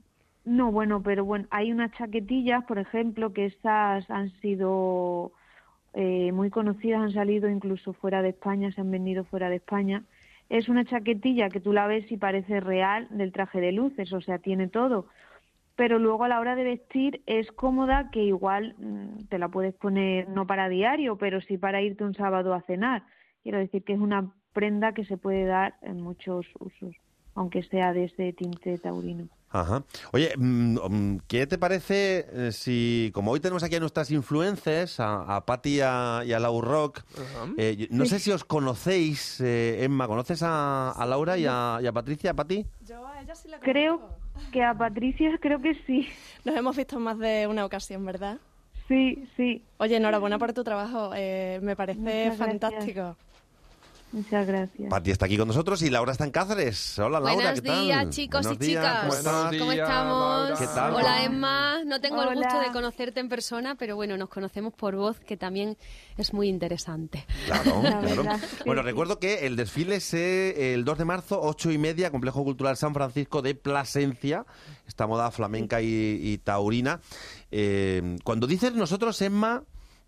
No, 0.46 0.70
bueno, 0.70 1.02
pero 1.02 1.24
bueno, 1.24 1.46
hay 1.50 1.72
unas 1.72 1.90
chaquetillas, 1.98 2.64
por 2.66 2.78
ejemplo, 2.78 3.32
que 3.32 3.46
esas 3.46 4.08
han 4.08 4.30
sido 4.40 5.32
eh, 5.92 6.30
muy 6.30 6.50
conocidas, 6.50 7.02
han 7.02 7.12
salido 7.12 7.50
incluso 7.50 7.92
fuera 7.94 8.22
de 8.22 8.28
España, 8.28 8.70
se 8.70 8.80
han 8.80 8.92
vendido 8.92 9.24
fuera 9.24 9.50
de 9.50 9.56
España. 9.56 10.04
Es 10.48 10.68
una 10.68 10.84
chaquetilla 10.84 11.48
que 11.48 11.60
tú 11.60 11.72
la 11.72 11.88
ves 11.88 12.10
y 12.12 12.16
parece 12.16 12.60
real 12.60 13.08
del 13.10 13.32
traje 13.32 13.60
de 13.60 13.72
luces, 13.72 14.12
o 14.12 14.20
sea, 14.20 14.38
tiene 14.38 14.68
todo. 14.68 15.06
Pero 15.74 15.98
luego 15.98 16.22
a 16.22 16.28
la 16.28 16.38
hora 16.38 16.54
de 16.54 16.62
vestir 16.62 17.22
es 17.26 17.50
cómoda, 17.50 18.10
que 18.12 18.22
igual 18.22 18.76
mm, 18.78 19.24
te 19.28 19.40
la 19.40 19.48
puedes 19.48 19.74
poner 19.74 20.28
no 20.28 20.46
para 20.46 20.68
diario, 20.68 21.18
pero 21.18 21.40
sí 21.40 21.58
para 21.58 21.82
irte 21.82 22.04
un 22.04 22.14
sábado 22.14 22.54
a 22.54 22.62
cenar. 22.62 23.02
Quiero 23.42 23.58
decir 23.58 23.82
que 23.82 23.94
es 23.94 24.00
una 24.00 24.32
prenda 24.52 24.92
que 24.94 25.04
se 25.04 25.16
puede 25.16 25.44
dar 25.44 25.74
en 25.82 26.00
muchos 26.00 26.46
usos, 26.60 26.94
aunque 27.34 27.64
sea 27.64 27.92
de 27.92 28.04
ese 28.04 28.32
tinte 28.32 28.78
taurino. 28.78 29.28
Ajá. 29.60 29.84
Oye, 30.12 30.32
mm, 30.36 30.78
mm, 30.78 31.20
¿qué 31.28 31.46
te 31.46 31.58
parece 31.58 32.26
eh, 32.30 32.52
si, 32.52 33.10
como 33.14 33.30
hoy 33.30 33.40
tenemos 33.40 33.62
aquí 33.62 33.74
a 33.76 33.80
nuestras 33.80 34.10
influencers, 34.10 35.00
a, 35.00 35.36
a 35.36 35.46
Patti 35.46 35.76
y 35.76 35.80
a, 35.80 36.22
y 36.26 36.32
a 36.32 36.38
Lau 36.38 36.60
Rock, 36.60 37.02
eh, 37.56 37.88
no 37.90 38.04
Sí. 38.04 38.10
sé 38.10 38.18
si 38.20 38.30
os 38.32 38.44
conocéis, 38.44 39.40
eh, 39.40 39.82
Emma, 39.84 40.06
¿conoces 40.06 40.42
a, 40.42 40.90
a 40.90 41.06
Laura 41.06 41.38
y 41.38 41.46
a, 41.48 41.78
y 41.82 41.86
a 41.86 41.92
Patricia, 41.92 42.34
Patti? 42.34 42.66
Yo 42.86 43.06
a 43.06 43.20
ella 43.22 43.34
sí 43.34 43.48
la 43.48 43.58
Creo 43.60 44.00
que 44.52 44.62
a 44.62 44.74
Patricia 44.74 45.38
creo 45.40 45.60
que 45.60 45.74
sí. 45.86 46.06
Nos 46.44 46.56
hemos 46.56 46.76
visto 46.76 46.96
en 46.96 47.02
más 47.02 47.18
de 47.18 47.46
una 47.46 47.64
ocasión, 47.64 48.04
¿verdad? 48.04 48.38
Sí, 48.88 49.28
sí. 49.36 49.64
Oye, 49.78 49.96
enhorabuena 49.96 50.38
por 50.38 50.52
tu 50.52 50.62
trabajo. 50.62 51.10
eh, 51.16 51.58
me 51.62 51.74
parece 51.74 51.98
Muchas 51.98 52.38
gracias. 52.38 53.16
Muchas 54.16 54.46
gracias. 54.46 54.88
Patti 54.88 55.10
está 55.10 55.26
aquí 55.26 55.36
con 55.36 55.46
nosotros 55.46 55.82
y 55.82 55.90
Laura 55.90 56.10
está 56.12 56.24
en 56.24 56.30
Cáceres. 56.30 56.98
Hola, 56.98 57.20
Laura, 57.20 57.34
Buenos 57.34 57.60
¿qué 57.60 57.66
tal? 57.68 57.80
días, 57.82 58.08
chicos 58.08 58.42
Buenos 58.46 58.64
y 58.64 58.66
días, 58.66 58.82
chicas. 58.82 59.00
¿Cómo 59.02 59.14
estás? 59.14 59.56
¿Cómo 59.58 59.72
estamos? 59.72 60.58
¿Qué 60.58 60.66
tal? 60.68 60.94
Hola, 60.94 61.24
Emma. 61.24 61.84
No 61.84 62.00
tengo 62.00 62.22
el 62.22 62.34
gusto 62.34 62.58
de 62.60 62.72
conocerte 62.72 63.20
en 63.20 63.28
persona, 63.28 63.74
pero 63.74 63.94
bueno, 63.94 64.16
nos 64.16 64.30
conocemos 64.30 64.72
por 64.72 64.96
voz, 64.96 65.20
que 65.20 65.36
también 65.36 65.76
es 66.16 66.32
muy 66.32 66.48
interesante. 66.48 67.26
Claro, 67.44 67.82
La 67.82 68.00
claro. 68.00 68.06
verdad, 68.22 68.40
Bueno, 68.64 68.80
sí. 68.80 68.86
recuerdo 68.86 69.18
que 69.20 69.46
el 69.46 69.54
desfile 69.56 69.96
es 69.96 70.14
el 70.14 70.86
2 70.86 70.96
de 70.96 71.04
marzo, 71.04 71.38
8 71.42 71.70
y 71.72 71.76
media, 71.76 72.10
Complejo 72.10 72.42
Cultural 72.42 72.78
San 72.78 72.94
Francisco 72.94 73.42
de 73.42 73.54
Plasencia, 73.54 74.46
esta 74.88 75.06
moda 75.06 75.30
flamenca 75.30 75.82
y, 75.82 75.86
y 76.22 76.38
taurina. 76.38 77.00
Eh, 77.50 78.16
cuando 78.24 78.46
dices 78.46 78.72
nosotros, 78.72 79.20
Emma, 79.20 79.62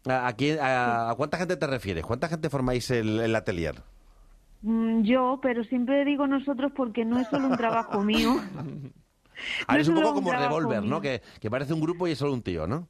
¿a, 0.07 0.29
a 0.29 0.33
quién- 0.33 0.59
a- 0.61 1.11
a 1.11 1.15
cuánta 1.15 1.37
gente 1.37 1.59
te 1.59 1.67
refieres? 1.67 2.07
¿Cuánta 2.07 2.29
gente 2.29 2.49
formáis 2.49 2.91
el, 2.91 3.21
el 3.21 3.37
atelier? 3.37 3.83
Mm, 4.63 5.03
Yo, 5.03 5.39
pero 5.43 5.65
siempre 5.65 6.05
digo 6.05 6.27
nosotros 6.27 6.73
porque 6.75 7.05
no 7.05 7.19
es 7.19 7.29
solo 7.29 7.49
un 7.49 7.57
trabajo 7.57 8.03
mío. 8.05 8.33
Ah, 9.67 9.75
No 9.75 9.81
es 9.81 9.89
un 9.89 9.95
poco 9.95 10.15
como 10.15 10.33
Revolver, 10.33 10.83
¿no? 10.83 11.01
Que, 11.01 11.23
que 11.41 11.51
parece 11.51 11.73
un 11.75 11.81
grupo 11.81 12.07
y 12.09 12.13
es 12.13 12.19
solo 12.19 12.33
un 12.33 12.43
tío, 12.43 12.67
¿no? 12.67 12.89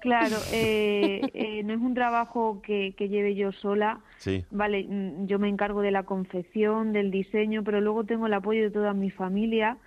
Claro, 0.00 0.36
eh, 0.52 1.20
eh, 1.34 1.62
no 1.62 1.72
es 1.74 1.80
un 1.80 1.94
trabajo 1.94 2.60
que, 2.62 2.94
que 2.96 3.08
lleve 3.08 3.34
yo 3.34 3.52
sola. 3.52 4.00
Sí. 4.18 4.44
Vale, 4.50 4.84
mm, 4.88 5.26
yo 5.26 5.38
me 5.38 5.48
encargo 5.48 5.80
de 5.82 5.92
la 5.92 6.02
confección, 6.02 6.92
del 6.92 7.10
diseño, 7.10 7.62
pero 7.64 7.80
luego 7.80 8.04
tengo 8.04 8.26
el 8.26 8.34
apoyo 8.34 8.62
de 8.62 8.70
toda 8.70 8.92
mi 8.92 9.10
familia 9.10 9.78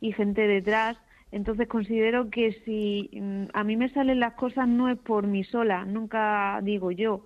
y 0.00 0.12
gente 0.12 0.46
detrás. 0.46 0.96
Entonces 1.32 1.66
considero 1.66 2.30
que 2.30 2.52
si 2.64 3.10
mm, 3.12 3.46
a 3.52 3.64
mí 3.64 3.76
me 3.76 3.88
salen 3.92 4.20
las 4.20 4.34
cosas 4.34 4.68
no 4.68 4.88
es 4.88 4.98
por 4.98 5.26
mí 5.26 5.42
sola, 5.42 5.84
nunca 5.84 6.60
digo 6.62 6.92
yo, 6.92 7.24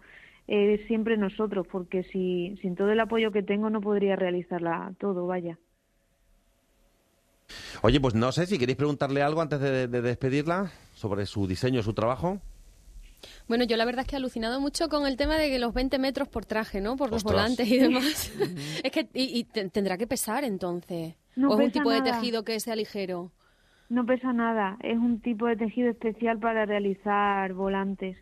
es 0.49 0.85
siempre 0.87 1.17
nosotros, 1.17 1.67
porque 1.71 2.03
si 2.05 2.57
sin 2.63 2.75
todo 2.75 2.91
el 2.91 2.99
apoyo 3.01 3.31
que 3.31 3.43
tengo 3.43 3.71
no 3.71 3.81
podría 3.81 4.17
realizarla 4.17 4.93
todo, 4.99 5.27
vaya. 5.27 5.59
Oye, 7.83 8.01
pues 8.01 8.15
no 8.15 8.33
sé 8.33 8.47
si 8.47 8.59
queréis 8.59 8.77
preguntarle 8.77 9.23
algo 9.23 9.41
antes 9.41 9.61
de, 9.61 9.87
de 9.89 10.03
despedirla 10.03 10.71
sobre 10.95 11.25
su 11.27 11.47
diseño, 11.47 11.83
su 11.83 11.95
trabajo. 11.95 12.41
Bueno, 13.49 13.65
yo 13.65 13.77
la 13.77 13.85
verdad 13.85 14.03
es 14.03 14.07
que 14.09 14.17
he 14.17 14.19
alucinado 14.19 14.61
mucho 14.61 14.89
con 14.89 15.07
el 15.07 15.17
tema 15.17 15.37
de 15.37 15.49
que 15.49 15.59
los 15.59 15.73
20 15.75 15.99
metros 15.99 16.29
por 16.29 16.45
traje, 16.45 16.81
¿no? 16.81 16.97
Por 16.97 17.11
los 17.11 17.25
Ostras. 17.25 17.35
volantes 17.43 17.69
y 17.69 17.79
demás. 17.79 18.33
es 18.85 18.91
que, 18.93 19.09
y, 19.15 19.39
y 19.39 19.45
te- 19.45 19.69
tendrá 19.71 19.97
que 19.97 20.07
pesar 20.07 20.45
entonces. 20.45 21.15
No 21.37 21.51
o 21.51 21.59
es 21.59 21.67
un 21.67 21.71
tipo 21.73 21.91
de 21.91 22.01
nada. 22.01 22.13
tejido 22.21 22.45
que 22.45 22.61
sea 22.61 22.77
ligero. 22.77 23.33
No 23.89 24.05
pesa 24.05 24.33
nada, 24.35 24.77
es 24.83 24.99
un 24.99 25.21
tipo 25.21 25.47
de 25.47 25.57
tejido 25.57 25.89
especial 25.91 26.39
para 26.39 26.67
realizar 26.67 27.55
volantes. 27.55 28.19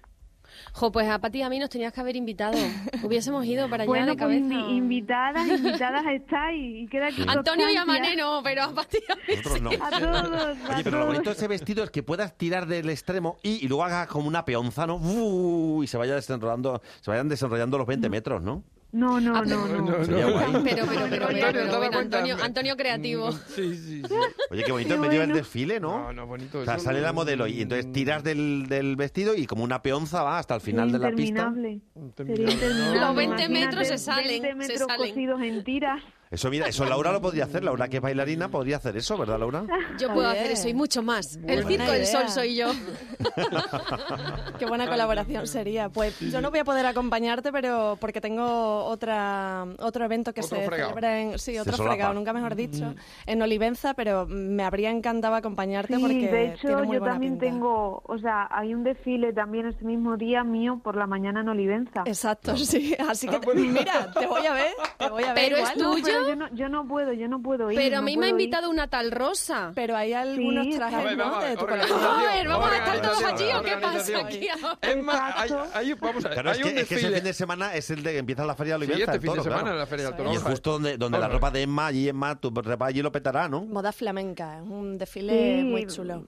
Jo, 0.72 0.90
pues 0.92 1.08
a 1.08 1.18
Pati 1.18 1.38
y 1.38 1.42
a 1.42 1.48
mí 1.48 1.58
nos 1.58 1.70
tenías 1.70 1.92
que 1.92 2.00
haber 2.00 2.16
invitado. 2.16 2.56
Hubiésemos 3.02 3.44
ido 3.46 3.68
para 3.68 3.82
allá 3.84 3.88
Bueno, 3.88 4.06
de 4.06 4.12
pues 4.12 4.20
cabeza. 4.20 4.44
invi- 4.46 4.76
invitadas, 4.76 5.48
invitadas 5.48 6.04
estáis. 6.06 6.82
Y 6.84 6.86
queda 6.88 7.08
aquí 7.08 7.24
Antonio 7.26 7.68
y 7.70 7.76
a. 7.76 7.84
Mané 7.84 8.16
no, 8.16 8.40
pero 8.42 8.62
a 8.64 8.74
Pati 8.74 8.98
y 9.08 9.12
a 9.12 9.14
mí 9.16 9.22
Nosotros 9.36 9.62
no. 9.62 9.70
A 9.70 9.90
todos, 10.00 10.58
a 10.68 10.74
Oye, 10.74 10.84
pero 10.84 10.98
lo 11.00 11.06
bonito 11.06 11.30
de 11.30 11.36
ese 11.36 11.48
vestido 11.48 11.84
es 11.84 11.90
que 11.90 12.02
puedas 12.02 12.36
tirar 12.36 12.66
del 12.66 12.90
extremo 12.90 13.38
y, 13.42 13.64
y 13.64 13.68
luego 13.68 13.84
haga 13.84 14.06
como 14.06 14.28
una 14.28 14.44
peonza, 14.44 14.86
¿no? 14.86 15.82
Y 15.82 15.86
se 15.86 15.96
vaya 15.96 16.14
desenrollando, 16.14 16.80
se 17.00 17.10
vayan 17.10 17.28
desenrollando 17.28 17.78
los 17.78 17.86
20 17.86 18.08
metros, 18.08 18.42
¿no? 18.42 18.62
No, 18.92 19.20
no, 19.20 19.36
Ah, 19.36 19.42
no, 19.44 19.66
no. 19.66 20.04
Sería 20.04 20.30
guay. 20.30 20.52
Pero, 20.64 20.86
pero, 20.86 21.06
pero, 21.10 21.26
pero, 21.28 21.60
Antonio. 21.60 21.98
Antonio, 21.98 22.36
Antonio 22.42 22.76
creativo. 22.76 23.32
Sí, 23.32 23.74
sí, 23.76 24.02
sí. 24.02 24.14
Oye, 24.50 24.64
qué 24.64 24.72
bonito 24.72 24.88
Qué 24.90 24.94
en 24.94 25.00
medio 25.00 25.20
del 25.20 25.32
desfile, 25.34 25.80
¿no? 25.80 25.98
No, 26.04 26.12
no, 26.12 26.26
bonito. 26.26 26.60
O 26.60 26.64
sea, 26.64 26.78
sale 26.78 27.00
no- 27.00 27.06
la 27.06 27.12
modelo 27.12 27.46
y 27.46 27.60
entonces 27.62 27.92
tiras 27.92 28.22
del, 28.24 28.66
del 28.68 28.96
vestido 28.96 29.34
y 29.34 29.46
como 29.46 29.64
una 29.64 29.82
peonza 29.82 30.22
va 30.22 30.38
hasta 30.38 30.54
el 30.54 30.60
final 30.60 30.92
de 30.92 30.98
la 30.98 31.10
pista. 31.10 31.48
interminable. 31.50 31.80
Interminable. 31.94 32.36
Sería 32.36 32.54
interminable. 32.54 33.00
Los 33.00 33.16
20 33.16 33.34
Imagínate, 33.44 33.66
metros 33.66 33.88
se 33.88 33.98
salen, 33.98 34.26
20 34.42 34.48
se 34.48 34.54
metros 34.54 34.88
salen. 34.88 35.08
cosidos 35.10 35.42
en 35.42 35.64
tiras. 35.64 36.02
Eso, 36.30 36.50
mira, 36.50 36.66
eso 36.66 36.84
Laura 36.84 37.12
lo 37.12 37.20
podría 37.20 37.44
hacer. 37.44 37.62
Laura, 37.62 37.88
que 37.88 37.96
es 37.98 38.02
bailarina, 38.02 38.48
podría 38.48 38.76
hacer 38.78 38.96
eso, 38.96 39.16
¿verdad, 39.16 39.38
Laura? 39.38 39.64
Yo 39.98 40.12
puedo 40.12 40.28
hacer 40.28 40.50
eso 40.50 40.68
y 40.68 40.74
mucho 40.74 41.02
más. 41.02 41.38
El 41.46 41.64
circo 41.66 41.90
del 41.92 42.04
sol 42.06 42.28
soy 42.28 42.56
yo. 42.56 42.72
Qué 44.58 44.66
buena 44.66 44.88
colaboración 44.88 45.46
sería. 45.46 45.88
Pues 45.88 46.18
yo 46.20 46.40
no 46.40 46.50
voy 46.50 46.60
a 46.60 46.64
poder 46.64 46.86
acompañarte, 46.86 47.52
pero 47.52 47.96
porque 48.00 48.20
tengo 48.20 48.84
otra 48.84 49.66
otro 49.78 50.04
evento 50.04 50.32
que 50.32 50.40
Otro 50.40 50.58
se 50.58 50.66
fregado. 50.66 50.90
celebra 50.90 51.20
en 51.20 51.38
sí, 51.38 51.58
otro 51.58 51.76
fregado, 51.76 52.14
nunca 52.14 52.32
mejor 52.32 52.54
dicho, 52.54 52.94
en 53.26 53.42
Olivenza, 53.42 53.94
pero 53.94 54.26
me 54.26 54.64
habría 54.64 54.90
encantado 54.90 55.34
acompañarte 55.34 55.94
Sí, 55.96 56.00
porque 56.00 56.28
de 56.28 56.46
hecho 56.54 56.66
tiene 56.66 56.82
muy 56.82 56.94
yo 56.96 57.00
buena 57.00 57.14
también 57.14 57.32
pinta. 57.38 57.46
tengo, 57.46 58.02
o 58.04 58.18
sea, 58.18 58.48
hay 58.50 58.74
un 58.74 58.82
desfile 58.84 59.32
también 59.32 59.66
ese 59.68 59.84
mismo 59.84 60.16
día 60.16 60.42
mío 60.44 60.80
por 60.82 60.96
la 60.96 61.06
mañana 61.06 61.40
en 61.42 61.48
Olivenza. 61.48 62.02
Exacto, 62.04 62.56
sí. 62.56 62.96
Así 63.08 63.28
que 63.28 63.36
Ah, 63.36 63.40
bueno. 63.44 63.60
mira, 63.60 64.10
te 64.12 64.26
voy 64.26 64.44
a 64.46 64.52
ver, 64.54 64.72
te 64.98 65.08
voy 65.08 65.22
a 65.24 65.32
ver. 65.32 65.34
Pero 65.34 65.56
es 65.56 65.76
igual. 65.76 65.92
¿Tuyo? 66.02 66.16
Yo 66.28 66.36
no, 66.36 66.48
yo 66.54 66.68
no 66.68 66.86
puedo, 66.88 67.12
yo 67.12 67.28
no 67.28 67.40
puedo 67.42 67.70
ir. 67.70 67.78
Pero 67.78 67.96
a 67.98 68.00
no 68.00 68.04
mí 68.06 68.16
me 68.16 68.26
ha 68.26 68.28
ir. 68.28 68.32
invitado 68.32 68.70
una 68.70 68.88
tal 68.88 69.10
Rosa. 69.10 69.72
Pero 69.74 69.96
hay 69.96 70.12
algunos 70.12 70.64
Sí, 70.66 70.72
trajes 70.76 70.98
A 70.98 71.02
ver, 71.02 71.16
¿no? 71.16 71.24
vamos 71.24 71.44
a 71.44 71.48
de 71.48 71.56
tu 71.56 71.66
colección. 71.66 72.00
A 72.04 72.22
ver, 72.34 72.48
vamos 72.48 72.70
a 72.70 72.76
estar 72.76 73.00
todos 73.02 73.24
allí 73.24 73.44
o 73.56 73.62
qué 73.62 73.76
pasa 73.76 74.18
aquí 74.20 74.48
ahora? 74.48 74.78
Es 74.82 75.02
más, 75.02 75.34
hay, 75.74 75.94
vamos 75.94 76.24
a 76.24 76.28
ver, 76.28 76.34
Claro, 76.34 76.50
es 76.50 76.56
hay 76.58 76.62
que, 76.64 76.70
un 76.70 76.78
es 76.78 76.88
que 76.88 76.94
ese 76.96 77.10
fin 77.10 77.24
de 77.24 77.32
semana 77.32 77.74
es 77.74 77.90
el 77.90 78.02
de 78.02 78.12
que 78.12 78.18
empieza 78.18 78.44
la 78.44 78.54
Feria 78.54 78.78
de 78.78 78.86
Sí, 78.86 78.92
Olivenza. 78.92 79.12
este 79.12 79.16
el 79.16 79.22
fin 79.32 79.32
de 79.38 79.42
semana 79.42 79.60
claro. 79.62 79.74
en 79.76 79.80
la 79.80 79.86
Feria 79.86 80.04
del 80.06 80.16
Toro. 80.16 80.32
Y 80.32 80.36
es 80.36 80.42
justo 80.42 80.72
donde, 80.72 80.96
donde 80.98 81.18
la 81.18 81.28
ropa 81.28 81.50
de 81.50 81.62
Emma, 81.62 81.86
allí 81.86 82.08
Emma, 82.08 82.34
tu 82.40 82.50
ropa 82.50 82.86
allí 82.86 83.02
lo 83.02 83.12
petará, 83.12 83.48
¿no? 83.48 83.62
Moda 83.64 83.92
flamenca, 83.92 84.56
es 84.58 84.62
un 84.68 84.98
desfile 84.98 85.56
Sí, 85.58 85.64
muy 85.64 85.86
chulo. 85.86 86.24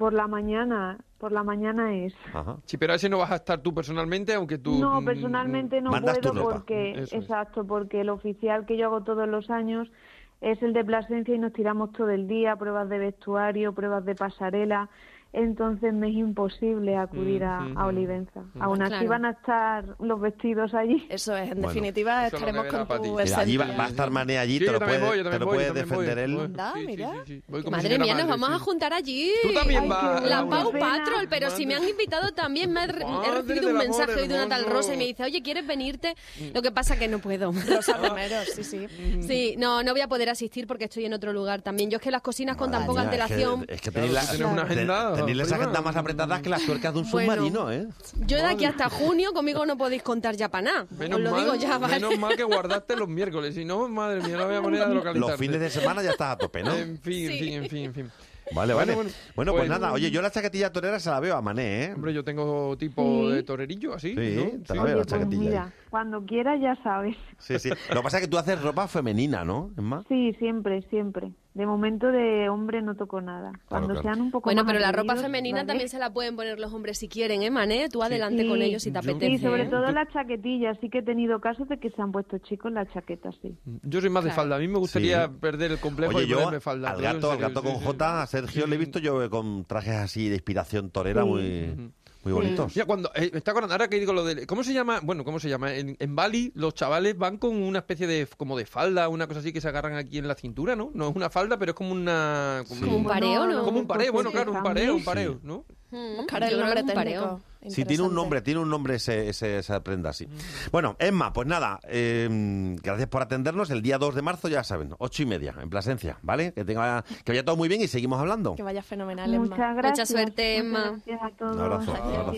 Por 0.00 0.14
la 0.14 0.26
mañana, 0.26 0.96
por 1.18 1.30
la 1.30 1.42
mañana 1.42 1.94
es. 1.94 2.14
Ajá. 2.32 2.56
Sí, 2.64 2.78
pero 2.78 2.94
a 2.94 2.96
ese 2.96 3.10
no 3.10 3.18
vas 3.18 3.32
a 3.32 3.34
estar 3.34 3.60
tú 3.60 3.74
personalmente, 3.74 4.32
aunque 4.32 4.56
tú... 4.56 4.78
No, 4.78 5.02
mm, 5.02 5.04
personalmente 5.04 5.82
no 5.82 5.90
puedo 5.90 6.42
porque, 6.42 6.92
Eso 6.92 7.02
es. 7.02 7.12
exacto, 7.12 7.66
porque 7.66 8.00
el 8.00 8.08
oficial 8.08 8.64
que 8.64 8.78
yo 8.78 8.86
hago 8.86 9.02
todos 9.02 9.28
los 9.28 9.50
años 9.50 9.92
es 10.40 10.62
el 10.62 10.72
de 10.72 10.86
Plasencia 10.86 11.34
y 11.34 11.38
nos 11.38 11.52
tiramos 11.52 11.92
todo 11.92 12.08
el 12.08 12.26
día, 12.28 12.56
pruebas 12.56 12.88
de 12.88 12.98
vestuario, 12.98 13.74
pruebas 13.74 14.02
de 14.06 14.14
pasarela, 14.14 14.88
entonces 15.32 15.92
me 15.94 16.08
es 16.08 16.14
imposible 16.16 16.96
acudir 16.96 17.44
a, 17.44 17.60
Mm, 17.60 17.78
a 17.78 17.84
mm, 17.84 17.86
Olivenza. 17.88 18.40
Aún 18.60 18.82
así 18.82 18.90
Claro. 18.90 19.08
van 19.08 19.24
a 19.26 19.30
estar 19.30 19.84
los 20.00 20.20
vestidos 20.20 20.74
allí. 20.74 21.06
Eso 21.08 21.36
es, 21.36 21.42
en 21.50 21.60
Bueno. 21.60 21.68
definitiva 21.68 22.26
estaremos 22.26 22.66
con 22.66 22.86
tu 23.02 23.18
allí 23.18 23.56
va, 23.56 23.64
a 23.66 23.88
estar 23.88 24.10
Mané 24.10 24.38
allí, 24.38 24.58
Sí, 24.58 24.64
te 24.66 24.72
lo 24.72 24.78
puede, 24.80 24.98
voy, 24.98 25.18
yo 25.18 25.24
te 25.24 25.30
también 25.30 25.40
lo 25.40 25.46
voy, 25.46 25.54
puede 25.56 25.68
yo 25.68 25.74
también 25.74 25.96
voy. 25.96 26.04
defender 26.06 26.24
él. 26.24 26.34
Voy. 26.36 26.44
Anda, 26.46 26.72
Sí, 26.74 26.80
sí, 26.80 26.86
mira. 26.86 27.10
sí, 27.26 27.34
sí. 27.36 27.42
Voy 27.48 27.62
como 27.62 27.76
Madre 27.76 27.98
mía, 27.98 28.14
nos 28.14 28.28
vamos 28.28 28.48
sí. 28.48 28.54
a 28.54 28.58
juntar 28.58 28.92
allí. 28.92 29.30
Tú 29.42 29.54
también 29.54 29.82
Ay, 29.84 29.88
vas. 29.88 30.22
La. 30.24 30.48
Pau 30.48 30.72
pena. 30.72 30.86
Patrol, 31.04 31.26
pero 31.28 31.50
si 31.50 31.66
me 31.66 31.74
han 31.76 31.88
invitado 31.88 32.32
también, 32.32 32.72
me 32.72 32.80
ha 32.80 32.86
re- 32.86 33.04
he 33.26 33.30
recibido 33.30 33.68
un 33.70 33.76
mensaje 33.78 34.14
hoy 34.14 34.26
de 34.28 34.34
una 34.34 34.48
tal. 34.48 34.64
Rosa 34.66 34.94
y 34.94 34.96
me 34.96 35.04
dice, 35.06 35.22
oye, 35.22 35.42
¿quieres 35.42 35.66
venirte? 35.66 36.14
Lo 36.52 36.60
que 36.62 36.72
pasa 36.72 36.98
que 36.98 37.06
no 37.08 37.18
puedo. 37.20 37.52
Rosa 37.68 37.96
Romero, 37.96 38.36
sí, 38.54 38.64
sí. 38.64 38.86
Sí, 39.20 39.54
no, 39.58 39.82
no 39.82 39.92
voy 39.92 40.00
a 40.00 40.08
poder 40.08 40.28
asistir 40.30 40.66
porque 40.66 40.84
estoy 40.84 41.04
en 41.04 41.12
otro 41.12 41.32
lugar 41.32 41.62
también. 41.62 41.90
Yo 41.90 41.96
es 41.98 42.02
que 42.02 42.10
las 42.10 42.22
cocinas 42.22 42.56
con 42.56 42.70
tan 42.70 42.84
poca 42.86 43.02
antelación. 43.02 43.64
Es 43.68 43.80
que, 43.80 43.90
tenéis, 43.90 44.40
una 44.40 44.62
agenda, 44.62 45.19
tenéis 45.20 45.36
las 45.38 45.52
agendas 45.52 45.84
más 45.84 45.96
apretadas 45.96 46.40
que 46.42 46.48
las 46.48 46.64
tuercas 46.64 46.92
de 46.94 47.00
un 47.00 47.10
Bueno. 47.10 47.32
submarino, 47.34 47.70
¿eh? 47.72 47.86
Yo 48.26 48.36
de 48.36 48.44
aquí 48.46 48.64
hasta 48.64 48.88
junio 48.90 49.32
conmigo 49.32 49.64
no 49.66 49.76
podéis 49.76 50.02
contar 50.02 50.36
ya 50.36 50.48
para 50.48 50.62
nada. 50.62 50.86
Menos 50.98 51.18
Os 51.18 51.24
lo 51.24 51.30
mal, 51.30 51.40
digo 51.44 51.54
ya, 51.56 51.78
¿vale? 51.78 51.94
menos 51.94 52.18
mal 52.18 52.36
que 52.36 52.44
guardaste 52.44 52.96
los 52.96 53.08
miércoles, 53.08 53.54
si 53.54 53.64
no, 53.64 53.88
madre 53.88 54.20
mía, 54.22 54.36
no 54.36 54.44
había 54.44 54.60
manera 54.60 54.88
de 54.88 54.94
localizarte. 54.94 55.30
Los 55.32 55.38
fines 55.38 55.60
de 55.60 55.70
semana 55.70 56.02
ya 56.02 56.10
estás 56.10 56.32
a 56.34 56.36
tope, 56.38 56.62
¿no? 56.62 56.74
En 56.74 56.98
fin, 56.98 57.26
en 57.30 57.32
Sí. 57.32 57.38
fin, 57.38 57.52
en 57.54 57.68
fin, 57.68 57.84
en 57.84 57.94
fin. 57.94 58.10
Vale, 58.52 58.74
vale. 58.74 58.94
bueno, 58.96 59.10
Bueno, 59.36 59.52
pues, 59.52 59.68
pues- 59.68 59.70
nada. 59.80 59.92
Oye, 59.92 60.10
yo 60.10 60.20
la 60.22 60.30
chaquetilla 60.32 60.72
torera 60.72 60.98
se 60.98 61.08
la 61.08 61.20
veo 61.20 61.36
a 61.36 61.40
Mané, 61.42 61.84
¿eh? 61.84 61.92
Hombre, 61.94 62.12
yo 62.12 62.24
tengo 62.24 62.76
tipo 62.76 63.28
Sí. 63.28 63.34
de 63.36 63.42
torerillo, 63.44 63.94
así, 63.94 64.08
Sí, 64.08 64.16
¿no? 64.36 64.64
te 64.66 64.74
la 64.74 64.80
Sí. 64.82 64.86
veo 64.86 64.86
la 64.86 64.94
pues 64.94 65.06
chaquetilla. 65.06 65.40
mira, 65.40 65.72
cuando 65.90 66.24
quieras 66.24 66.60
ya 66.60 66.76
sabes. 66.82 67.16
Sí, 67.38 67.58
sí. 67.58 67.68
Lo 67.88 67.96
que 67.96 68.02
pasa 68.02 68.18
es 68.18 68.24
que 68.24 68.28
tú 68.30 68.38
haces 68.38 68.60
ropa 68.62 68.86
femenina, 68.88 69.44
¿no? 69.44 69.70
Sí, 70.08 70.32
siempre, 70.38 70.82
siempre. 70.90 71.32
De 71.52 71.66
momento 71.66 72.06
de 72.12 72.48
hombre 72.48 72.80
no 72.80 72.94
toco 72.94 73.20
nada. 73.20 73.50
Cuando 73.66 73.88
claro. 73.88 74.02
sean 74.02 74.20
un 74.20 74.30
poco 74.30 74.44
Bueno, 74.46 74.62
más 74.62 74.72
pero 74.72 74.78
la 74.84 74.92
ropa 74.92 75.16
femenina 75.16 75.58
¿vale? 75.58 75.66
también 75.66 75.88
se 75.88 75.98
la 75.98 76.12
pueden 76.12 76.36
poner 76.36 76.60
los 76.60 76.72
hombres 76.72 76.96
si 76.98 77.08
quieren, 77.08 77.42
¿eh, 77.42 77.50
Mané? 77.50 77.88
Tú 77.88 78.04
adelante 78.04 78.42
Sí. 78.44 78.48
con 78.48 78.62
ellos 78.62 78.82
si 78.84 78.92
te 78.92 79.00
Yo- 79.02 79.10
apetece. 79.10 79.38
Sí, 79.38 79.42
sobre 79.42 79.64
¿eh? 79.64 79.68
todo 79.68 79.90
las 79.90 80.08
chaquetillas. 80.12 80.78
Sí 80.80 80.88
que 80.88 80.98
he 80.98 81.02
tenido 81.02 81.40
casos 81.40 81.68
de 81.68 81.78
que 81.80 81.90
se 81.90 82.00
han 82.00 82.12
puesto 82.12 82.38
chicos 82.38 82.70
las 82.70 82.88
chaquetas, 82.92 83.34
sí. 83.42 83.58
Yo 83.82 84.00
soy 84.00 84.10
más 84.10 84.22
de 84.22 84.30
falda. 84.30 84.56
A 84.56 84.58
mí 84.60 84.68
me 84.68 84.78
gustaría 84.78 85.26
Sí. 85.26 85.32
perder 85.40 85.72
el 85.72 85.80
complejo 85.80 86.18
Oye, 86.18 86.26
y 86.26 86.28
yo 86.30 86.36
ponerme 86.38 86.60
falda. 86.60 86.90
al 86.92 87.02
gato, 87.02 87.32
al 87.32 87.38
gato 87.38 87.62
con 87.64 87.72
sí. 87.78 87.84
J, 87.84 88.22
a 88.22 88.26
Sergio 88.28 88.66
le 88.68 88.76
he 88.76 88.78
visto 88.78 89.00
yo 89.00 89.28
con 89.28 89.64
trajes 89.64 89.94
así 89.96 90.28
de 90.28 90.36
inspiración 90.36 90.90
torera 90.90 91.24
Sí. 91.24 91.28
muy, 91.28 91.90
muy 92.22 92.32
bonitos. 92.32 92.74
Mira, 92.76 92.86
cuando, 92.86 93.10
eh, 93.14 93.30
me 93.32 93.38
está 93.38 93.52
acordando, 93.52 93.74
ahora 93.74 93.88
que 93.88 93.98
digo 93.98 94.12
lo 94.12 94.24
de... 94.24 94.46
¿Cómo 94.46 94.62
se 94.62 94.72
llama? 94.74 95.00
Bueno, 95.02 95.24
¿cómo 95.24 95.40
se 95.40 95.48
llama? 95.48 95.74
En, 95.74 95.96
en 95.98 96.16
Bali 96.16 96.52
los 96.54 96.74
chavales 96.74 97.16
van 97.16 97.38
con 97.38 97.56
una 97.62 97.78
especie 97.80 98.06
de... 98.06 98.26
como 98.36 98.56
de 98.58 98.66
falda, 98.66 99.08
una 99.08 99.26
cosa 99.26 99.40
así 99.40 99.52
que 99.52 99.60
se 99.60 99.68
agarran 99.68 99.94
aquí 99.94 100.18
en 100.18 100.28
la 100.28 100.34
cintura, 100.34 100.76
¿no? 100.76 100.90
No 100.94 101.08
es 101.08 101.16
una 101.16 101.30
falda, 101.30 101.58
pero 101.58 101.70
es 101.70 101.76
como 101.76 101.92
una... 101.92 102.62
Como, 102.68 102.80
Como 102.82 102.96
un 102.98 103.04
pareo, 103.04 103.46
¿no? 103.46 103.64
Como 103.64 103.80
un 103.80 103.86
pareo, 103.86 104.12
bueno, 104.12 104.30
claro, 104.30 104.52
un 104.52 104.62
pareo, 104.62 104.94
un 104.96 105.04
pareo, 105.04 105.32
Sí. 105.34 105.38
¿no? 105.42 105.64
Mm, 105.90 106.16
Buscar 106.18 106.42
el 106.44 106.58
nombre 106.58 106.74
técnico. 106.82 106.94
pareo. 106.94 107.40
Sí, 107.68 107.84
tiene 107.84 108.04
un 108.04 108.14
nombre, 108.14 108.40
tiene 108.40 108.60
un 108.60 108.70
nombre 108.70 108.94
ese, 108.94 109.28
ese- 109.28 109.58
esa 109.58 109.82
prenda 109.82 110.10
así. 110.10 110.26
Bueno, 110.72 110.96
Emma, 110.98 111.32
pues 111.32 111.46
nada, 111.46 111.78
eh, 111.84 112.74
gracias 112.82 113.08
por 113.08 113.20
atendernos. 113.22 113.68
El 113.70 113.82
día 113.82 113.98
2 113.98 114.14
de 114.14 114.22
marzo, 114.22 114.48
ya 114.48 114.64
saben, 114.64 114.94
ocho 114.98 115.22
y 115.22 115.26
media, 115.26 115.54
en 115.60 115.68
Plasencia, 115.68 116.18
¿vale? 116.22 116.52
Que 116.54 116.64
tenga, 116.64 117.04
que 117.24 117.32
vaya 117.32 117.44
todo 117.44 117.56
muy 117.56 117.68
bien 117.68 117.82
y 117.82 117.88
seguimos 117.88 118.18
hablando. 118.18 118.54
Que 118.54 118.62
vaya 118.62 118.82
fenomenal, 118.82 119.32
Emma. 119.32 119.46
Muchas 119.46 119.76
gracias. 119.76 120.08
suerte, 120.08 120.62
Muchas 120.62 120.66
Emma. 120.86 121.02
Gracias 121.06 121.22
a 121.22 121.36
todos. 121.36 121.56
Un 121.56 121.62
abrazo, 121.62 121.94
abrazo. 121.94 122.30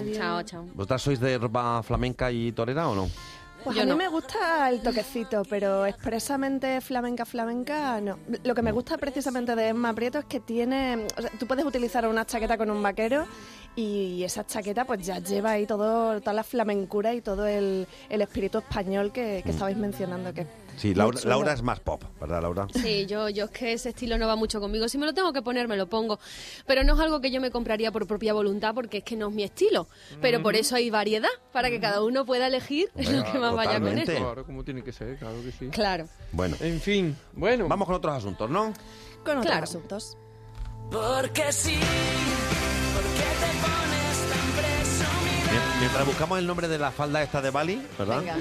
Adiós. 0.00 0.16
Chao, 0.16 0.42
chao. 0.44 0.64
¿Vosotras 0.74 1.02
sois 1.02 1.20
de 1.20 1.36
ropa 1.38 1.82
flamenca 1.82 2.32
y 2.32 2.52
torera 2.52 2.88
o 2.88 2.94
no? 2.94 3.08
Pues 3.62 3.76
Yo 3.76 3.82
a 3.82 3.84
mí 3.84 3.90
no. 3.90 3.98
me 3.98 4.08
gusta 4.08 4.70
el 4.70 4.80
toquecito, 4.80 5.42
pero 5.50 5.84
expresamente 5.84 6.80
flamenca, 6.80 7.26
flamenca, 7.26 8.00
no. 8.00 8.18
Lo 8.42 8.54
que 8.54 8.62
me 8.62 8.72
gusta 8.72 8.96
precisamente 8.96 9.54
de 9.54 9.68
Emma 9.68 9.92
Prieto 9.92 10.18
es 10.18 10.24
que 10.24 10.40
tiene... 10.40 11.06
o 11.18 11.20
sea, 11.20 11.30
tú 11.38 11.46
puedes 11.46 11.66
utilizar 11.66 12.08
una 12.08 12.24
chaqueta 12.24 12.56
con 12.56 12.70
un 12.70 12.82
vaquero 12.82 13.26
y 13.80 14.24
esa 14.24 14.46
chaqueta 14.46 14.84
pues 14.84 15.04
ya 15.06 15.18
lleva 15.18 15.52
ahí 15.52 15.66
todo, 15.66 16.20
toda 16.20 16.32
la 16.32 16.44
flamencura 16.44 17.14
y 17.14 17.20
todo 17.20 17.46
el, 17.46 17.86
el 18.08 18.22
espíritu 18.22 18.58
español 18.58 19.12
que, 19.12 19.42
que 19.44 19.50
estabais 19.50 19.76
mencionando. 19.76 20.32
Que 20.34 20.46
Sí, 20.76 20.94
Laura, 20.94 21.52
es 21.52 21.62
más 21.62 21.78
pop, 21.80 22.02
¿verdad, 22.18 22.40
Laura? 22.40 22.66
Sí, 22.74 23.04
yo, 23.04 23.28
yo 23.28 23.44
es 23.46 23.50
que 23.50 23.74
ese 23.74 23.90
estilo 23.90 24.16
no 24.16 24.26
va 24.26 24.34
mucho 24.34 24.60
conmigo. 24.60 24.88
Si 24.88 24.96
me 24.96 25.04
lo 25.04 25.12
tengo 25.12 25.30
que 25.30 25.42
poner, 25.42 25.68
me 25.68 25.76
lo 25.76 25.88
pongo. 25.88 26.18
Pero 26.66 26.84
no 26.84 26.94
es 26.94 27.00
algo 27.00 27.20
que 27.20 27.30
yo 27.30 27.38
me 27.40 27.50
compraría 27.50 27.92
por 27.92 28.06
propia 28.06 28.32
voluntad 28.32 28.74
porque 28.74 28.98
es 28.98 29.04
que 29.04 29.14
no 29.14 29.28
es 29.28 29.34
mi 29.34 29.42
estilo. 29.42 29.88
Pero 30.22 30.42
por 30.42 30.54
eso 30.56 30.76
hay 30.76 30.88
variedad, 30.88 31.28
para 31.52 31.68
que 31.68 31.80
cada 31.80 32.02
uno 32.02 32.24
pueda 32.24 32.46
elegir 32.46 32.88
lo 32.94 33.24
que 33.30 33.38
más 33.38 33.54
vaya 33.54 33.78
con 33.78 33.98
él. 33.98 34.04
Claro, 34.06 34.46
como 34.46 34.64
tiene 34.64 34.82
que 34.82 34.92
ser, 34.92 35.16
claro 35.18 35.36
que 35.44 35.52
sí. 35.52 35.68
Claro. 35.68 36.06
Bueno, 36.32 36.56
En 36.60 36.80
fin, 36.80 37.14
bueno. 37.34 37.68
vamos 37.68 37.84
con 37.86 37.96
otros 37.96 38.14
asuntos, 38.16 38.48
¿no? 38.48 38.72
Con 39.22 39.36
otros 39.38 39.46
Claro. 39.46 39.64
asuntos. 39.64 40.16
Porque 40.90 41.52
sí, 41.52 41.78
Mientras 45.80 46.06
buscamos 46.06 46.38
el 46.38 46.46
nombre 46.46 46.68
de 46.68 46.78
la 46.78 46.90
falda 46.90 47.22
esta 47.22 47.40
de 47.40 47.50
Bali, 47.50 47.80
¿verdad? 47.98 48.18
Venga, 48.20 48.36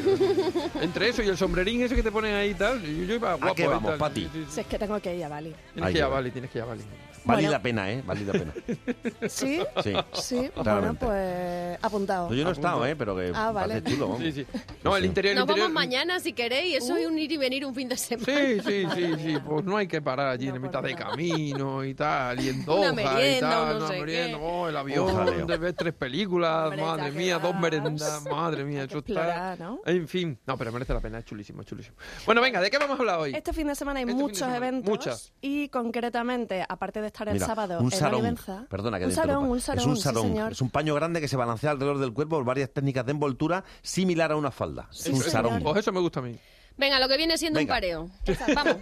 Entre 0.82 1.08
eso 1.10 1.24
y 1.24 1.28
el 1.30 1.38
sombrerín 1.38 1.82
ese 1.82 1.96
que 1.96 2.04
te 2.04 2.12
ponen 2.12 2.36
ahí 2.36 2.50
y 2.50 2.54
tal, 2.54 2.82
yo, 2.82 3.04
yo 3.06 3.14
iba 3.16 3.34
guapo. 3.36 3.56
qué 3.56 3.64
y 3.64 3.68
vamos, 3.68 3.92
tal. 3.92 3.98
Pati? 3.98 4.22
Sí, 4.24 4.30
sí, 4.34 4.44
sí. 4.46 4.52
si 4.56 4.60
es 4.62 4.68
que 4.68 4.78
tengo 4.78 5.00
que 5.00 5.16
ir 5.16 5.24
a 5.24 5.30
Bali. 5.30 5.56
Tienes 5.74 5.88
Ay, 5.88 5.94
que 5.94 6.00
ir 6.00 6.04
a 6.04 6.08
qué 6.08 6.14
Bali, 6.14 6.32
tienes 6.32 6.52
que 6.52 6.58
ir 6.58 6.64
a 6.64 6.68
Bali. 6.68 6.82
Vale 7.26 7.42
Bueno. 7.42 7.52
la 7.52 7.62
pena, 7.62 7.92
¿eh? 7.92 8.04
Vale 8.06 8.26
la 8.26 8.32
pena. 8.34 8.54
¿Sí? 9.30 9.60
Sí. 9.84 9.94
Sí, 10.14 10.50
bueno, 10.56 10.94
pues 11.00 11.78
apuntado. 11.82 12.30
No, 12.30 12.36
yo 12.36 12.44
no 12.44 12.50
he 12.50 12.54
estado, 12.54 12.86
¿eh? 12.86 12.96
Pero 12.96 13.16
que 13.16 13.32
Ah, 13.34 13.52
vale. 13.52 13.76
parece 13.82 13.92
chulo. 13.96 14.08
vamos. 14.10 14.24
Sí, 14.24 14.32
sí. 14.32 14.46
No, 14.84 14.96
el 14.98 15.06
interior, 15.06 15.32
el 15.34 15.40
Nos 15.40 15.44
interior... 15.44 15.68
vamos 15.70 15.74
mañana 15.74 16.20
si 16.20 16.34
queréis. 16.34 16.78
Eso 16.84 16.96
es 16.98 17.08
un 17.08 17.18
ir 17.20 17.32
y 17.32 17.38
venir 17.38 17.66
un 17.66 17.74
fin 17.76 17.90
de 17.90 17.98
semana. 17.98 18.26
Sí, 18.26 18.60
sí, 18.66 18.88
sí, 18.96 19.14
sí, 19.24 19.38
pues 19.46 19.64
no 19.66 19.78
hay 19.78 19.88
que 19.88 20.02
parar 20.02 20.28
allí 20.28 20.48
No, 20.48 20.56
en 20.56 20.62
mitad 20.62 20.82
de 20.84 20.96
camino 20.96 21.84
y 21.84 21.94
tal, 21.94 22.40
y 22.40 22.50
en 22.50 22.66
Doha 22.66 22.92
y 22.92 23.40
tal, 23.40 23.64
un 23.74 23.80
no 23.80 23.86
una 23.86 23.88
sé 23.88 24.00
merienda, 24.00 24.38
qué. 24.38 24.44
oh, 24.44 24.68
el 24.70 24.78
avión, 24.78 25.10
Un 25.10 25.16
jaleo. 25.16 25.46
de 25.46 25.58
ver 25.58 25.74
tres 25.74 25.94
películas, 25.94 26.64
Hombre, 26.70 26.82
madre 26.82 27.12
mía, 27.12 27.40
dos 27.40 27.56
merendas. 27.56 28.24
Madre 28.30 28.64
mía, 28.64 28.84
eso 28.84 29.00
está. 29.00 29.56
¿no? 29.58 29.80
En 29.86 30.08
fin, 30.08 30.38
no, 30.46 30.58
pero 30.58 30.72
merece 30.72 30.94
la 30.94 31.00
pena, 31.02 31.20
es 31.20 31.26
chulísimo, 31.26 31.62
es 31.62 31.68
chulísimo. 31.68 31.96
Bueno, 32.26 32.42
venga, 32.42 32.62
¿de 32.62 32.70
qué 32.70 32.78
vamos 32.78 32.98
a 32.98 33.00
hablar 33.02 33.20
hoy? 33.20 33.34
Este 33.36 33.54
fin 33.54 33.68
de 33.68 33.76
semana 33.76 34.00
hay 34.00 34.04
Este 34.06 34.16
muchos 34.16 34.38
semana, 34.40 34.58
eventos 34.58 34.90
muchas. 34.90 35.34
y 35.42 35.70
concretamente, 35.70 36.66
aparte 36.68 37.02
de 37.02 37.08
estar 37.10 37.28
el 37.28 37.34
Mira, 37.36 37.46
sábado 37.46 37.80
un 37.80 37.86
en 37.86 37.92
sarón. 37.92 38.14
Olivenza, 38.16 38.66
Perdona 38.70 38.98
que 38.98 39.06
un 39.06 39.10
te 39.12 39.16
sarón, 39.16 39.44
un 39.50 39.62
sarón, 39.62 39.80
es 39.82 39.86
un 39.88 39.96
sí, 39.98 40.02
sarón. 40.02 40.24
señor. 40.24 40.52
es 40.54 40.62
un 40.62 40.70
paño 40.70 40.96
grande 40.96 41.22
que 41.22 41.28
se 41.28 41.36
balancea 41.38 41.72
alrededor 41.72 42.00
del 42.00 42.14
cuerpo 42.14 42.38
por 42.38 42.46
varias 42.46 42.70
técnicas 42.72 43.06
de 43.06 43.12
envoltura 43.12 43.64
similar 43.82 44.32
a 44.32 44.36
una 44.36 44.52
falda. 44.52 44.88
es 44.92 45.06
un 45.08 45.16
Eso- 45.22 45.30
sarón. 45.30 45.62
Pues 45.62 45.78
eso 45.78 45.92
me 45.92 46.00
gusta 46.00 46.20
a 46.20 46.24
mí. 46.24 46.36
Venga, 46.80 46.98
lo 46.98 47.10
que 47.10 47.18
viene 47.18 47.38
siendo 47.38 47.60
Venga. 47.60 47.74
un 47.74 47.76
pareo. 47.76 48.10
Vamos. 48.56 48.78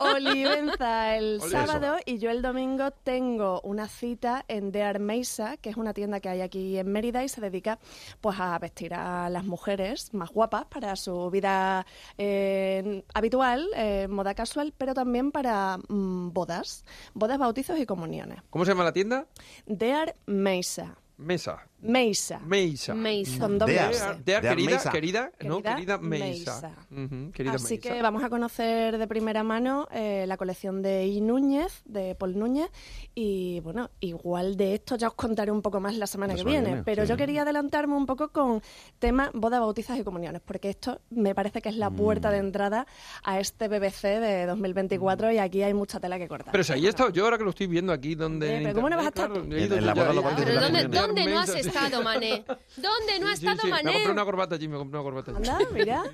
Olivenza 0.00 1.16
el 1.16 1.40
sábado 1.40 1.98
y 2.04 2.18
yo 2.18 2.28
el 2.30 2.42
domingo 2.42 2.90
tengo 2.90 3.60
una 3.60 3.86
cita 3.86 4.44
en 4.48 4.72
De 4.72 4.82
Armeisa, 4.82 5.58
que 5.58 5.70
es 5.70 5.76
una 5.76 5.94
tienda 5.94 6.18
que 6.18 6.28
hay 6.28 6.40
aquí 6.40 6.76
en 6.76 6.90
Mérida 6.90 7.22
y 7.22 7.28
se 7.28 7.40
dedica 7.40 7.78
pues 8.20 8.40
a 8.40 8.58
vestir 8.58 8.94
a 8.94 9.30
las 9.30 9.44
mujeres 9.44 10.12
más 10.12 10.30
guapas 10.30 10.64
para 10.64 10.96
su 10.96 11.30
vida 11.30 11.86
eh, 12.18 13.04
habitual, 13.14 13.68
eh, 13.76 14.08
moda 14.08 14.34
casual, 14.34 14.74
pero 14.76 14.92
también 14.92 15.30
para 15.30 15.78
mm, 15.88 16.32
bodas, 16.32 16.84
bodas, 17.14 17.38
bautizos 17.38 17.78
y 17.78 17.86
comuniones. 17.86 18.42
¿Cómo 18.50 18.64
se 18.64 18.72
llama 18.72 18.82
la 18.82 18.92
tienda? 18.92 19.28
De 19.66 19.92
Armeisa. 19.92 20.96
Mesa. 21.16 21.66
Meisa. 21.80 22.38
Meisa. 22.40 22.94
Meisa. 22.94 23.38
Con 23.40 23.58
doble 23.58 23.74
Dea. 23.74 23.90
S. 23.90 24.04
Dea, 24.24 24.40
Dea 24.40 24.50
querida, 24.50 24.70
Meisa. 24.70 24.90
querida, 24.90 25.30
no, 25.44 25.56
Querida 25.62 25.74
querida 25.76 25.98
Meisa. 25.98 26.52
Meisa. 26.52 26.76
Ujú, 26.90 27.32
querida 27.32 27.52
Así 27.54 27.74
Meisa. 27.74 27.88
que 27.94 28.02
vamos 28.02 28.24
a 28.24 28.30
conocer 28.30 28.98
de 28.98 29.06
primera 29.06 29.42
mano 29.42 29.86
eh, 29.92 30.24
la 30.26 30.36
colección 30.36 30.82
de 30.82 31.06
I. 31.06 31.20
Núñez, 31.20 31.82
de 31.84 32.14
Paul 32.14 32.38
Núñez, 32.38 32.70
y 33.14 33.60
bueno, 33.60 33.90
igual 34.00 34.56
de 34.56 34.74
esto 34.74 34.96
ya 34.96 35.08
os 35.08 35.14
contaré 35.14 35.50
un 35.52 35.62
poco 35.62 35.80
más 35.80 35.96
la 35.96 36.06
semana 36.06 36.32
La 36.32 36.36
que 36.36 36.38
semana 36.40 36.52
viene, 36.60 36.68
viene, 36.68 36.82
pero 36.84 37.02
sí. 37.04 37.08
yo 37.10 37.16
quería 37.16 37.42
adelantarme 37.42 37.94
un 37.94 38.06
poco 38.06 38.28
con 38.28 38.62
tema 38.98 39.30
boda, 39.34 39.60
bautizas 39.60 39.98
y 39.98 40.02
comuniones, 40.04 40.40
porque 40.44 40.70
esto 40.70 41.00
me 41.10 41.34
parece 41.34 41.60
que 41.60 41.68
es 41.68 41.76
la 41.76 41.90
puerta 41.90 42.28
Mm. 42.28 42.32
de 42.32 42.38
entrada 42.38 42.86
a 43.22 43.38
este 43.38 43.68
BBC 43.68 44.18
de 44.20 44.46
2024 44.46 45.30
y 45.32 45.38
aquí 45.38 45.62
hay 45.62 45.74
mucha 45.74 46.00
tela 46.00 46.18
que 46.18 46.26
cortar. 46.28 46.52
Pero 46.52 46.64
si 46.64 46.72
ahí 46.72 46.86
he 46.86 46.88
estado 46.88 47.10
yo 47.10 47.24
ahora 47.24 47.38
que 47.38 47.44
lo 47.44 47.50
estoy 47.50 47.66
viendo 47.66 47.92
aquí 47.92 48.14
donde... 48.14 48.60
Pero 48.62 48.74
¿cómo 48.74 48.88
no 48.90 48.96
vas 48.96 49.06
a 49.06 49.08
estar 49.08 49.30
Claro, 49.30 49.44
En 49.44 49.86
la 49.86 49.94
boda 49.94 50.12
lo 50.12 50.22
Pero 50.36 50.60
¿dónde, 50.60 50.82
comunión. 50.82 50.90
¿dónde 50.90 51.24
no 51.26 51.46
sí. 51.46 51.65
Estado, 51.66 52.02
Mané? 52.02 52.44
¿Dónde 52.76 53.18
no 53.20 53.26
Sí, 53.28 53.32
estado, 53.34 53.60
sí, 53.62 53.66
Me 53.66 53.70
Mané? 53.72 53.92
compré 53.92 54.12
una 54.12 54.24
corbata 54.24 54.54
allí, 54.54 54.68
me 54.68 54.76
compré 54.76 54.98
una 55.00 55.04
corbata. 55.10 55.32
Anda, 55.36 55.58
mira. 55.72 56.04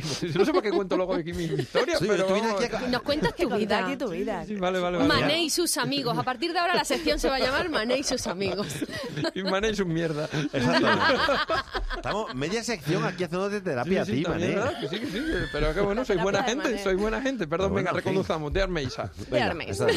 Sí, 0.32 0.38
no 0.38 0.44
sé 0.44 0.50
para 0.52 0.62
qué 0.62 0.70
cuento 0.70 0.96
luego 0.96 1.14
aquí 1.14 1.32
mi 1.32 1.44
historia, 1.44 1.98
Sí, 1.98 2.06
pero 2.08 2.24
aquí 2.34 2.74
a- 2.76 2.88
Nos 2.88 3.02
cuentas 3.02 3.34
tu 3.34 3.48
Que 3.48 3.56
vida. 3.56 3.84
aquí 3.86 3.96
tu 3.96 4.08
vida. 4.08 4.44
Sí, 4.46 4.54
vale, 4.56 4.78
vale, 4.80 4.98
vale. 4.98 5.08
Mané 5.08 5.42
y 5.44 5.50
sus 5.50 5.76
amigos. 5.76 6.16
A 6.16 6.22
partir 6.22 6.52
de 6.52 6.58
ahora 6.58 6.74
la 6.74 6.84
sección 6.84 7.18
se 7.18 7.28
va 7.28 7.36
a 7.36 7.38
llamar 7.40 7.68
Mané 7.68 7.98
y 7.98 8.02
sus 8.02 8.26
amigos. 8.26 8.66
Y 9.34 9.42
Mané 9.42 9.70
es 9.70 9.80
un 9.80 9.92
mierda. 9.92 10.28
Exactamente. 10.52 11.14
Estamos 11.96 12.34
media 12.34 12.62
sección 12.64 13.04
aquí 13.04 13.24
haciendo 13.24 13.48
de 13.50 13.60
terapia 13.60 13.92
Sí, 13.92 13.98
a 13.98 14.04
sí, 14.04 14.12
ti, 14.12 14.22
también, 14.24 14.54
mané. 14.56 14.60
¿verdad? 14.64 14.80
Que 14.80 14.88
sí, 14.88 15.00
que 15.00 15.06
sí, 15.06 15.22
pero 15.52 15.74
qué 15.74 15.80
bueno, 15.80 16.04
soy 16.04 16.16
buena 16.18 16.38
de 16.42 16.44
gente, 16.48 16.68
Mané. 16.70 16.82
soy 16.82 16.94
buena 16.94 17.20
gente. 17.22 17.46
Perdón, 17.46 17.72
Bueno, 17.72 17.86
venga, 17.90 17.96
reconduzamos. 17.98 18.52
De 18.52 18.62
Armeisa. 18.62 19.10
Venga, 19.30 19.46
Armeisa. 19.46 19.86
Que 19.86 19.92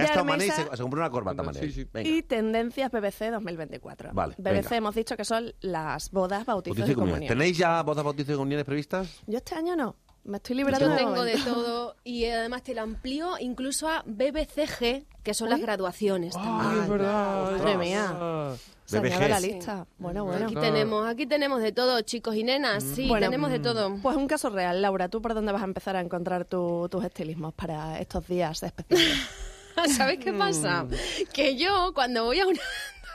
ha 0.00 0.02
De 0.02 0.06
estado 0.08 0.24
Mané 0.24 0.46
y 0.46 0.50
se, 0.50 0.62
se 0.62 0.82
compró 0.82 1.00
una 1.00 1.10
corbata, 1.10 1.42
Mané. 1.42 1.60
Sí, 1.60 1.72
sí. 1.72 1.86
Venga. 1.92 2.08
Y 2.08 2.22
tendencias 2.22 2.90
BBC 2.90 3.30
2024. 3.30 4.10
Vale, 4.12 4.34
BBC 4.38 4.52
venga. 4.62 4.76
hemos 4.76 4.94
dicho 4.94 5.16
que 5.16 5.24
son 5.24 5.52
las 5.60 6.10
bodas, 6.10 6.44
bautizos 6.46 6.78
Bautizo 6.78 6.88
y 6.88 6.92
y 6.92 6.94
comuniones. 6.94 7.28
¿Tenéis 7.28 7.58
ya 7.58 7.82
bodas, 7.82 8.04
bautizos 8.04 8.34
y 8.34 8.36
comuniones 8.36 8.64
previstas? 8.64 9.08
Yo 9.32 9.38
este 9.38 9.54
año 9.54 9.74
no. 9.76 9.96
Me 10.24 10.36
estoy 10.36 10.56
librando 10.56 10.90
Yo 10.90 10.94
tengo 10.94 11.22
de 11.24 11.36
todo 11.44 11.96
y 12.04 12.26
además 12.26 12.62
te 12.62 12.74
lo 12.74 12.82
amplío 12.82 13.38
incluso 13.40 13.88
a 13.88 14.02
BBCG, 14.06 15.06
que 15.22 15.32
son 15.32 15.48
las 15.48 15.58
graduaciones. 15.58 16.34
Ay, 16.36 16.44
también. 16.44 16.82
es 16.82 16.88
verdad. 16.90 17.50
Madre 17.52 17.76
mía. 17.78 18.54
Se 18.84 19.00
la 19.00 19.40
Sí. 19.40 19.46
lista. 19.52 19.86
Bueno, 19.96 20.26
bueno. 20.26 20.44
Aquí 20.44 20.54
tenemos, 20.54 21.08
aquí 21.08 21.26
tenemos 21.26 21.62
de 21.62 21.72
todo, 21.72 21.98
chicos 22.02 22.36
y 22.36 22.44
nenas. 22.44 22.84
Sí, 22.84 23.08
Bueno, 23.08 23.24
tenemos 23.26 23.50
de 23.50 23.58
todo. 23.58 23.96
Pues 24.02 24.14
un 24.18 24.26
caso 24.28 24.50
real. 24.50 24.82
Laura, 24.82 25.08
¿tú 25.08 25.22
por 25.22 25.32
dónde 25.32 25.50
vas 25.50 25.62
a 25.62 25.64
empezar 25.64 25.96
a 25.96 26.00
encontrar 26.02 26.44
tu- 26.44 26.88
tus 26.90 27.02
estilismos 27.02 27.54
para 27.54 27.98
estos 27.98 28.28
días 28.28 28.62
especiales? 28.62 29.16
¿Sabes 29.96 30.18
qué 30.18 30.34
pasa? 30.34 30.86
Que 31.32 31.56
yo 31.56 31.92
cuando 31.94 32.24
voy 32.26 32.38
a 32.40 32.46
una 32.46 32.60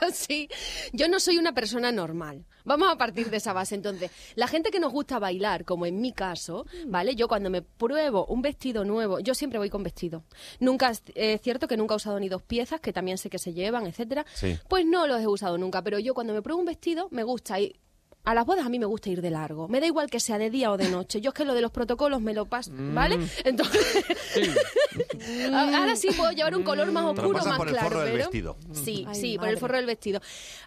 así, 0.00 0.48
yo 0.92 1.08
no 1.08 1.20
soy 1.20 1.38
una 1.38 1.52
persona 1.54 1.92
normal. 1.92 2.44
Vamos 2.68 2.92
a 2.92 2.96
partir 2.96 3.30
de 3.30 3.38
esa 3.38 3.54
base. 3.54 3.74
Entonces, 3.74 4.10
la 4.34 4.46
gente 4.46 4.70
que 4.70 4.78
nos 4.78 4.92
gusta 4.92 5.18
bailar, 5.18 5.64
como 5.64 5.86
en 5.86 6.00
mi 6.00 6.12
caso, 6.12 6.66
¿vale? 6.86 7.14
Yo 7.16 7.26
cuando 7.26 7.48
me 7.48 7.62
pruebo 7.62 8.26
un 8.26 8.42
vestido 8.42 8.84
nuevo, 8.84 9.20
yo 9.20 9.34
siempre 9.34 9.58
voy 9.58 9.70
con 9.70 9.82
vestido. 9.82 10.24
Nunca, 10.60 10.92
es 11.14 11.40
cierto 11.40 11.66
que 11.66 11.78
nunca 11.78 11.94
he 11.94 11.96
usado 11.96 12.20
ni 12.20 12.28
dos 12.28 12.42
piezas, 12.42 12.80
que 12.80 12.92
también 12.92 13.16
sé 13.16 13.30
que 13.30 13.38
se 13.38 13.54
llevan, 13.54 13.86
etcétera. 13.86 14.26
Sí. 14.34 14.58
Pues 14.68 14.84
no 14.84 15.06
los 15.06 15.20
he 15.20 15.26
usado 15.26 15.56
nunca, 15.56 15.82
pero 15.82 15.98
yo 15.98 16.12
cuando 16.12 16.34
me 16.34 16.42
pruebo 16.42 16.60
un 16.60 16.66
vestido 16.66 17.08
me 17.10 17.22
gusta 17.22 17.58
ir 17.58 17.80
a 18.28 18.34
las 18.34 18.44
bodas 18.44 18.66
a 18.66 18.68
mí 18.68 18.78
me 18.78 18.84
gusta 18.84 19.08
ir 19.08 19.22
de 19.22 19.30
largo. 19.30 19.68
Me 19.68 19.80
da 19.80 19.86
igual 19.86 20.10
que 20.10 20.20
sea 20.20 20.36
de 20.36 20.50
día 20.50 20.70
o 20.70 20.76
de 20.76 20.90
noche. 20.90 21.22
Yo 21.22 21.30
es 21.30 21.34
que 21.34 21.46
lo 21.46 21.54
de 21.54 21.62
los 21.62 21.70
protocolos 21.70 22.20
me 22.20 22.34
lo 22.34 22.44
paso, 22.44 22.70
¿vale? 22.74 23.16
Mm. 23.16 23.28
Entonces, 23.44 24.04
ahora 25.50 25.96
sí 25.96 26.08
puedo 26.14 26.30
llevar 26.32 26.54
un 26.54 26.62
color 26.62 26.92
más 26.92 27.04
oscuro, 27.04 27.42
más 27.42 27.56
por 27.56 27.68
el 27.68 27.72
claro. 27.72 27.88
forro 27.88 28.00
del 28.02 28.12
pero- 28.12 28.24
vestido. 28.24 28.56
Sí, 28.74 29.06
Ay, 29.08 29.14
sí, 29.14 29.38
por 29.38 29.48
el 29.48 29.56
forro 29.56 29.76
del 29.78 29.86
vestido. 29.86 30.20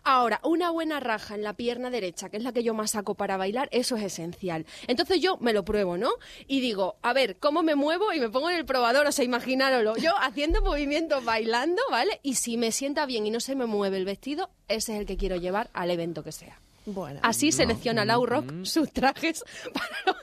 Ahora, 0.03 0.39
una 0.43 0.71
buena 0.71 0.99
raja 0.99 1.35
en 1.35 1.43
la 1.43 1.53
pierna 1.53 1.91
derecha, 1.91 2.29
que 2.29 2.37
es 2.37 2.43
la 2.43 2.51
que 2.51 2.63
yo 2.63 2.73
más 2.73 2.89
saco 2.91 3.13
para 3.13 3.37
bailar, 3.37 3.69
eso 3.71 3.95
es 3.95 4.05
esencial. 4.05 4.65
Entonces 4.87 5.21
yo 5.21 5.37
me 5.37 5.53
lo 5.53 5.63
pruebo, 5.63 5.97
¿no? 5.97 6.09
Y 6.47 6.61
digo, 6.61 6.95
a 7.03 7.13
ver, 7.13 7.37
¿cómo 7.37 7.61
me 7.61 7.75
muevo? 7.75 8.11
Y 8.11 8.19
me 8.19 8.29
pongo 8.29 8.49
en 8.49 8.55
el 8.55 8.65
probador, 8.65 9.05
o 9.05 9.11
sea, 9.11 9.23
imaginároslo. 9.23 9.97
Yo 9.97 10.13
haciendo 10.19 10.63
movimientos, 10.63 11.23
bailando, 11.23 11.83
¿vale? 11.91 12.19
Y 12.23 12.33
si 12.33 12.57
me 12.57 12.71
sienta 12.71 13.05
bien 13.05 13.27
y 13.27 13.29
no 13.29 13.39
se 13.39 13.55
me 13.55 13.67
mueve 13.67 13.97
el 13.97 14.05
vestido, 14.05 14.49
ese 14.67 14.93
es 14.95 14.99
el 15.01 15.05
que 15.05 15.15
quiero 15.15 15.35
llevar 15.35 15.69
al 15.73 15.91
evento 15.91 16.23
que 16.23 16.31
sea. 16.31 16.59
Bueno. 16.85 17.19
Así 17.23 17.51
selecciona 17.51 18.05
Lau 18.05 18.25
Rock 18.25 18.63
sus 18.63 18.91
trajes 18.91 19.43
para 19.73 19.87
los 20.05 20.15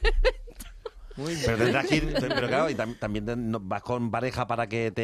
Muy 1.19 1.35
bien. 1.35 1.43
Pero 1.45 1.59
tendrás 1.59 1.87
que 1.87 1.97
ir, 1.97 2.15
pero 2.19 2.47
claro, 2.49 2.71
y 2.71 2.75
tam- 2.75 2.97
también 2.99 3.27
te- 3.27 3.37
no- 3.37 3.61
vas 3.61 3.83
con 3.83 4.11
pareja 4.11 4.47
para 4.47 4.67
que 4.69 4.91
te 4.93 5.03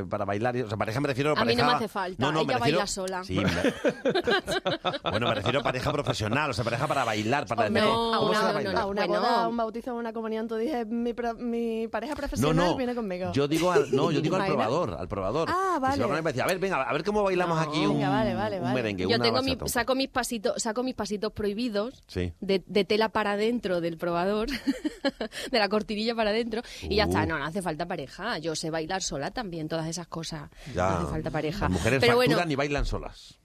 eh, 0.00 0.04
para 0.08 0.24
bailar, 0.24 0.56
y- 0.56 0.62
o 0.62 0.68
sea, 0.68 0.76
pareja 0.78 1.00
me 1.00 1.08
refiero 1.08 1.30
a 1.30 1.32
A 1.34 1.36
mí 1.36 1.40
pareja 1.52 1.62
no 1.62 1.68
me 1.68 1.76
hace 1.76 1.88
falta, 1.88 2.16
No, 2.18 2.32
no, 2.32 2.38
me 2.44 2.52
ella 2.52 2.58
refiero- 2.58 2.78
baila 2.78 2.86
sola. 2.86 3.22
Sí, 3.24 3.36
me- 3.38 3.44
bueno, 5.10 5.28
me 5.28 5.34
refiero 5.34 5.60
a 5.60 5.62
pareja 5.62 5.92
profesional, 5.92 6.50
o 6.50 6.54
sea, 6.54 6.64
pareja 6.64 6.86
para 6.86 7.04
bailar, 7.04 7.46
para 7.46 7.66
Hombre, 7.66 7.82
¿cómo 7.82 8.14
a 8.14 8.18
se 8.18 8.24
una- 8.24 8.40
va 8.40 8.48
a 8.48 8.48
no, 8.48 8.54
bailar? 8.54 8.76
A 8.82 8.86
una 8.86 9.06
Bueno. 9.06 9.20
boda, 9.22 9.44
a 9.44 9.48
un 9.48 9.56
bautizo, 9.56 9.90
a 9.90 9.94
una 9.94 10.12
comunión, 10.12 10.48
tú 10.48 10.56
dices, 10.56 10.86
mi, 10.86 11.12
pro- 11.12 11.34
mi 11.34 11.86
pareja 11.88 12.12
No, 12.14 12.16
profesional 12.16 12.56
no, 12.56 12.76
viene 12.76 12.94
conmigo. 12.94 13.32
yo 13.32 13.46
digo 13.46 13.70
al, 13.72 13.94
no, 13.94 14.10
yo 14.10 14.20
digo 14.20 14.36
al 14.36 14.46
probador, 14.46 14.96
al 14.98 15.08
probador. 15.08 15.48
Ah, 15.50 15.74
Que 15.74 15.80
vale. 15.80 16.02
con 16.02 16.16
él, 16.16 16.24
decía, 16.24 16.44
a 16.44 16.46
ver, 16.46 16.58
venga, 16.58 16.82
a 16.82 16.92
ver 16.92 17.04
cómo 17.04 17.22
bailamos 17.22 17.58
aquí 17.58 17.84
un, 17.86 17.94
Venga, 17.96 18.08
vale, 18.10 18.34
vale, 18.34 18.56
un 18.56 18.62
vale. 18.62 18.74
merengue, 18.74 19.02
Yo 19.02 19.16
una 19.16 19.18
tengo 19.24 19.42
mi, 19.42 19.50
bachata. 19.54 19.70
saco 19.70 19.94
mis 19.94 20.08
pasitos, 20.08 20.62
saco 20.62 20.82
mis 20.82 20.94
pasitos 20.94 21.32
prohibidos 21.32 22.02
Sí. 22.06 22.32
de, 22.40 22.62
de 22.66 22.84
tela 22.84 23.10
para 23.10 23.32
adentro 23.32 23.80
del 23.80 23.98
probador, 23.98 24.48
de 25.50 25.58
la 25.58 25.68
cortinilla 25.68 26.14
para 26.14 26.30
adentro, 26.30 26.62
y 26.82 26.96
ya 26.96 27.06
Uh. 27.06 27.08
está, 27.08 27.26
no, 27.26 27.38
no 27.38 27.44
hace 27.44 27.62
falta 27.62 27.86
pareja. 27.86 28.38
Yo 28.38 28.54
sé 28.54 28.70
bailar 28.70 29.02
sola 29.02 29.30
también, 29.30 29.68
todas 29.68 29.86
esas 29.88 30.06
cosas. 30.06 30.50
Ya. 30.74 30.90
No 30.90 30.96
hace 30.98 31.06
falta 31.10 31.30
pareja. 31.30 31.60
Las 31.62 31.70
mujeres 31.70 32.00
Pero 32.00 32.12
facturan 32.16 32.36
bueno, 32.38 32.52
y 32.52 32.56
bailan 32.56 32.86
solas. 32.86 33.38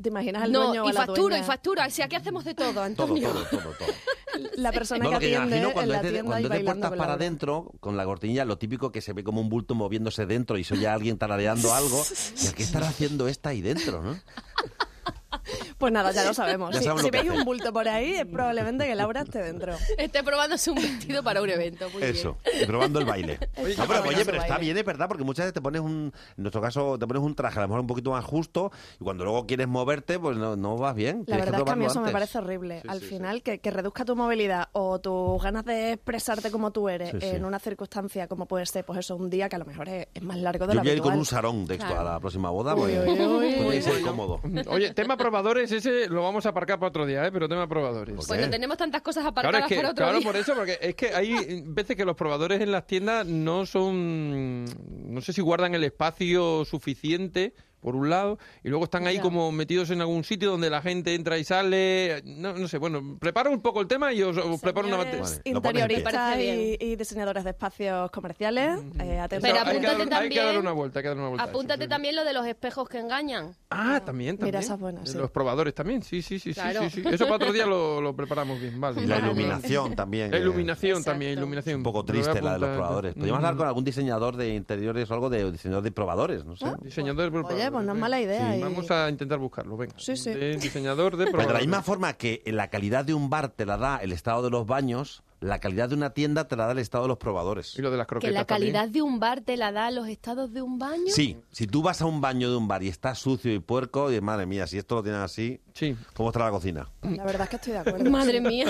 ¿Te 0.00 0.10
imaginas 0.10 0.44
al 0.44 0.52
no, 0.52 0.66
dueño 0.66 0.84
o 0.84 0.86
y 0.86 0.90
a 0.90 0.92
la 0.92 1.06
factura, 1.06 1.38
y 1.38 1.42
factura. 1.42 1.86
O 1.86 1.90
sea, 1.90 2.04
aquí 2.04 2.14
hacemos 2.14 2.44
de 2.44 2.54
todo, 2.54 2.80
Antonio. 2.82 3.30
todo, 3.30 3.44
todo, 3.46 3.72
todo. 3.72 3.88
La 4.56 4.70
persona 4.70 5.02
No, 5.02 5.10
que 5.10 5.14
lo 5.14 5.20
que 5.20 5.26
me 5.30 5.36
atiende 5.36 5.56
imagino 5.56 5.68
en 5.68 5.72
cuando 5.74 5.92
la 5.92 5.98
es 6.00 6.12
de, 6.12 6.22
cuando 6.22 6.48
es 6.48 6.54
de 6.58 6.64
puertas 6.64 6.92
para 6.92 7.12
adentro, 7.14 7.72
con 7.80 7.96
la 7.96 8.04
cortinilla, 8.04 8.44
lo 8.44 8.58
típico 8.58 8.92
que 8.92 9.00
se 9.00 9.12
ve 9.12 9.24
como 9.24 9.40
un 9.40 9.48
bulto 9.48 9.74
moviéndose 9.74 10.26
dentro 10.26 10.56
y 10.58 10.62
soy 10.62 10.80
ya 10.80 10.94
alguien 10.94 11.18
tarareando 11.18 11.74
algo. 11.74 12.00
¿Y 12.48 12.52
qué 12.54 12.62
estará 12.62 12.88
haciendo 12.88 13.26
esta 13.26 13.48
ahí 13.48 13.60
dentro, 13.60 14.00
no? 14.02 14.16
Pues 15.78 15.92
nada, 15.92 16.10
ya 16.12 16.24
lo 16.24 16.34
sabemos. 16.34 16.70
Ya 16.74 16.78
Si- 16.80 16.84
sabemos 16.84 17.02
si 17.02 17.08
lo 17.08 17.12
que 17.12 17.28
veis 17.28 17.38
un 17.38 17.44
bulto 17.44 17.72
por 17.72 17.88
ahí, 17.88 18.14
es 18.14 18.26
probablemente 18.26 18.86
que 18.86 18.94
Laura 18.94 19.22
esté 19.22 19.38
dentro. 19.42 19.74
Esté 19.96 20.22
probándose 20.22 20.70
un 20.70 20.76
vestido 20.76 21.22
para 21.22 21.40
un 21.40 21.48
evento. 21.50 21.88
Muy 21.90 22.02
Eso, 22.02 22.36
probando 22.66 22.98
el 22.98 23.04
baile. 23.06 23.38
Oye, 23.56 23.76
No, 23.76 23.86
pero, 23.86 24.02
oye, 24.02 24.24
pero 24.24 24.38
está 24.38 24.54
baile. 24.54 24.64
bien, 24.64 24.78
es 24.78 24.84
verdad, 24.84 25.08
porque 25.08 25.24
muchas 25.24 25.44
veces 25.44 25.54
te 25.54 25.60
pones 25.60 25.80
un, 25.80 26.12
en 26.36 26.42
nuestro 26.42 26.60
caso, 26.60 26.98
te 26.98 27.06
pones 27.06 27.22
un 27.22 27.34
traje 27.34 27.58
a 27.58 27.62
lo 27.62 27.68
mejor 27.68 27.80
un 27.80 27.86
poquito 27.86 28.10
más 28.10 28.24
justo 28.24 28.70
y 29.00 29.04
cuando 29.04 29.24
luego 29.24 29.46
quieres 29.46 29.68
moverte, 29.68 30.18
pues 30.18 30.36
no, 30.36 30.56
no 30.56 30.76
vas 30.76 30.94
bien. 30.94 31.20
La 31.20 31.24
Tienes 31.36 31.44
verdad 31.46 31.60
es 31.60 31.64
que 31.64 31.70
a 31.70 31.76
mí 31.76 31.84
eso 31.86 32.00
me 32.00 32.10
parece 32.10 32.38
horrible. 32.38 32.80
Sí, 32.82 32.88
Al 32.88 32.98
sí, 33.00 33.04
sí. 33.06 33.14
final, 33.14 33.42
que, 33.42 33.60
que 33.60 33.70
reduzca 33.70 34.04
tu 34.04 34.16
movilidad 34.16 34.68
o 34.72 34.98
tus 35.00 35.42
ganas 35.42 35.64
de 35.64 35.92
expresarte 35.92 36.50
como 36.50 36.70
tú 36.72 36.88
eres 36.88 37.10
Sí, 37.12 37.18
sí. 37.20 37.26
en 37.36 37.44
una 37.44 37.58
circunstancia 37.58 38.26
como 38.28 38.46
puede 38.46 38.66
ser, 38.66 38.84
pues 38.84 38.98
eso, 39.00 39.16
un 39.16 39.30
día 39.30 39.48
que 39.48 39.56
a 39.56 39.58
lo 39.60 39.64
mejor 39.64 39.88
es, 39.88 40.08
es 40.12 40.22
más 40.22 40.36
largo 40.38 40.66
de 40.66 40.72
Yo 40.74 40.76
lo 40.78 40.82
voy 40.82 40.90
a 40.90 40.94
ir 40.94 41.00
con 41.02 41.14
un 41.14 41.24
sarón 41.24 41.66
de 41.66 41.74
esto 41.74 41.86
Claro. 41.86 42.00
a 42.00 42.12
la 42.14 42.20
próxima 42.20 42.50
boda, 42.50 42.74
Uy, 42.74 42.92
porque 42.94 43.10
uy, 43.22 43.70
que 43.70 43.82
ser 43.82 43.94
uy. 43.96 44.02
cómodo. 44.02 44.40
Oye, 44.68 44.92
tema 44.94 45.16
probadores, 45.16 45.67
ese 45.72 46.08
lo 46.08 46.22
vamos 46.22 46.46
a 46.46 46.50
aparcar 46.50 46.78
para 46.78 46.88
otro 46.88 47.06
día, 47.06 47.26
¿eh? 47.26 47.30
Pero 47.32 47.48
tema 47.48 47.66
probadores. 47.68 48.14
¿Por 48.16 48.26
Cuando 48.26 48.50
tenemos 48.50 48.76
tantas 48.76 49.02
cosas 49.02 49.22
Claro, 49.22 49.30
aparcadas 49.30 49.62
es 49.62 49.68
que, 49.68 49.76
para 49.76 49.90
otro 49.90 50.04
claro, 50.04 50.18
día. 50.18 50.26
por 50.26 50.36
eso, 50.36 50.54
porque 50.54 50.78
es 50.80 50.94
que 50.94 51.14
hay 51.14 51.62
veces 51.66 51.96
que 51.96 52.04
los 52.04 52.16
probadores 52.16 52.60
en 52.60 52.72
las 52.72 52.86
tiendas 52.86 53.26
no 53.26 53.66
son, 53.66 54.64
no 54.64 55.20
sé 55.20 55.32
si 55.32 55.40
guardan 55.40 55.74
el 55.74 55.84
espacio 55.84 56.64
suficiente 56.64 57.54
por 57.80 57.94
un 57.96 58.10
lado, 58.10 58.38
y 58.64 58.68
luego 58.68 58.84
están 58.84 59.06
ahí 59.06 59.16
Ya. 59.16 59.22
como 59.22 59.50
metidos 59.52 59.90
en 59.90 60.00
algún 60.00 60.24
sitio 60.24 60.50
donde 60.50 60.70
la 60.70 60.82
gente 60.82 61.14
entra 61.14 61.38
y 61.38 61.44
sale. 61.44 62.22
No, 62.24 62.52
no 62.54 62.68
sé, 62.68 62.78
bueno, 62.78 63.16
preparo 63.20 63.50
un 63.50 63.60
poco 63.60 63.80
el 63.80 63.86
tema 63.86 64.12
y 64.12 64.22
os, 64.22 64.36
os 64.36 64.60
preparo 64.60 64.86
una 64.88 64.96
batería. 64.96 65.24
interioristas 65.44 66.38
y, 66.38 66.76
y 66.80 66.96
diseñadores 66.96 67.44
de 67.44 67.50
espacios 67.50 68.10
comerciales, 68.10 68.80
eh, 69.00 69.18
atención. 69.18 69.54
Pero 69.54 69.70
hay, 69.70 69.80
que 69.80 69.86
apúntate 69.86 70.10
dar, 70.10 70.22
hay 70.22 70.28
que 70.28 70.34
también- 70.36 70.44
darle 70.44 70.60
una 70.60 70.72
vuelta, 70.72 70.98
hay 70.98 71.02
que 71.02 71.08
darle 71.08 71.20
una 71.22 71.28
vuelta. 71.30 71.44
a 71.44 71.46
eso, 71.46 71.56
Apúntate 71.56 71.82
sí. 71.84 71.88
también 71.88 72.16
lo 72.16 72.24
de 72.24 72.32
los 72.32 72.46
espejos 72.46 72.88
que 72.88 72.98
engañan. 72.98 73.54
Ah, 73.70 74.00
también, 74.04 74.36
también. 74.38 74.60
Mira, 74.62 75.02
sí. 75.04 75.16
Los 75.18 75.30
probadores 75.30 75.74
también, 75.74 76.02
sí, 76.02 76.22
sí, 76.22 76.38
sí, 76.38 76.52
sí, 76.52 76.60
Claro. 76.60 76.82
sí, 76.90 77.02
sí. 77.02 77.02
Eso 77.10 77.24
para 77.24 77.36
otro 77.36 77.52
día 77.52 77.66
lo, 77.66 78.00
lo 78.00 78.14
preparamos 78.14 78.60
bien, 78.60 78.80
vale. 78.80 79.02
Y 79.02 79.06
la 79.06 79.16
Vale. 79.16 79.26
iluminación 79.32 79.94
también. 79.96 80.30
La 80.30 80.38
iluminación 80.38 81.02
también, 81.04 81.32
iluminación. 81.32 81.76
Un 81.76 81.82
poco 81.82 82.04
triste 82.04 82.40
la 82.42 82.54
de 82.54 82.58
los 82.58 82.70
probadores. 82.70 83.14
Podríamos 83.14 83.38
hablar 83.38 83.56
con 83.56 83.66
algún 83.66 83.84
diseñador 83.84 84.36
de 84.36 84.54
interiores 84.54 85.10
o 85.10 85.14
algo 85.14 85.30
de 85.30 85.50
diseñador 85.52 85.82
de 85.84 85.92
probadores, 85.92 86.44
no 86.44 86.56
sé. 86.56 86.66
Diseñador 86.82 87.24
de 87.24 87.30
probadores. 87.30 87.67
Oye, 87.68 87.72
pues 87.74 87.86
no 87.86 87.92
es 87.92 87.98
mala 87.98 88.20
idea. 88.20 88.52
Sí, 88.52 88.58
y- 88.58 88.62
Vamos 88.62 88.90
a 88.90 89.08
intentar 89.08 89.38
buscarlo, 89.38 89.76
venga. 89.76 89.94
Sí, 89.98 90.16
sí. 90.16 90.30
De 90.30 90.56
diseñador 90.56 91.16
de 91.16 91.24
Pero 91.26 91.32
probadores. 91.38 91.60
de 91.60 91.66
la 91.66 91.66
misma 91.66 91.82
forma 91.82 92.12
que 92.14 92.42
la 92.46 92.68
calidad 92.68 93.04
de 93.04 93.14
un 93.14 93.30
bar 93.30 93.48
te 93.50 93.66
la 93.66 93.76
da 93.76 93.98
el 93.98 94.12
estado 94.12 94.42
de 94.42 94.50
los 94.50 94.66
baños, 94.66 95.22
la 95.40 95.58
calidad 95.60 95.88
de 95.88 95.94
una 95.94 96.10
tienda 96.10 96.48
te 96.48 96.56
la 96.56 96.66
da 96.66 96.72
el 96.72 96.78
estado 96.78 97.04
de 97.04 97.08
los 97.08 97.18
probadores. 97.18 97.78
Y 97.78 97.82
lo 97.82 97.90
de 97.90 97.96
las 97.96 98.06
Que 98.06 98.10
croquetas 98.10 98.34
la 98.34 98.44
también. 98.44 98.72
calidad 98.72 98.88
de 98.92 99.02
un 99.02 99.20
bar 99.20 99.40
te 99.42 99.56
la 99.56 99.70
da 99.72 99.90
los 99.90 100.08
estados 100.08 100.52
de 100.52 100.62
un 100.62 100.78
baño. 100.78 101.04
Sí, 101.08 101.36
si 101.52 101.66
tú 101.66 101.82
vas 101.82 102.02
a 102.02 102.06
un 102.06 102.20
baño 102.20 102.50
de 102.50 102.56
un 102.56 102.66
bar 102.68 102.82
y 102.82 102.88
está 102.88 103.14
sucio 103.14 103.52
y 103.54 103.58
puerco, 103.60 104.10
y 104.12 104.20
madre 104.20 104.46
mía, 104.46 104.66
si 104.66 104.78
esto 104.78 104.96
lo 104.96 105.02
tienen 105.02 105.20
así, 105.20 105.60
Sí. 105.74 105.96
¿cómo 106.14 106.30
está 106.30 106.40
la 106.40 106.50
cocina? 106.50 106.88
La 107.02 107.24
verdad 107.24 107.42
es 107.42 107.48
que 107.50 107.56
estoy 107.56 107.72
de 107.74 107.78
acuerdo. 107.78 108.10
Madre 108.10 108.40
mía. 108.40 108.66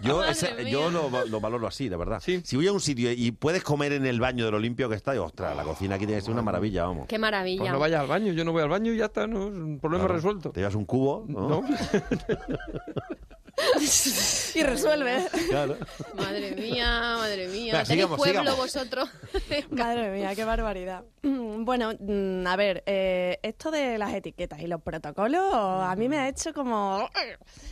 Yo, 0.00 0.16
Madre 0.18 0.32
ese- 0.32 0.54
mía. 0.54 0.68
yo 0.72 0.90
lo, 0.90 1.08
lo 1.26 1.40
valoro 1.40 1.66
así, 1.68 1.88
la 1.88 1.96
verdad. 1.96 2.20
Sí. 2.20 2.40
Si 2.44 2.56
voy 2.56 2.66
a 2.66 2.72
un 2.72 2.80
sitio 2.80 3.12
y 3.12 3.30
puedes 3.30 3.62
comer 3.62 3.92
en 3.92 4.04
el 4.06 4.18
baño 4.20 4.44
de 4.44 4.50
lo 4.50 4.58
limpio 4.58 4.88
que 4.88 4.96
está, 4.96 5.14
y 5.14 5.18
ostras, 5.18 5.56
la 5.56 5.62
cocina 5.62 5.94
aquí 5.94 6.06
tiene 6.06 6.20
que 6.20 6.24
ser 6.24 6.32
una 6.32 6.42
maravilla, 6.42 6.84
vamos. 6.84 7.06
Qué 7.06 7.18
maravilla. 7.18 7.60
Pues 7.60 7.72
no 7.72 7.78
vayas 7.78 8.00
al 8.00 8.08
baño, 8.08 8.32
yo 8.32 8.44
no 8.44 8.50
voy 8.52 8.62
al 8.62 8.68
baño 8.68 8.92
y 8.92 8.96
ya 8.96 9.04
está, 9.06 9.26
¿no? 9.26 9.46
Es 9.48 9.54
un 9.54 9.78
problema 9.78 10.04
Claro. 10.04 10.14
resuelto. 10.16 10.50
Te 10.50 10.60
llevas 10.60 10.74
un 10.74 10.84
cubo, 10.84 11.24
¿no? 11.28 11.48
¿No? 11.48 11.62
y 14.54 14.62
resuelve. 14.62 15.26
Claro. 15.48 15.76
Madre 16.16 16.52
mía, 16.52 17.16
madre 17.18 17.48
mía. 17.48 17.72
Venga, 17.72 17.84
sigamos, 17.84 18.18
pueblo 18.18 18.40
sigamos. 18.40 18.58
vosotros. 18.58 19.08
Madre 19.70 20.10
mía, 20.10 20.34
qué 20.34 20.44
barbaridad. 20.44 21.04
Bueno, 21.22 21.92
mm, 21.98 22.46
a 22.46 22.56
ver, 22.56 22.82
eh, 22.86 23.38
esto 23.42 23.70
de 23.70 23.98
las 23.98 24.14
etiquetas 24.14 24.60
y 24.60 24.66
los 24.66 24.82
protocolos 24.82 25.54
a 25.54 25.94
mí 25.96 26.08
me 26.08 26.18
ha 26.18 26.28
hecho 26.28 26.52
como... 26.52 27.08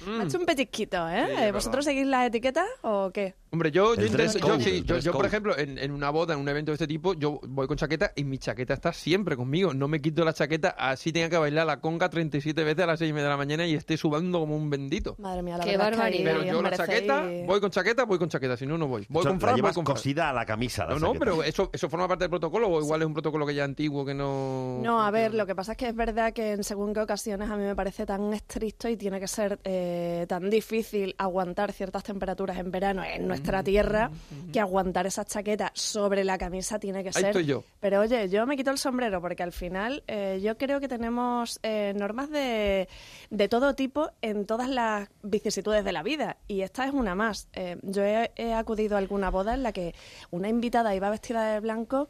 Me 0.07 0.23
ha 0.23 0.25
hecho 0.25 0.39
un 0.39 0.47
pellizquito, 0.47 1.09
¿eh? 1.09 1.25
Sí, 1.27 1.33
es 1.33 1.37
verdad. 1.37 1.53
¿Vosotros 1.53 1.85
seguís 1.85 2.07
las 2.07 2.27
etiquetas 2.27 2.67
o 2.83 3.11
qué? 3.13 3.35
Hombre, 3.53 3.73
yo, 3.73 3.97
yo 3.97 4.07
intento, 4.07 4.39
yo, 4.39 4.61
sí, 4.61 4.85
yo, 4.85 5.13
por 5.13 5.27
ejemplo, 5.27 5.59
en, 5.59 5.77
en 5.77 5.91
una 5.91 6.11
boda, 6.11 6.35
en 6.35 6.41
un 6.41 6.49
evento 6.49 6.71
de 6.71 6.75
este 6.75 6.87
tipo, 6.87 7.15
yo 7.15 7.41
voy 7.49 7.67
con 7.67 7.77
chaqueta 7.77 8.13
y 8.15 8.23
mi 8.23 8.39
chaqueta 8.39 8.75
está 8.75 8.93
siempre 8.93 9.37
conmigo. 9.37 9.75
No 9.75 9.89
me 9.89 10.01
quito 10.01 10.25
la 10.25 10.33
chaqueta, 10.33 10.71
así 10.71 11.13
tenga 11.13 11.29
que 11.29 11.37
bailar 11.37 11.67
la 11.67 11.81
conga 11.81 12.09
37 12.09 12.63
veces 12.63 12.85
a 12.85 12.87
las 12.87 13.01
6 13.01 13.11
y 13.11 13.13
media 13.13 13.25
de 13.25 13.31
la 13.31 13.37
mañana 13.37 13.67
y 13.67 13.75
esté 13.75 13.97
subando 13.97 14.39
como 14.39 14.55
un 14.55 14.71
bendito. 14.71 15.17
Madre 15.19 15.43
mía, 15.43 15.59
la 15.59 15.65
Qué 15.65 15.77
barbaridad. 15.77 16.33
Pero 16.33 16.45
yo 16.45 16.63
la 16.63 16.77
chaqueta, 16.77 17.29
voy 17.45 17.61
con 17.61 17.71
chaqueta, 17.71 18.05
voy 18.05 18.19
con 18.19 18.29
chaqueta, 18.29 18.57
si 18.57 18.67
no, 18.67 18.79
no 18.79 18.87
voy. 18.87 19.07
Voy 19.09 19.23
Eso 19.23 19.31
con 19.31 19.39
la 19.39 19.41
fran, 19.41 19.61
voy 19.61 19.73
con 19.73 19.85
fran. 19.85 19.97
cosida 19.97 20.31
a 20.31 20.33
la 20.33 20.47
camisa. 20.47 20.87
la 20.87 20.95
No, 20.95 21.01
no, 21.01 21.15
pero 21.15 21.43
eso, 21.43 21.71
eso 21.73 21.89
forma 21.89 22.07
parte 22.07 22.25
del 22.25 22.31
protocolo 22.31 22.69
o 22.69 22.81
igual 22.81 23.01
es 23.01 23.07
un 23.07 23.15
protocolo 23.15 23.45
que 23.47 23.55
ya 23.57 23.65
antiguo 23.65 24.05
que 24.05 24.15
no... 24.15 24.79
No, 24.81 25.03
a 25.03 25.11
ver, 25.11 25.35
lo 25.35 25.45
que 25.47 25.57
pasa 25.57 25.73
es 25.73 25.79
que 25.79 25.89
es 25.89 25.97
verdad 25.97 26.33
que 26.33 26.53
en 26.53 26.63
según 26.63 26.95
qué 26.95 27.01
ocasiones 27.01 27.51
a 27.51 27.57
mí 27.57 27.65
me 27.65 27.75
parece 27.75 28.07
tan 28.07 28.33
estricto 28.33 28.89
y 28.89 28.97
tiene 28.97 29.19
que 29.19 29.27
ser 29.27 29.59
eh, 29.65 30.25
tan 30.29 30.51
difícil 30.51 31.17
aguantar 31.19 31.73
ciertas 31.73 32.05
temperaturas 32.05 32.57
en 32.57 32.71
verano 32.71 33.03
en 33.03 33.27
nuestra 33.41 33.63
tierra 33.63 34.11
que 34.53 34.61
aguantar 34.61 35.07
esa 35.07 35.25
chaqueta 35.25 35.73
sobre 35.75 36.25
la 36.25 36.37
camisa 36.39 36.79
tiene 36.79 37.03
que 37.03 37.09
Ahí 37.09 37.15
ser. 37.15 37.27
estoy 37.27 37.47
yo. 37.47 37.65
Pero 37.81 38.01
oye, 38.01 38.29
yo 38.29 38.47
me 38.47 38.57
quito 38.57 38.71
el 38.71 38.79
sombrero 38.79 39.21
porque 39.21 39.43
al 39.43 39.53
final 39.53 40.03
eh, 40.07 40.41
yo 40.43 40.57
creo 40.59 40.81
que 40.81 40.89
tenemos 40.89 41.59
eh, 41.63 41.95
normas 41.97 42.31
de, 42.31 42.89
de 43.31 43.49
todo 43.49 43.75
tipo 43.75 44.11
en 44.23 44.45
todas 44.47 44.69
las 44.69 45.09
vicisitudes 45.23 45.85
de 45.85 45.93
la 45.93 46.03
vida 46.03 46.37
y 46.49 46.61
esta 46.63 46.85
es 46.87 46.93
una 46.93 47.15
más. 47.15 47.49
Eh, 47.55 47.79
yo 47.83 48.03
he, 48.05 48.31
he 48.37 48.53
acudido 48.53 48.97
a 48.97 48.99
alguna 48.99 49.31
boda 49.31 49.55
en 49.55 49.63
la 49.63 49.73
que 49.73 49.95
una 50.31 50.49
invitada 50.49 50.95
iba 50.95 51.09
vestida 51.11 51.53
de 51.55 51.61
blanco 51.61 52.09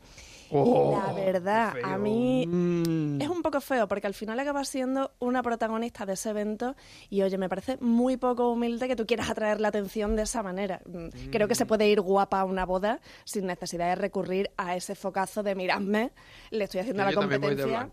Oh, 0.53 1.01
la 1.07 1.13
verdad, 1.13 1.75
a 1.83 1.97
mí 1.99 2.47
Mm. 2.47 3.21
es 3.21 3.29
un 3.29 3.43
poco 3.43 3.61
feo 3.61 3.87
porque 3.89 4.07
al 4.07 4.15
final 4.15 4.39
acaba 4.41 4.65
siendo 4.65 5.13
una 5.19 5.43
protagonista 5.43 6.05
de 6.07 6.15
ese 6.15 6.31
evento 6.31 6.75
y 7.09 7.23
oye, 7.23 7.39
me 7.39 7.49
parece 7.49 7.77
muy 7.81 8.17
poco 8.17 8.51
humilde 8.51 8.89
que 8.89 8.97
tú 8.97 9.07
quieras 9.07 9.31
atraer 9.31 9.61
la 9.61 9.69
atención 9.69 10.17
de 10.17 10.23
esa 10.23 10.43
manera. 10.43 10.81
Mm, 10.87 11.31
Creo 11.31 11.47
que 11.49 11.55
se 11.55 11.67
puede 11.67 11.89
ir 11.89 12.01
guapa 12.01 12.41
a 12.41 12.45
una 12.45 12.65
boda 12.67 13.01
sin 13.25 13.47
necesidad 13.47 13.89
de 13.91 13.95
recurrir 13.95 14.51
a 14.57 14.77
ese 14.77 14.95
focazo 14.95 15.43
de 15.43 15.55
miradme, 15.55 16.13
le 16.51 16.65
estoy 16.65 16.81
haciendo 16.81 17.05
la 17.05 17.13
competencia 17.13 17.89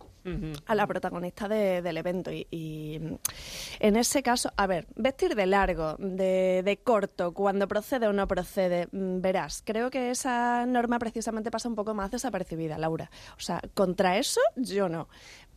a 0.66 0.76
la 0.76 0.88
protagonista 0.88 1.48
de- 1.48 1.82
del 1.82 1.98
evento. 1.98 2.32
Y, 2.32 2.48
y, 2.52 3.00
en 3.80 3.96
ese 3.96 4.22
caso, 4.24 4.52
a 4.58 4.68
ver, 4.68 4.88
vestir 4.96 5.36
de 5.36 5.46
largo, 5.46 5.96
de, 6.00 6.62
de 6.64 6.78
corto, 6.78 7.34
cuando 7.34 7.68
procede 7.68 8.08
o 8.08 8.14
no 8.14 8.28
procede, 8.28 8.88
mm, 8.92 9.22
verás, 9.22 9.62
creo 9.66 9.90
que 9.90 10.10
esa 10.12 10.66
norma 10.66 11.00
precisamente 11.00 11.52
pasa 11.52 11.70
un 11.70 11.76
poco 11.76 11.94
más 11.94 12.12
desapercibida, 12.12 12.78
Laura. 12.78 13.10
O 13.38 13.40
sea, 13.40 13.62
contra 13.74 14.18
eso 14.18 14.42
yo 14.56 14.90
no. 14.90 15.08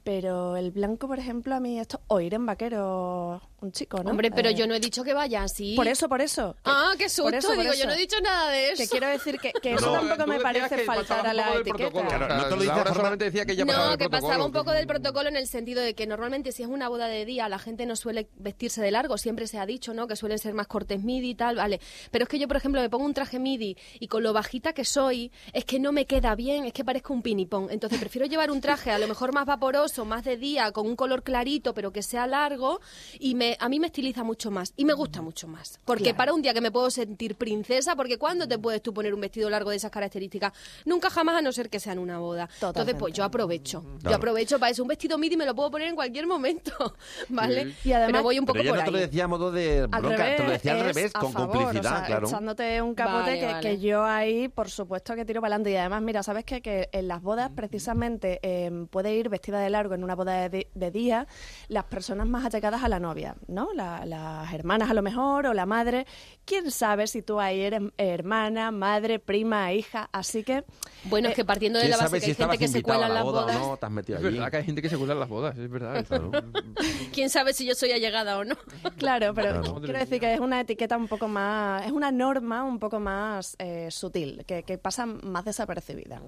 Pero 0.02 0.56
el 0.56 0.70
blanco, 0.70 1.06
por 1.08 1.18
ejemplo, 1.18 1.54
a 1.54 1.60
mí 1.60 1.78
esto, 1.78 2.00
o 2.06 2.20
ir 2.20 2.32
en 2.34 2.46
vaquero 2.46 3.42
un 3.60 3.72
chico, 3.72 4.02
¿no? 4.02 4.10
Hombre, 4.10 4.30
pero 4.30 4.48
Eh, 4.48 4.54
yo 4.54 4.66
no 4.66 4.74
he 4.74 4.80
dicho 4.80 5.04
que 5.04 5.12
vaya 5.12 5.42
así. 5.42 5.74
Por 5.76 5.86
eso, 5.86 6.08
por 6.08 6.22
eso. 6.22 6.54
que- 6.54 6.60
Ah, 6.64 6.92
qué 6.96 7.10
susto. 7.10 7.24
por 7.24 7.34
eso, 7.34 7.48
por 7.48 7.58
Digo, 7.60 7.74
yo 7.74 7.84
no 7.86 7.92
he 7.92 7.96
dicho 7.98 8.16
nada 8.22 8.50
de 8.50 8.70
eso. 8.72 8.82
Que 8.82 8.88
quiero 8.88 9.08
decir 9.08 9.38
que, 9.38 9.52
que 9.52 9.72
No, 9.74 9.76
eso 9.76 9.92
tampoco 9.92 10.26
me 10.26 10.40
parece 10.40 10.78
faltar 10.84 11.26
a 11.26 11.34
la 11.34 11.54
etiqueta. 11.56 11.90
Claro, 11.90 12.28
no 12.34 12.44
te 12.44 12.50
lo 12.50 12.56
dice 12.56 12.66
Laura 12.68 12.76
de 12.76 12.82
forma- 12.84 12.94
solamente 12.94 13.24
decía 13.26 13.44
que 13.44 13.54
ya 13.56 13.66
pasaba 13.66 13.84
No, 13.84 13.90
que 13.92 13.98
protocolo. 14.08 14.28
pasaba 14.28 14.46
un 14.46 14.52
poco 14.52 14.70
del 14.72 14.86
protocolo 14.86 15.28
en 15.28 15.36
el 15.36 15.46
sentido 15.46 15.82
de 15.82 15.94
que 15.94 16.06
normalmente 16.06 16.52
si 16.52 16.62
es 16.62 16.68
una 16.70 16.88
boda 16.88 17.06
de 17.08 17.26
día 17.26 17.50
la 17.50 17.58
gente 17.58 17.84
no 17.84 17.96
suele 17.96 18.30
vestirse 18.36 18.80
de 18.80 18.90
largo, 18.90 19.18
siempre 19.18 19.46
se 19.46 19.58
ha 19.58 19.66
dicho, 19.66 19.92
¿no? 19.92 20.06
Que 20.06 20.16
suelen 20.16 20.38
ser 20.38 20.54
más 20.54 20.66
cortes 20.66 21.02
midi 21.02 21.30
y 21.30 21.34
tal, 21.34 21.56
vale. 21.56 21.80
Pero 22.10 22.22
es 22.22 22.28
que 22.30 22.38
yo, 22.38 22.48
por 22.48 22.56
ejemplo, 22.56 22.80
me 22.80 22.88
pongo 22.88 23.04
un 23.04 23.12
traje 23.12 23.38
midi 23.38 23.76
y 23.98 24.08
con 24.08 24.22
lo 24.22 24.32
bajita 24.32 24.72
que 24.72 24.86
soy, 24.86 25.30
es 25.52 25.66
que 25.66 25.78
no 25.78 25.92
me 25.92 26.06
queda 26.06 26.34
bien, 26.34 26.64
es 26.64 26.72
que 26.72 26.82
parezco 26.84 27.12
un 27.12 27.20
pinipón. 27.20 27.66
Entonces 27.70 27.98
prefiero 28.00 28.26
llevar 28.26 28.50
un 28.50 28.62
traje 28.62 28.90
a 28.90 28.98
lo 28.98 29.06
mejor 29.06 29.34
más 29.34 29.44
vaporoso, 29.44 29.89
más 29.98 30.24
de 30.24 30.36
día, 30.36 30.72
con 30.72 30.86
un 30.86 30.96
color 30.96 31.22
clarito, 31.22 31.74
pero 31.74 31.92
que 31.92 32.02
sea 32.02 32.26
largo 32.26 32.80
y 33.18 33.34
me, 33.34 33.56
a 33.60 33.68
mí 33.68 33.78
me 33.80 33.88
estiliza 33.88 34.22
mucho 34.24 34.50
más 34.50 34.72
y 34.76 34.84
me 34.84 34.92
gusta 34.92 35.20
mucho 35.22 35.46
más. 35.48 35.78
Porque 35.84 36.04
Claro. 36.04 36.16
para 36.16 36.32
un 36.34 36.42
día 36.42 36.54
que 36.54 36.60
me 36.60 36.70
puedo 36.70 36.90
sentir 36.90 37.34
princesa, 37.36 37.96
porque 37.96 38.18
¿cuándo 38.18 38.46
te 38.48 38.58
puedes 38.58 38.82
tú 38.82 38.92
poner 38.94 39.12
un 39.14 39.20
vestido 39.20 39.50
largo 39.50 39.70
de 39.70 39.76
esas 39.76 39.90
características? 39.90 40.52
Nunca 40.84 41.10
jamás 41.10 41.36
a 41.36 41.42
no 41.42 41.52
ser 41.52 41.68
que 41.70 41.80
sea 41.80 41.92
en 41.92 41.98
una 41.98 42.18
boda. 42.18 42.48
Entonces, 42.62 42.94
pues 42.98 43.12
yo 43.14 43.24
aprovecho. 43.24 43.82
Yo 43.84 43.98
Claro. 44.00 44.16
aprovecho 44.16 44.58
para 44.58 44.70
eso. 44.72 44.82
Un 44.82 44.88
vestido 44.88 45.18
midi 45.18 45.36
me 45.36 45.44
lo 45.46 45.54
puedo 45.54 45.70
poner 45.70 45.88
en 45.88 45.94
cualquier 45.94 46.26
momento, 46.26 46.72
¿vale? 47.28 47.74
Y 47.84 47.92
además- 47.92 48.12
Pero 48.12 48.22
voy 48.22 48.38
un 48.38 48.46
poco 48.46 48.58
Pero 48.58 48.64
ya 48.64 48.70
por 48.70 48.78
no 48.78 48.84
te 48.84 48.90
lo 48.90 48.98
decía 48.98 49.24
a 49.24 49.28
modo 49.28 49.50
de 49.52 49.80
Al 49.90 50.02
bronca, 50.02 50.16
te 50.24 50.30
lo 50.30 50.36
revés, 50.44 50.52
decía 50.52 50.72
al 50.72 50.80
revés, 50.80 51.12
con 51.12 51.32
favor, 51.32 51.50
complicidad, 51.58 51.92
o 51.92 51.96
sea, 51.96 52.06
claro. 52.06 52.28
echándote 52.28 52.82
un 52.82 52.94
capote 52.94 53.20
Vale, 53.20 53.40
que, 53.40 53.46
vale. 53.46 53.60
que 53.60 53.80
yo 53.80 54.04
ahí, 54.04 54.48
por 54.48 54.70
supuesto, 54.70 55.14
que 55.14 55.24
tiro 55.24 55.40
para 55.40 55.54
adelante. 55.54 55.70
Y 55.72 55.76
además, 55.76 56.02
mira, 56.02 56.22
¿sabes 56.22 56.44
qué? 56.44 56.60
Que 56.60 56.88
en 56.92 57.08
las 57.08 57.22
bodas, 57.22 57.50
precisamente, 57.54 58.38
eh, 58.42 58.86
puede 58.90 59.14
ir 59.14 59.28
vestida 59.28 59.60
de 59.60 59.70
largo 59.70 59.79
en 59.86 60.04
una 60.04 60.14
boda 60.14 60.48
de, 60.48 60.68
de 60.74 60.90
día 60.90 61.26
las 61.68 61.84
personas 61.84 62.26
más 62.26 62.44
allegadas 62.44 62.82
a 62.82 62.88
la 62.88 63.00
novia, 63.00 63.36
¿no? 63.48 63.72
La- 63.74 64.04
las 64.06 64.52
hermanas 64.52 64.90
a 64.90 64.94
lo 64.94 65.02
mejor, 65.02 65.46
o 65.46 65.54
la 65.54 65.66
madre. 65.66 66.06
¿Quién 66.44 66.70
sabe 66.70 67.06
si 67.06 67.22
tú 67.22 67.40
ahí 67.40 67.60
eres 67.60 67.82
hermana, 67.96 68.70
madre, 68.70 69.18
prima, 69.18 69.72
hija? 69.72 70.08
Así 70.12 70.42
que... 70.44 70.64
Bueno, 71.04 71.28
es 71.28 71.34
que 71.34 71.44
partiendo 71.44 71.78
de 71.78 71.84
¿Quién 71.86 71.90
la 71.92 71.96
base 71.96 72.08
sabe 72.08 72.20
que 72.20 72.24
si 72.26 72.30
hay 72.30 72.36
gente 72.48 72.58
que 72.58 72.68
se 72.68 72.82
cuela 72.82 73.06
en 73.06 73.14
la 73.14 73.14
las 73.20 73.24
boda 73.24 73.40
o 73.40 73.44
bodas. 73.44 73.58
no? 73.60 73.76
Te 73.76 73.86
has 73.86 73.92
metido 73.92 74.18
Es 74.18 74.24
allí. 74.24 74.34
verdad 74.36 74.50
que 74.50 74.56
hay 74.58 74.64
gente 74.64 74.82
que 74.82 74.88
se 74.88 74.96
cuela 74.98 75.12
en 75.14 75.20
las 75.20 75.28
bodas, 75.28 75.56
es 75.58 75.70
verdad. 75.70 76.04
¿Quién 77.12 77.30
sabe 77.30 77.52
si 77.54 77.64
yo 77.66 77.74
soy 77.74 77.92
allegada 77.92 78.38
o 78.38 78.44
no? 78.44 78.56
Claro, 78.96 79.32
pero 79.34 79.60
Claro. 79.62 79.80
quiero 79.80 79.98
decir 79.98 80.20
que 80.20 80.34
es 80.34 80.40
una 80.40 80.60
etiqueta 80.60 80.96
un 80.96 81.08
poco 81.08 81.26
más, 81.28 81.86
es 81.86 81.92
una 81.92 82.10
norma 82.12 82.64
un 82.64 82.78
poco 82.78 83.00
más 83.00 83.56
eh, 83.58 83.88
sutil, 83.90 84.44
que, 84.46 84.62
que 84.62 84.76
pasa 84.78 85.06
más 85.06 85.44
desapercibida. 85.44 86.20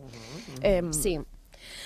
Em, 0.62 0.92
Sí. 0.92 1.18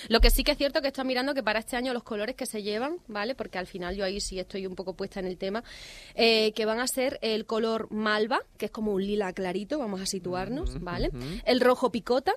Lo 0.07 0.19
que 0.19 0.29
sí 0.29 0.43
que 0.43 0.51
es 0.51 0.57
cierto 0.57 0.81
que 0.81 0.87
estoy 0.87 1.05
mirando 1.05 1.33
que 1.33 1.43
para 1.43 1.59
este 1.59 1.75
año 1.75 1.93
los 1.93 2.03
colores 2.03 2.35
que 2.35 2.45
se 2.45 2.63
llevan, 2.63 2.97
¿vale? 3.07 3.35
Porque 3.35 3.57
al 3.57 3.67
final 3.67 3.95
yo 3.95 4.05
ahí 4.05 4.19
sí 4.19 4.39
estoy 4.39 4.65
un 4.65 4.75
poco 4.75 4.93
puesta 4.93 5.19
en 5.19 5.25
el 5.25 5.37
tema, 5.37 5.63
eh, 6.15 6.53
que 6.53 6.65
van 6.65 6.79
a 6.79 6.87
ser 6.87 7.19
el 7.21 7.45
color 7.45 7.91
malva, 7.91 8.41
que 8.57 8.65
es 8.67 8.71
como 8.71 8.93
un 8.93 9.05
lila 9.05 9.33
clarito, 9.33 9.79
vamos 9.79 10.01
a 10.01 10.05
situarnos, 10.05 10.81
¿vale? 10.81 11.11
El 11.45 11.61
rojo 11.61 11.91
picota, 11.91 12.33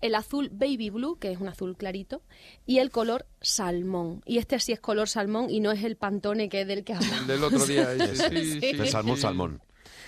el 0.00 0.14
azul 0.16 0.50
baby 0.52 0.90
blue, 0.90 1.16
que 1.18 1.32
es 1.32 1.40
un 1.40 1.48
azul 1.48 1.76
clarito, 1.76 2.22
y 2.66 2.78
el 2.78 2.90
color 2.90 3.26
salmón. 3.40 4.22
Y 4.26 4.38
este 4.38 4.58
sí 4.58 4.72
es 4.72 4.80
color 4.80 5.08
salmón 5.08 5.48
y 5.48 5.60
no 5.60 5.70
es 5.72 5.84
el 5.84 5.96
pantone 5.96 6.48
que 6.48 6.62
es 6.62 6.66
del 6.66 6.84
que 6.84 6.92
hablamos. 6.94 7.26
Del 7.26 7.44
otro 7.44 7.64
día. 7.64 7.88
sí, 8.14 8.16
sí, 8.16 8.60
sí, 8.60 8.72
De 8.76 8.86
salmón, 8.86 9.16
salmón. 9.16 9.62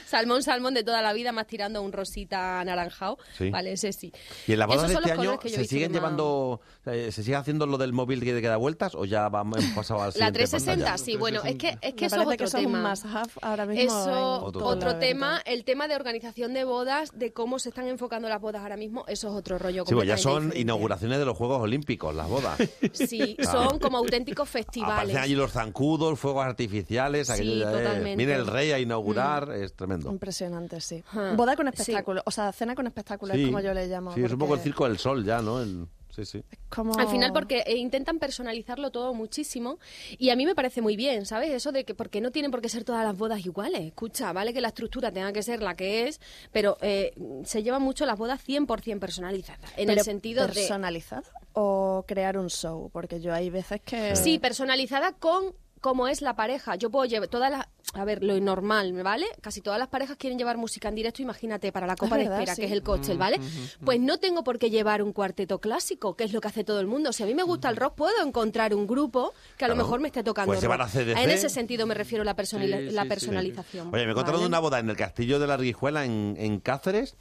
Salmón, 0.06 0.42
salmón 0.42 0.74
de 0.74 0.82
toda 0.84 1.02
la 1.02 1.12
vida, 1.12 1.32
más 1.32 1.46
tirando 1.46 1.78
a 1.78 1.82
un 1.82 1.92
rosita 1.92 2.60
anaranjado. 2.60 3.18
Sí. 3.36 3.50
Vale, 3.50 3.72
ese 3.72 3.92
sí. 3.92 4.12
¿Y 4.46 4.52
en 4.52 4.58
las 4.58 4.68
bodas 4.68 4.90
Esos 4.90 5.02
de 5.04 5.10
este 5.10 5.20
año 5.20 5.38
se 5.42 5.64
siguen 5.64 5.92
más- 5.92 6.00
llevando, 6.00 6.60
eh, 6.86 7.10
se 7.12 7.22
sigue 7.22 7.36
haciendo 7.36 7.66
lo 7.66 7.78
del 7.78 7.92
móvil 7.92 8.20
que 8.22 8.40
da 8.40 8.56
vueltas 8.56 8.94
o 8.94 9.04
ya 9.04 9.28
vamos, 9.28 9.58
hemos 9.58 9.70
pasado 9.74 10.00
al 10.02 10.08
La 10.08 10.12
siguiente 10.12 10.38
360, 10.40 10.84
pantalla? 10.84 10.98
sí, 11.04 11.16
bueno, 11.16 11.40
es 11.44 11.56
que, 11.56 11.78
es 11.80 11.94
que 11.94 12.06
eso 12.06 12.16
es 12.16 12.22
otro 12.22 12.36
que 12.36 12.44
eso 12.44 12.58
es 12.58 12.66
un 12.66 12.72
tema. 12.72 12.94
ahora 13.42 13.66
mismo 13.66 13.82
Eso, 14.00 14.44
Otro 14.44 14.96
tema, 14.98 15.40
el 15.44 15.64
tema 15.64 15.88
de 15.88 15.96
organización 15.96 16.52
de 16.54 16.64
bodas, 16.64 17.10
de 17.14 17.32
cómo 17.32 17.58
se 17.58 17.70
están 17.70 17.86
enfocando 17.88 18.28
las 18.28 18.40
bodas 18.40 18.62
ahora 18.62 18.76
mismo, 18.76 19.04
eso 19.08 19.28
es 19.28 19.34
otro 19.34 19.58
rollo 19.58 19.84
Sí, 19.86 19.94
pues 19.94 20.06
ya 20.08 20.16
son 20.18 20.34
diferente. 20.44 20.60
inauguraciones 20.60 21.18
de 21.18 21.24
los 21.24 21.36
Juegos 21.36 21.60
Olímpicos, 21.62 22.14
las 22.14 22.28
bodas. 22.28 22.58
Sí, 22.92 23.36
Claro. 23.38 23.70
son 23.70 23.78
como 23.78 23.98
auténticos 23.98 24.48
festivales. 24.48 24.94
Aparecen 24.94 25.22
allí 25.22 25.34
los 25.34 25.52
zancudos, 25.52 26.18
fuegos 26.18 26.44
artificiales, 26.44 27.28
Sí, 27.28 27.32
aquello 27.62 28.04
viene 28.16 28.34
el 28.34 28.46
rey 28.46 28.72
a 28.72 28.78
inaugurar, 28.78 29.48
Mm. 29.48 29.62
es 29.62 29.74
tremendo. 29.74 29.93
Impresionante, 30.10 30.80
sí. 30.80 31.02
Boda 31.36 31.56
con 31.56 31.66
Sí. 31.72 31.80
espectáculo, 31.80 32.22
o 32.24 32.30
sea, 32.30 32.52
cena 32.52 32.74
con 32.74 32.86
espectáculo, 32.86 33.34
Sí, 33.34 33.40
es 33.42 33.46
como 33.46 33.60
yo 33.60 33.74
le 33.74 33.86
llamo. 33.86 34.12
sí, 34.14 34.22
es 34.22 34.32
un 34.32 34.38
poco 34.38 34.54
el 34.54 34.60
circo 34.60 34.84
del 34.88 34.98
sol 34.98 35.24
ya, 35.24 35.40
¿no? 35.42 35.60
El- 35.60 35.86
sí, 36.10 36.24
sí. 36.24 36.44
como- 36.68 36.96
Al 36.98 37.08
final 37.08 37.32
porque 37.32 37.64
eh, 37.66 37.76
intentan 37.76 38.18
personalizarlo 38.20 38.90
todo 38.90 39.14
muchísimo 39.14 39.78
y 40.18 40.30
a 40.30 40.36
mí 40.36 40.44
me 40.46 40.54
parece 40.54 40.80
muy 40.80 40.94
bien, 40.96 41.26
¿sabes? 41.26 41.50
Eso 41.50 41.72
de 41.72 41.84
que 41.84 41.94
porque 41.94 42.20
no 42.20 42.30
tienen 42.30 42.50
por 42.50 42.60
qué 42.60 42.68
ser 42.68 42.84
todas 42.84 43.04
las 43.04 43.16
bodas 43.16 43.44
iguales. 43.44 43.80
Escucha, 43.82 44.32
vale 44.32 44.52
que 44.52 44.60
la 44.60 44.68
estructura 44.68 45.10
tenga 45.12 45.32
que 45.32 45.42
ser 45.42 45.60
la 45.62 45.74
que 45.74 46.06
es, 46.08 46.20
pero 46.52 46.76
eh, 46.82 47.12
se 47.44 47.62
llevan 47.62 47.82
mucho 47.82 48.06
las 48.06 48.16
bodas 48.18 48.40
100% 48.46 48.98
personalizadas. 49.00 49.70
En 49.76 49.90
el 49.90 50.00
sentido 50.00 50.46
de... 50.46 50.52
personalizado 50.52 51.24
o 51.52 52.04
crear 52.06 52.38
un 52.38 52.48
show, 52.50 52.90
porque 52.92 53.20
yo 53.20 53.32
hay 53.34 53.50
veces 53.50 53.80
que 53.80 54.14
Sí, 54.16 54.38
personalizada 54.38 55.12
con 55.12 55.54
cómo 55.84 56.08
es 56.08 56.22
la 56.22 56.34
pareja. 56.34 56.76
Yo 56.76 56.88
puedo 56.88 57.04
llevar 57.04 57.28
todas 57.28 57.50
las... 57.50 57.66
A 57.92 58.06
ver, 58.06 58.24
lo 58.24 58.40
normal, 58.40 58.94
¿vale? 59.02 59.26
Casi 59.42 59.60
todas 59.60 59.78
las 59.78 59.88
parejas 59.88 60.16
quieren 60.16 60.38
llevar 60.38 60.56
música 60.56 60.88
en 60.88 60.94
directo, 60.94 61.20
imagínate, 61.20 61.72
para 61.72 61.86
la 61.86 61.94
copa 61.94 62.16
Es 62.16 62.22
de 62.24 62.28
verdad, 62.30 62.38
espera, 62.40 62.54
sí. 62.54 62.60
que 62.62 62.66
es 62.68 62.72
el 62.72 62.82
cóctel, 62.82 63.18
¿vale? 63.18 63.38
Pues 63.84 64.00
no 64.00 64.16
tengo 64.18 64.42
por 64.44 64.58
qué 64.58 64.70
llevar 64.70 65.02
un 65.02 65.12
cuarteto 65.12 65.58
clásico, 65.60 66.16
que 66.16 66.24
es 66.24 66.32
lo 66.32 66.40
que 66.40 66.48
hace 66.48 66.64
todo 66.64 66.80
el 66.80 66.86
mundo. 66.86 67.12
Si 67.12 67.22
a 67.22 67.26
mí 67.26 67.34
me 67.34 67.42
gusta 67.42 67.68
el 67.68 67.76
rock, 67.76 67.96
puedo 67.96 68.24
encontrar 68.26 68.74
un 68.74 68.86
grupo 68.86 69.34
que 69.58 69.66
a 69.66 69.68
lo 69.68 69.76
mejor 69.76 70.00
me 70.00 70.08
esté 70.08 70.22
tocando 70.24 70.46
Puedes 70.48 70.62
llevar 70.62 70.78
rock. 70.78 70.88
a 70.88 70.90
CDC. 70.90 71.18
En 71.18 71.28
ese 71.30 71.50
sentido 71.50 71.86
me 71.86 71.92
refiero 71.94 72.22
a 72.22 72.24
la, 72.24 72.34
personali- 72.34 72.78
Sí, 72.78 72.88
sí, 72.88 72.94
la 72.94 73.02
sí. 73.02 73.08
personalización. 73.10 73.94
Oye, 73.94 74.06
me 74.06 74.14
contaron 74.14 74.40
de 74.40 74.44
¿vale? 74.46 74.48
una 74.48 74.58
boda 74.60 74.78
en 74.78 74.88
el 74.88 74.96
castillo 74.96 75.38
de 75.38 75.46
la 75.46 75.52
Arguijuela 75.54 76.06
en, 76.06 76.34
en 76.38 76.60
Cáceres 76.60 77.14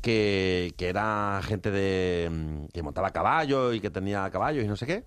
que, 0.00 0.72
que 0.78 0.88
era 0.88 1.40
gente 1.44 1.70
de 1.70 2.30
mm, 2.30 2.66
que 2.72 2.82
montaba 2.82 3.10
caballos 3.10 3.74
y 3.74 3.80
que 3.80 3.90
tenía 3.90 4.28
caballos 4.30 4.64
y 4.64 4.66
no 4.68 4.76
sé 4.76 4.86
qué. 4.86 5.04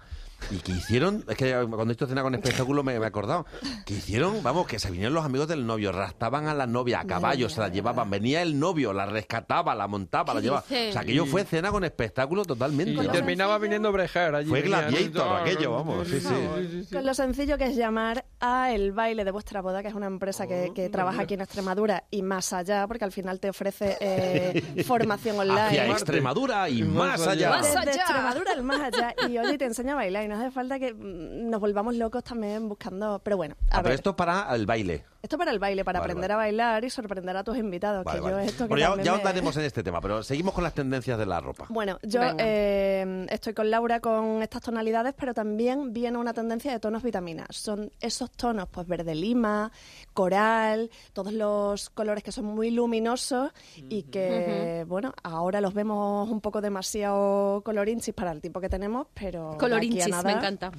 Y 0.49 0.57
que 0.57 0.71
hicieron, 0.71 1.23
es 1.27 1.37
que 1.37 1.53
cuando 1.69 1.91
he 1.91 1.93
hecho 1.93 2.07
cena 2.07 2.23
con 2.23 2.33
espectáculo 2.35 2.83
me, 2.83 2.97
me 2.99 3.05
he 3.05 3.07
acordado, 3.07 3.45
que 3.85 3.93
hicieron, 3.93 4.41
vamos, 4.43 4.67
que 4.67 4.79
se 4.79 4.89
vinieron 4.89 5.13
los 5.13 5.23
amigos 5.23 5.47
del 5.47 5.65
novio, 5.65 5.91
rastaban 5.91 6.47
a 6.47 6.53
la 6.53 6.67
novia 6.67 7.01
a 7.01 7.05
caballo, 7.05 7.49
se 7.49 7.59
la 7.59 7.69
llevaban, 7.69 8.09
venía 8.09 8.41
el 8.41 8.59
novio, 8.59 8.93
la 8.93 9.05
rescataba, 9.05 9.75
la 9.75 9.87
montaba, 9.87 10.33
la 10.33 10.39
¿Qué 10.39 10.45
llevaba. 10.45 10.63
O 10.63 10.91
sea, 10.91 11.01
aquello 11.01 11.25
fue 11.25 11.43
cena 11.43 11.71
con 11.71 11.83
espectáculo 11.83 12.43
totalmente. 12.45 13.03
Y 13.03 13.07
terminaba 13.07 13.57
viniendo 13.57 13.91
Brejar 13.91 14.35
allí. 14.35 14.49
Fue 14.49 14.61
Gladiator 14.61 15.41
aquello, 15.41 15.71
vamos, 15.71 16.07
sí, 16.07 16.19
sí. 16.19 16.87
Con 16.91 17.05
lo 17.05 17.13
sencillo 17.13 17.57
que 17.57 17.65
es 17.65 17.75
llamar 17.75 18.25
a 18.39 18.71
el 18.71 18.91
baile 18.91 19.23
de 19.23 19.31
vuestra 19.31 19.61
boda, 19.61 19.81
que 19.81 19.89
es 19.89 19.93
una 19.93 20.07
empresa 20.07 20.47
que, 20.47 20.71
que 20.73 20.89
trabaja 20.89 21.23
aquí 21.23 21.35
en 21.35 21.41
Extremadura 21.41 22.05
y 22.09 22.21
más 22.23 22.53
allá, 22.53 22.87
porque 22.87 23.05
al 23.05 23.11
final 23.11 23.39
te 23.39 23.49
ofrece 23.49 23.97
eh, 23.99 24.83
formación 24.87 25.39
online. 25.39 25.61
Hacia 25.61 25.87
Extremadura 25.87 26.69
y 26.69 26.83
más 26.83 27.25
allá. 27.27 27.57
Desde 27.57 27.91
Extremadura 27.91 28.51
al 28.51 28.63
más 28.63 28.81
allá. 28.81 29.15
Y 29.29 29.37
oye, 29.37 29.57
te 29.57 29.65
enseña 29.65 29.93
a 29.93 29.95
bailar 29.95 30.30
no 30.31 30.41
hace 30.41 30.51
falta 30.51 30.79
que 30.79 30.93
mm, 30.93 31.49
nos 31.49 31.59
volvamos 31.59 31.95
locos 31.95 32.23
también 32.23 32.67
buscando... 32.67 33.19
Pero 33.23 33.37
bueno, 33.37 33.55
a 33.69 33.77
Ah, 33.77 33.77
pero 33.77 33.83
ver. 33.89 33.93
esto 33.93 34.09
es 34.11 34.15
para 34.15 34.53
el 34.55 34.65
baile. 34.65 35.05
Esto 35.21 35.37
para 35.37 35.51
el 35.51 35.59
baile, 35.59 35.85
para 35.85 35.99
Vale, 35.99 36.11
aprender 36.13 36.31
a 36.31 36.35
bailar 36.35 36.83
y 36.83 36.89
sorprender 36.89 37.37
a 37.37 37.43
tus 37.43 37.55
invitados. 37.57 38.03
Vale, 38.03 38.21
que 38.21 38.29
yo 38.29 38.39
esto 38.39 38.63
que 38.63 38.69
Bueno, 38.69 38.95
ya, 38.97 39.03
ya 39.03 39.11
me- 39.11 39.17
ahondaremos 39.17 39.55
en 39.57 39.65
este 39.65 39.83
tema, 39.83 40.01
pero 40.01 40.23
seguimos 40.23 40.53
con 40.53 40.63
las 40.63 40.73
tendencias 40.73 41.17
de 41.19 41.25
la 41.27 41.39
ropa. 41.39 41.67
Bueno, 41.69 41.99
yo 42.01 42.21
eh, 42.39 43.27
estoy 43.29 43.53
con 43.53 43.69
Laura 43.69 43.99
con 43.99 44.41
estas 44.41 44.63
tonalidades, 44.63 45.13
pero 45.15 45.33
también 45.35 45.93
viene 45.93 46.17
una 46.17 46.33
tendencia 46.33 46.71
de 46.71 46.79
tonos 46.79 47.03
vitaminas. 47.03 47.47
Son 47.51 47.91
esos 47.99 48.31
tonos, 48.31 48.67
pues 48.69 48.87
verde 48.87 49.13
lima, 49.13 49.71
coral, 50.13 50.89
todos 51.13 51.33
los 51.33 51.91
colores 51.91 52.23
que 52.23 52.31
son 52.31 52.45
muy 52.45 52.71
luminosos 52.71 53.51
y 53.77 54.03
que, 54.03 54.85
bueno, 54.87 55.13
ahora 55.21 55.61
los 55.61 55.73
vemos 55.75 56.29
un 56.29 56.41
poco 56.41 56.61
demasiado 56.61 57.61
colorinchis 57.63 58.13
para 58.15 58.31
el 58.31 58.41
tipo 58.41 58.59
que 58.59 58.69
tenemos, 58.69 59.05
pero... 59.13 59.55
Colorinchis, 59.59 60.07
nada- 60.09 60.23
me 60.23 60.31
encanta. 60.31 60.71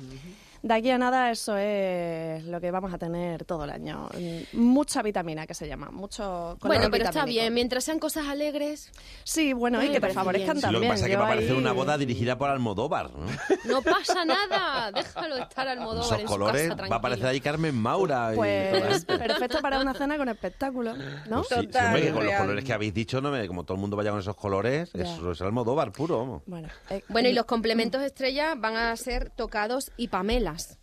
De 0.62 0.74
aquí 0.74 0.90
a 0.90 0.98
nada 0.98 1.30
eso 1.32 1.56
es 1.56 2.44
lo 2.44 2.60
que 2.60 2.70
vamos 2.70 2.94
a 2.94 2.98
tener 2.98 3.44
todo 3.44 3.64
el 3.64 3.70
año. 3.70 4.08
Mucha 4.52 5.02
vitamina 5.02 5.44
que 5.46 5.54
se 5.54 5.66
llama, 5.66 5.90
mucho 5.90 6.56
color 6.60 6.76
Bueno, 6.76 6.88
pero 6.90 7.04
está 7.06 7.24
bien, 7.24 7.52
mientras 7.52 7.82
sean 7.82 7.98
cosas 7.98 8.28
alegres. 8.28 8.92
Sí, 9.24 9.52
bueno, 9.54 9.82
y 9.82 9.90
que 9.90 9.98
te 10.00 10.10
favorezcan 10.10 10.56
Sí, 10.58 10.62
lo 10.62 10.68
que 10.68 10.72
también. 10.74 10.92
pasa 10.92 11.04
es 11.06 11.10
que 11.10 11.16
va 11.16 11.24
a 11.24 11.28
parecer 11.30 11.52
ahí- 11.52 11.58
una 11.58 11.72
boda 11.72 11.98
dirigida 11.98 12.38
por 12.38 12.48
Almodóvar. 12.48 13.10
¿no? 13.10 13.26
No 13.64 13.82
pasa 13.82 14.24
nada, 14.24 14.92
déjalo 14.92 15.36
estar 15.38 15.66
al 15.66 15.80
modo 15.80 16.00
Esos 16.02 16.20
en 16.20 16.26
colores, 16.26 16.68
su 16.70 16.76
casa, 16.76 16.88
va 16.88 16.96
a 16.96 17.00
parecer 17.00 17.26
ahí 17.26 17.40
Carmen 17.40 17.74
Maura. 17.74 18.30
y 18.32 18.36
Pues 18.36 19.04
perfecto 19.04 19.60
para 19.60 19.80
una 19.80 19.94
cena 19.94 20.16
con 20.16 20.28
espectáculo, 20.28 20.94
¿no? 21.28 21.42
Pues 21.42 21.60
sí, 21.60 21.68
sí, 21.72 21.78
hombre, 21.84 22.02
que 22.02 22.12
con 22.12 22.24
los 22.24 22.34
colores 22.36 22.64
que 22.64 22.72
habéis 22.72 22.94
dicho, 22.94 23.20
no 23.20 23.32
me- 23.32 23.48
como 23.48 23.64
todo 23.64 23.74
el 23.74 23.80
mundo 23.80 23.96
vaya 23.96 24.10
con 24.10 24.20
esos 24.20 24.36
colores, 24.36 24.92
Ya. 24.92 25.02
eso 25.02 25.32
es 25.32 25.40
Almodóvar 25.42 25.90
puro, 25.90 26.18
vamos. 26.18 26.42
Bueno, 26.46 26.68
eh, 26.90 27.02
Bueno, 27.08 27.28
y 27.28 27.32
los 27.32 27.46
complementos 27.46 28.00
estrella 28.02 28.54
van 28.56 28.76
a 28.76 28.94
ser 28.96 29.30
tocados 29.30 29.90
y 29.96 30.06
pamelas. 30.52 30.78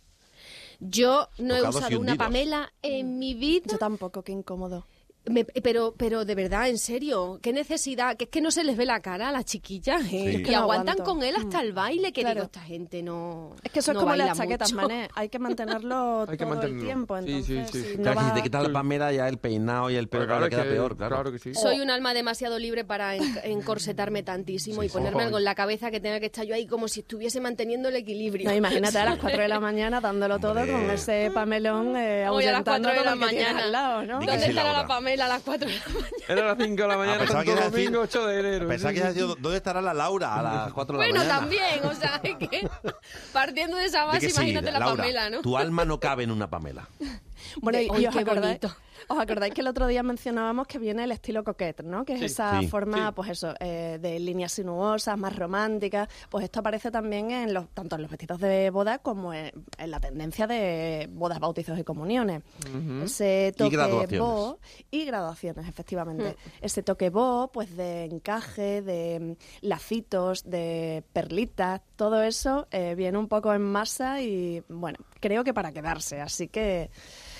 Yo 0.80 1.28
no 1.38 1.54
he 1.54 1.58
Tocados 1.58 1.74
y 1.74 1.78
usado 1.78 2.00
una 2.00 2.12
hundidos. 2.12 2.18
pamela 2.18 2.72
en 2.82 3.18
mi 3.18 3.34
vida. 3.34 3.66
Yo 3.72 3.78
tampoco, 3.78 4.22
qué 4.22 4.32
incómodo. 4.32 4.86
Me- 5.26 5.44
pero, 5.44 5.94
pero 5.98 6.24
de 6.24 6.34
verdad, 6.34 6.68
en 6.68 6.78
serio, 6.78 7.38
qué 7.42 7.52
necesidad, 7.52 8.16
que 8.16 8.24
es 8.24 8.30
que 8.30 8.40
no 8.40 8.50
se 8.50 8.64
les 8.64 8.76
ve 8.78 8.86
la 8.86 9.00
cara 9.00 9.28
a 9.28 9.32
las 9.32 9.44
chiquillas, 9.44 10.00
¿eh? 10.04 10.32
Sí. 10.36 10.42
que 10.42 10.52
no 10.52 10.60
aguantan 10.60 11.00
aguanto. 11.00 11.04
con 11.04 11.22
él 11.22 11.36
hasta 11.36 11.60
el 11.60 11.74
baile, 11.74 12.10
que 12.12 12.22
Claro. 12.22 12.36
digo, 12.36 12.44
esta 12.46 12.62
gente 12.62 13.02
no 13.02 13.54
Es 13.62 13.70
que 13.70 13.80
eso 13.80 13.92
no 13.92 14.00
es 14.00 14.04
como 14.04 14.16
las 14.16 14.36
chaquetas, 14.38 14.72
mucho. 14.72 14.86
mané. 14.88 15.08
Hay 15.14 15.28
que 15.28 15.38
mantenerlo 15.38 16.22
Hay 16.28 16.38
que 16.38 16.44
todo 16.44 16.48
mantenerlo. 16.48 16.80
el 16.80 16.86
tiempo. 16.86 17.18
Sí, 17.20 17.42
sí, 17.42 17.56
Entonces, 17.58 17.82
sí. 17.82 17.90
si 17.92 17.96
no 17.98 18.02
Claro, 18.12 18.20
si 18.28 18.34
te 18.34 18.42
quitas 18.42 18.62
la 18.62 18.72
palmera 18.72 19.12
ya 19.12 19.28
el 19.28 19.36
peinado 19.38 19.90
y 19.90 19.96
el 19.96 20.08
pelo 20.08 20.24
claro 20.26 20.40
le 20.44 20.50
queda 20.50 20.62
que- 20.62 20.70
peor, 20.70 20.96
claro. 20.96 21.16
claro 21.16 21.32
que 21.32 21.38
sí. 21.38 21.54
Soy 21.54 21.80
un 21.80 21.90
alma 21.90 22.14
demasiado 22.14 22.58
libre 22.58 22.84
para 22.86 23.14
en- 23.16 23.38
encorsetarme 23.44 24.22
tantísimo 24.22 24.82
y 24.82 24.88
ponerme 24.88 25.20
sí. 25.20 25.24
algo 25.26 25.36
en 25.38 25.44
la 25.44 25.54
cabeza 25.54 25.90
que 25.90 26.00
tenga 26.00 26.18
que 26.18 26.26
estar 26.26 26.46
yo 26.46 26.54
ahí 26.54 26.66
como 26.66 26.88
si 26.88 27.00
estuviese 27.00 27.40
manteniendo 27.42 27.90
el 27.90 27.96
equilibrio. 27.96 28.48
No, 28.48 28.56
imagínate 28.56 28.98
a 28.98 29.04
las 29.04 29.18
4 29.20 29.42
de 29.42 29.48
la 29.48 29.60
mañana 29.60 30.00
dándolo 30.00 30.38
todo 30.38 30.54
con 30.66 30.90
ese 30.90 31.30
pamelón 31.34 31.94
eh, 31.96 32.26
Hoy 32.28 32.46
a 32.46 32.52
las 32.52 32.66
ahuyentando 32.66 32.88
4 32.88 33.00
de 33.00 33.04
la 33.04 33.14
mañana. 33.16 34.06
¿Dónde 34.06 34.46
estará 34.46 34.72
la 34.72 34.86
Pamela 34.86 35.09
a 35.14 35.28
las 35.28 35.42
4 35.42 35.68
de 35.68 35.74
la 35.76 35.84
mañana? 35.86 36.08
Era 36.28 36.44
las 36.46 36.56
5 36.58 36.82
de 36.82 36.88
la 36.88 36.96
mañana, 36.96 37.16
Ah, 37.16 37.18
pensaba 37.20 37.42
que 37.44 37.50
Santo 37.50 37.60
ibas 37.62 37.72
a 37.72 37.76
decir- 37.76 37.84
Domingo, 37.86 38.02
8 38.04 38.26
de 38.26 38.40
enero. 38.40 38.68
Pensaba 38.68 38.90
Sí, 38.92 38.96
que 38.96 39.02
a 39.04 39.12
sí, 39.12 39.18
decir, 39.20 39.36
¿dónde 39.40 39.56
estará 39.56 39.80
la 39.82 39.94
Laura 39.94 40.34
a 40.34 40.42
las 40.42 40.72
4 40.74 40.98
de 40.98 41.02
la 41.02 41.10
Bueno, 41.12 41.20
mañana? 41.20 41.40
también, 41.40 41.84
o 41.84 41.94
sea, 41.94 42.20
es 42.22 42.36
que 42.36 42.68
partiendo 43.32 43.76
de 43.76 43.84
esa 43.86 44.04
base, 44.04 44.20
que 44.20 44.30
sí, 44.30 44.36
imagínate 44.36 44.70
la 44.72 44.78
Laura, 44.78 45.02
Pamela, 45.02 45.30
¿no? 45.30 45.40
Tu 45.42 45.56
alma 45.56 45.84
no 45.84 45.98
cabe 46.00 46.24
en 46.24 46.30
una 46.30 46.48
Pamela. 46.50 46.86
Bueno, 47.60 47.78
y, 47.80 47.84
y 48.02 48.06
os, 48.06 48.16
acordáis, 48.16 48.58
os 49.08 49.18
acordáis 49.18 49.54
que 49.54 49.60
el 49.60 49.66
otro 49.66 49.86
día 49.86 50.02
mencionábamos 50.02 50.66
que 50.66 50.78
viene 50.78 51.04
el 51.04 51.12
estilo 51.12 51.42
coquette, 51.44 51.82
¿no? 51.82 52.04
Que 52.04 52.14
es 52.14 52.18
Sí. 52.20 52.24
esa 52.26 52.60
Sí. 52.60 52.66
forma, 52.68 53.08
Sí. 53.08 53.12
pues 53.16 53.30
eso, 53.30 53.54
eh, 53.60 53.98
de 54.00 54.18
líneas 54.20 54.52
sinuosas, 54.52 55.16
más 55.18 55.34
románticas. 55.36 56.08
Pues 56.28 56.44
esto 56.44 56.60
aparece 56.60 56.90
también 56.90 57.30
en 57.30 57.52
los, 57.54 57.68
tanto 57.70 57.96
en 57.96 58.02
los 58.02 58.10
vestidos 58.10 58.40
de 58.40 58.70
boda 58.70 58.98
como 58.98 59.32
en, 59.34 59.50
en 59.78 59.90
la 59.90 60.00
tendencia 60.00 60.46
de 60.46 61.08
bodas, 61.12 61.38
bautizos 61.40 61.78
y 61.78 61.84
comuniones. 61.84 62.42
Ese 63.04 63.52
Y 63.54 63.56
toque 63.58 63.76
graduaciones. 63.76 64.20
bo 64.20 64.58
y 64.90 65.04
graduaciones, 65.04 65.68
efectivamente. 65.68 66.36
Ese 66.60 66.82
toque 66.82 67.10
bo, 67.10 67.50
pues 67.52 67.76
de 67.76 68.04
encaje, 68.04 68.82
de 68.82 69.36
mm, 69.62 69.66
lacitos, 69.66 70.44
de 70.48 71.02
perlitas, 71.12 71.80
todo 71.96 72.22
eso 72.22 72.66
eh, 72.70 72.94
viene 72.96 73.18
un 73.18 73.28
poco 73.28 73.52
en 73.54 73.62
masa 73.62 74.20
y 74.20 74.62
bueno, 74.68 74.98
creo 75.20 75.44
que 75.44 75.52
para 75.54 75.72
quedarse, 75.72 76.20
así 76.20 76.48
que 76.48 76.90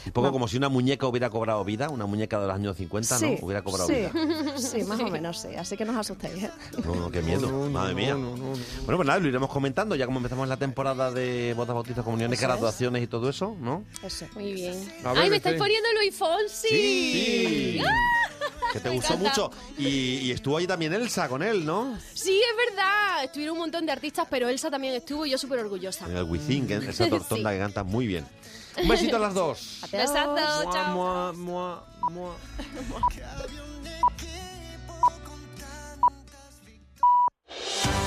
Un 0.07 0.13
poco 0.13 0.27
No. 0.29 0.33
como 0.33 0.49
si 0.49 0.57
una 0.57 0.69
muñeca 0.69 1.07
hubiera 1.07 1.31
cobrado 1.31 1.65
vida, 1.65 1.89
una 1.91 2.07
muñeca 2.07 2.41
de 2.41 2.47
los 2.47 2.55
años 2.55 2.77
50, 2.77 3.19
sí, 3.19 3.25
¿no? 3.41 3.47
Hubiera 3.47 3.63
cobrado 3.63 3.87
sí, 3.89 3.95
vida. 3.95 4.13
sí, 4.59 4.83
más 4.85 5.01
o 5.01 5.09
menos 5.09 5.39
sí, 5.41 5.49
así 5.57 5.77
que 5.77 5.85
no 5.85 5.93
os 5.93 5.99
asustéis. 5.99 6.45
¿eh? 6.45 6.51
No, 6.85 6.95
no, 6.95 7.11
qué 7.11 7.23
miedo, 7.23 7.49
madre 7.71 7.95
mía. 7.95 8.15
Bueno, 8.15 8.57
pues 8.85 9.07
nada, 9.07 9.19
lo 9.19 9.29
iremos 9.29 9.51
comentando 9.51 9.95
ya 9.97 10.07
como 10.07 10.19
empezamos 10.19 10.49
la 10.49 10.57
temporada 10.57 11.11
de 11.11 11.55
bodas, 11.55 11.75
bautizos, 11.75 12.05
comuniones, 12.05 12.39
Eso 12.39 12.47
es. 12.47 12.53
graduaciones 12.53 13.03
y 13.03 13.07
todo 13.07 13.29
eso, 13.29 13.57
¿no? 13.61 13.85
Eso. 14.03 14.27
Muy 14.35 14.53
bien. 14.55 14.87
Ver, 15.05 15.17
Ay, 15.17 15.31
me 15.31 15.37
estáis 15.37 15.57
poniendo 15.59 15.89
Luis 15.99 16.15
Fonsi. 16.15 16.69
Sí. 16.69 17.81
¡Ah! 17.87 17.93
Que 18.73 18.79
te 18.81 18.89
Me 18.89 18.97
gustó 18.97 19.15
encanta. 19.15 19.43
mucho. 19.43 19.51
Y, 19.79 19.89
y 20.19 20.31
estuvo 20.31 20.57
ahí 20.57 20.67
también 20.67 20.93
Elsa 20.95 21.29
con 21.29 21.43
él, 21.43 21.65
¿no? 21.67 21.99
Sí, 22.15 22.41
es 22.41 22.69
verdad. 22.71 23.25
Estuvieron 23.25 23.55
un 23.55 23.61
montón 23.63 23.85
de 23.85 23.93
artistas, 23.93 24.27
pero 24.31 24.49
Elsa 24.49 24.71
también 24.71 24.95
estuvo 24.95 25.27
y 25.27 25.31
yo 25.31 25.39
súper 25.39 25.59
orgullosa. 25.59 26.07
En 26.07 26.17
el 26.17 26.67
que 26.67 26.77
esa 26.91 27.09
tortonda 27.11 27.51
Sí. 27.51 27.57
que 27.57 27.61
canta 27.63 27.83
muy 27.83 28.07
bien. 28.07 28.25
Un 28.83 28.89
besito 28.89 29.17
a 29.17 29.19
las 29.19 29.35
dos. 29.35 29.81